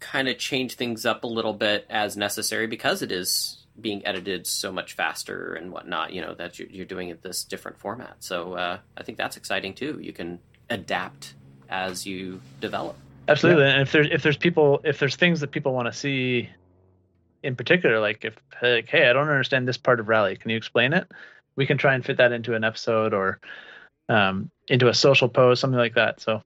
kind 0.00 0.28
of 0.28 0.38
change 0.38 0.74
things 0.74 1.04
up 1.04 1.24
a 1.24 1.26
little 1.26 1.52
bit 1.52 1.86
as 1.90 2.16
necessary 2.16 2.66
because 2.66 3.02
it 3.02 3.12
is 3.12 3.66
being 3.80 4.04
edited 4.06 4.46
so 4.46 4.72
much 4.72 4.94
faster 4.94 5.54
and 5.54 5.70
whatnot, 5.70 6.12
you 6.12 6.20
know, 6.20 6.34
that 6.34 6.58
you're, 6.58 6.68
you're 6.68 6.86
doing 6.86 7.10
it 7.10 7.22
this 7.22 7.44
different 7.44 7.78
format. 7.78 8.16
So 8.20 8.54
uh, 8.54 8.78
I 8.96 9.02
think 9.02 9.18
that's 9.18 9.36
exciting 9.36 9.74
too. 9.74 9.98
You 10.00 10.12
can 10.12 10.40
adapt 10.70 11.34
as 11.68 12.06
you 12.06 12.40
develop. 12.60 12.96
Absolutely. 13.28 13.64
And 13.64 13.82
if 13.82 13.92
there's 13.92 14.08
if 14.10 14.22
there's 14.22 14.36
people 14.36 14.80
if 14.84 14.98
there's 14.98 15.16
things 15.16 15.40
that 15.40 15.50
people 15.50 15.74
want 15.74 15.86
to 15.86 15.92
see 15.92 16.48
in 17.42 17.56
particular, 17.56 18.00
like 18.00 18.24
if 18.24 18.34
like, 18.62 18.88
hey, 18.88 19.08
I 19.08 19.12
don't 19.12 19.28
understand 19.28 19.68
this 19.68 19.76
part 19.76 20.00
of 20.00 20.08
rally, 20.08 20.36
can 20.36 20.50
you 20.50 20.56
explain 20.56 20.92
it? 20.92 21.06
We 21.56 21.66
can 21.66 21.78
try 21.78 21.94
and 21.94 22.04
fit 22.04 22.16
that 22.16 22.32
into 22.32 22.54
an 22.54 22.64
episode 22.64 23.12
or 23.12 23.40
um, 24.08 24.50
into 24.68 24.88
a 24.88 24.94
social 24.94 25.28
post, 25.28 25.60
something 25.60 25.78
like 25.78 25.94
that. 25.94 26.20
So 26.20 26.42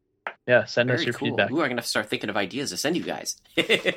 yeah, 0.46 0.64
send 0.64 0.88
Very 0.88 1.00
us 1.00 1.06
your 1.06 1.14
cool. 1.14 1.28
feedback. 1.28 1.50
Ooh, 1.50 1.60
I'm 1.60 1.68
gonna 1.68 1.76
have 1.76 1.84
to 1.84 1.90
start 1.90 2.08
thinking 2.08 2.30
of 2.30 2.36
ideas 2.36 2.70
to 2.70 2.76
send 2.76 2.96
you 2.96 3.04
guys. 3.04 3.36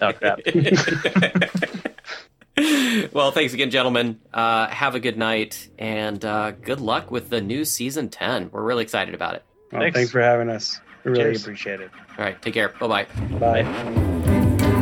Oh, 0.01 0.13
crap. 0.13 0.39
well, 3.13 3.31
thanks 3.31 3.53
again, 3.53 3.71
gentlemen. 3.71 4.19
Uh, 4.33 4.67
have 4.67 4.95
a 4.95 4.99
good 4.99 5.17
night 5.17 5.69
and 5.79 6.23
uh, 6.23 6.51
good 6.51 6.79
luck 6.79 7.09
with 7.09 7.29
the 7.29 7.41
new 7.41 7.65
season 7.65 8.09
10. 8.09 8.51
We're 8.51 8.61
really 8.61 8.83
excited 8.83 9.15
about 9.15 9.35
it. 9.35 9.43
Well, 9.71 9.81
Thanks. 9.81 9.95
thanks 9.97 10.11
for 10.11 10.21
having 10.21 10.49
us. 10.49 10.79
We 11.03 11.11
really 11.11 11.23
Cheers. 11.25 11.41
appreciate 11.43 11.81
it. 11.81 11.91
All 12.17 12.25
right, 12.25 12.41
take 12.41 12.53
care. 12.53 12.69
Bye 12.79 13.05
bye. 13.39 13.39
Bye. 13.39 14.75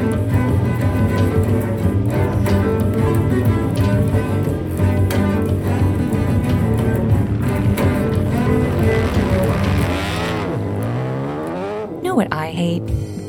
Know 12.01 12.15
what 12.15 12.31
I 12.33 12.51
hate? 12.51 12.81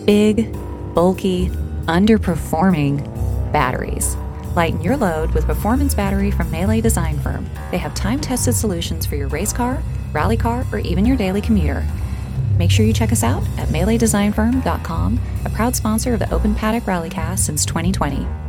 Big, 0.04 0.52
bulky, 0.94 1.48
underperforming 1.86 3.02
batteries. 3.52 4.16
Lighten 4.56 4.80
your 4.80 4.96
load 4.96 5.32
with 5.32 5.46
Performance 5.46 5.94
Battery 5.94 6.30
from 6.30 6.50
Melee 6.50 6.80
Design 6.80 7.18
Firm. 7.20 7.48
They 7.70 7.78
have 7.78 7.94
time 7.94 8.20
tested 8.20 8.54
solutions 8.54 9.06
for 9.06 9.14
your 9.16 9.28
race 9.28 9.52
car, 9.52 9.82
rally 10.14 10.36
car, 10.36 10.64
or 10.72 10.78
even 10.78 11.04
your 11.04 11.16
daily 11.16 11.40
commuter. 11.40 11.84
Make 12.58 12.70
sure 12.70 12.86
you 12.86 12.92
check 12.92 13.12
us 13.12 13.22
out 13.22 13.42
at 13.58 13.68
meleedesignfirm.com, 13.68 15.20
a 15.44 15.50
proud 15.50 15.74
sponsor 15.74 16.14
of 16.14 16.20
the 16.20 16.32
Open 16.32 16.54
Paddock 16.54 16.84
Rallycast 16.84 17.40
since 17.40 17.66
2020. 17.66 18.43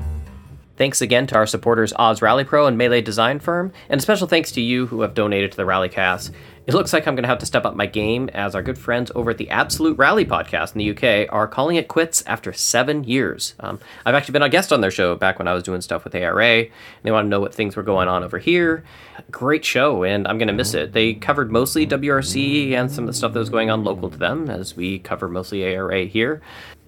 Thanks 0.77 0.99
again 0.99 1.25
to 1.27 1.35
our 1.35 1.47
supporters 1.47 1.93
Oz 1.97 2.21
Rally 2.21 2.43
Pro 2.43 2.67
and 2.67 2.77
Melee 2.77 2.99
Design 2.99 3.39
Firm, 3.39 3.71
and 3.87 3.99
a 3.99 4.01
special 4.01 4.27
thanks 4.27 4.51
to 4.51 4.61
you 4.61 4.87
who 4.87 5.01
have 5.01 5.13
donated 5.13 5.51
to 5.51 5.57
the 5.57 5.63
Rallycast. 5.63 6.31
It 6.67 6.73
looks 6.73 6.91
like 6.91 7.07
I'm 7.07 7.15
going 7.15 7.23
to 7.23 7.29
have 7.29 7.39
to 7.39 7.45
step 7.45 7.63
up 7.63 7.75
my 7.75 7.85
game 7.85 8.27
as 8.33 8.55
our 8.55 8.61
good 8.61 8.77
friends 8.77 9.09
over 9.15 9.29
at 9.31 9.37
the 9.37 9.49
Absolute 9.51 9.97
Rally 9.97 10.25
podcast 10.25 10.75
in 10.75 10.79
the 10.79 10.89
UK 10.89 11.31
are 11.31 11.47
calling 11.47 11.77
it 11.77 11.87
quits 11.87 12.23
after 12.25 12.51
seven 12.51 13.05
years. 13.05 13.53
Um, 13.61 13.79
I've 14.05 14.15
actually 14.15 14.33
been 14.33 14.41
a 14.41 14.49
guest 14.49 14.73
on 14.73 14.81
their 14.81 14.91
show 14.91 15.15
back 15.15 15.39
when 15.39 15.47
I 15.47 15.53
was 15.53 15.63
doing 15.63 15.79
stuff 15.79 16.03
with 16.03 16.15
ARA. 16.15 16.63
And 16.63 16.69
they 17.03 17.11
want 17.11 17.25
to 17.25 17.29
know 17.29 17.39
what 17.39 17.55
things 17.55 17.77
were 17.77 17.83
going 17.83 18.09
on 18.09 18.23
over 18.23 18.39
here. 18.39 18.83
Great 19.31 19.63
show, 19.63 20.03
and 20.03 20.27
I'm 20.27 20.37
going 20.37 20.47
to 20.49 20.53
miss 20.53 20.73
it. 20.73 20.91
They 20.91 21.13
covered 21.13 21.51
mostly 21.51 21.87
WRC 21.87 22.71
and 22.71 22.91
some 22.91 23.05
of 23.05 23.07
the 23.07 23.13
stuff 23.13 23.31
that 23.31 23.39
was 23.39 23.49
going 23.49 23.69
on 23.69 23.85
local 23.85 24.09
to 24.09 24.17
them, 24.17 24.49
as 24.49 24.75
we 24.75 24.99
cover 24.99 25.29
mostly 25.29 25.63
ARA 25.63 26.03
here 26.05 26.41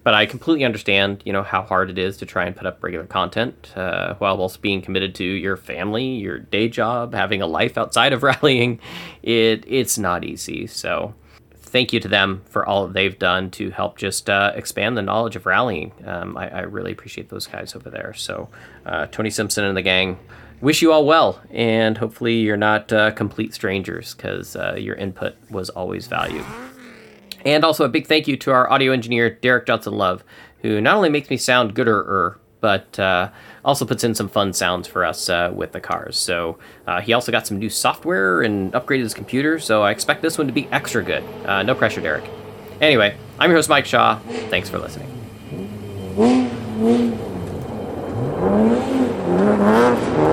but 0.04 0.14
I 0.14 0.26
completely 0.26 0.64
understand, 0.64 1.22
you 1.24 1.32
know, 1.32 1.42
how 1.42 1.62
hard 1.62 1.90
it 1.90 1.98
is 1.98 2.16
to 2.18 2.26
try 2.26 2.46
and 2.46 2.56
put 2.56 2.66
up 2.66 2.82
regular 2.82 3.06
content 3.06 3.72
uh, 3.76 4.14
while 4.14 4.36
whilst 4.36 4.62
being 4.62 4.80
committed 4.80 5.14
to 5.16 5.24
your 5.24 5.56
family, 5.56 6.06
your 6.06 6.38
day 6.38 6.68
job, 6.68 7.14
having 7.14 7.42
a 7.42 7.46
life 7.46 7.76
outside 7.76 8.12
of 8.12 8.22
rallying. 8.22 8.80
It 9.22 9.64
it's 9.66 9.98
not 9.98 10.24
easy. 10.24 10.66
So, 10.66 11.14
thank 11.68 11.92
you 11.92 12.00
to 12.00 12.08
them 12.08 12.42
for 12.48 12.66
all 12.66 12.86
that 12.86 12.94
they've 12.94 13.18
done 13.18 13.50
to 13.50 13.70
help 13.70 13.98
just 13.98 14.30
uh, 14.30 14.52
expand 14.54 14.96
the 14.96 15.02
knowledge 15.02 15.36
of 15.36 15.46
rallying. 15.46 15.92
Um, 16.06 16.36
I, 16.36 16.48
I 16.48 16.60
really 16.60 16.92
appreciate 16.92 17.28
those 17.28 17.46
guys 17.46 17.74
over 17.74 17.90
there. 17.90 18.14
So, 18.14 18.48
uh, 18.86 19.06
Tony 19.06 19.30
Simpson 19.30 19.64
and 19.64 19.76
the 19.76 19.82
gang. 19.82 20.18
Wish 20.60 20.82
you 20.82 20.90
all 20.90 21.06
well, 21.06 21.40
and 21.52 21.96
hopefully 21.96 22.34
you're 22.38 22.56
not 22.56 22.92
uh, 22.92 23.12
complete 23.12 23.54
strangers 23.54 24.14
because 24.14 24.56
uh, 24.56 24.74
your 24.76 24.96
input 24.96 25.36
was 25.50 25.70
always 25.70 26.08
valued. 26.08 26.44
And 27.44 27.64
also 27.64 27.84
a 27.84 27.88
big 27.88 28.06
thank 28.06 28.28
you 28.28 28.36
to 28.38 28.50
our 28.50 28.70
audio 28.70 28.92
engineer, 28.92 29.30
Derek 29.30 29.66
Johnson 29.66 29.94
Love, 29.94 30.24
who 30.62 30.80
not 30.80 30.96
only 30.96 31.08
makes 31.08 31.30
me 31.30 31.36
sound 31.36 31.74
gooder, 31.74 32.38
but 32.60 32.98
uh, 32.98 33.30
also 33.64 33.84
puts 33.84 34.04
in 34.04 34.14
some 34.14 34.28
fun 34.28 34.52
sounds 34.52 34.88
for 34.88 35.04
us 35.04 35.28
uh, 35.28 35.52
with 35.54 35.72
the 35.72 35.80
cars. 35.80 36.16
So 36.16 36.58
uh, 36.86 37.00
he 37.00 37.12
also 37.12 37.32
got 37.32 37.46
some 37.46 37.58
new 37.58 37.70
software 37.70 38.42
and 38.42 38.72
upgraded 38.72 39.02
his 39.02 39.14
computer, 39.14 39.58
so 39.58 39.82
I 39.82 39.90
expect 39.90 40.22
this 40.22 40.38
one 40.38 40.46
to 40.46 40.52
be 40.52 40.66
extra 40.68 41.02
good. 41.02 41.22
Uh, 41.44 41.62
no 41.62 41.74
pressure, 41.74 42.00
Derek. 42.00 42.28
Anyway, 42.80 43.16
I'm 43.38 43.50
your 43.50 43.58
host, 43.58 43.68
Mike 43.68 43.86
Shaw. 43.86 44.18
Thanks 44.50 44.68
for 44.68 44.78
listening. 44.78 45.14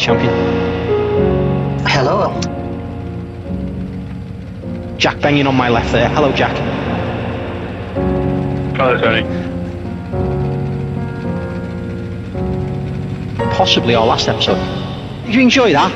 Champion. 0.00 0.32
Hello. 1.86 2.32
Jack 4.96 5.20
banging 5.20 5.46
on 5.46 5.54
my 5.54 5.68
left 5.68 5.92
there. 5.92 6.08
Hello, 6.08 6.32
Jack. 6.32 6.56
Hello, 8.76 8.98
Tony. 8.98 9.22
Possibly 13.52 13.94
our 13.94 14.06
last 14.06 14.26
episode. 14.26 14.56
Did 15.26 15.34
you 15.34 15.42
enjoy 15.42 15.72
that? 15.72 15.92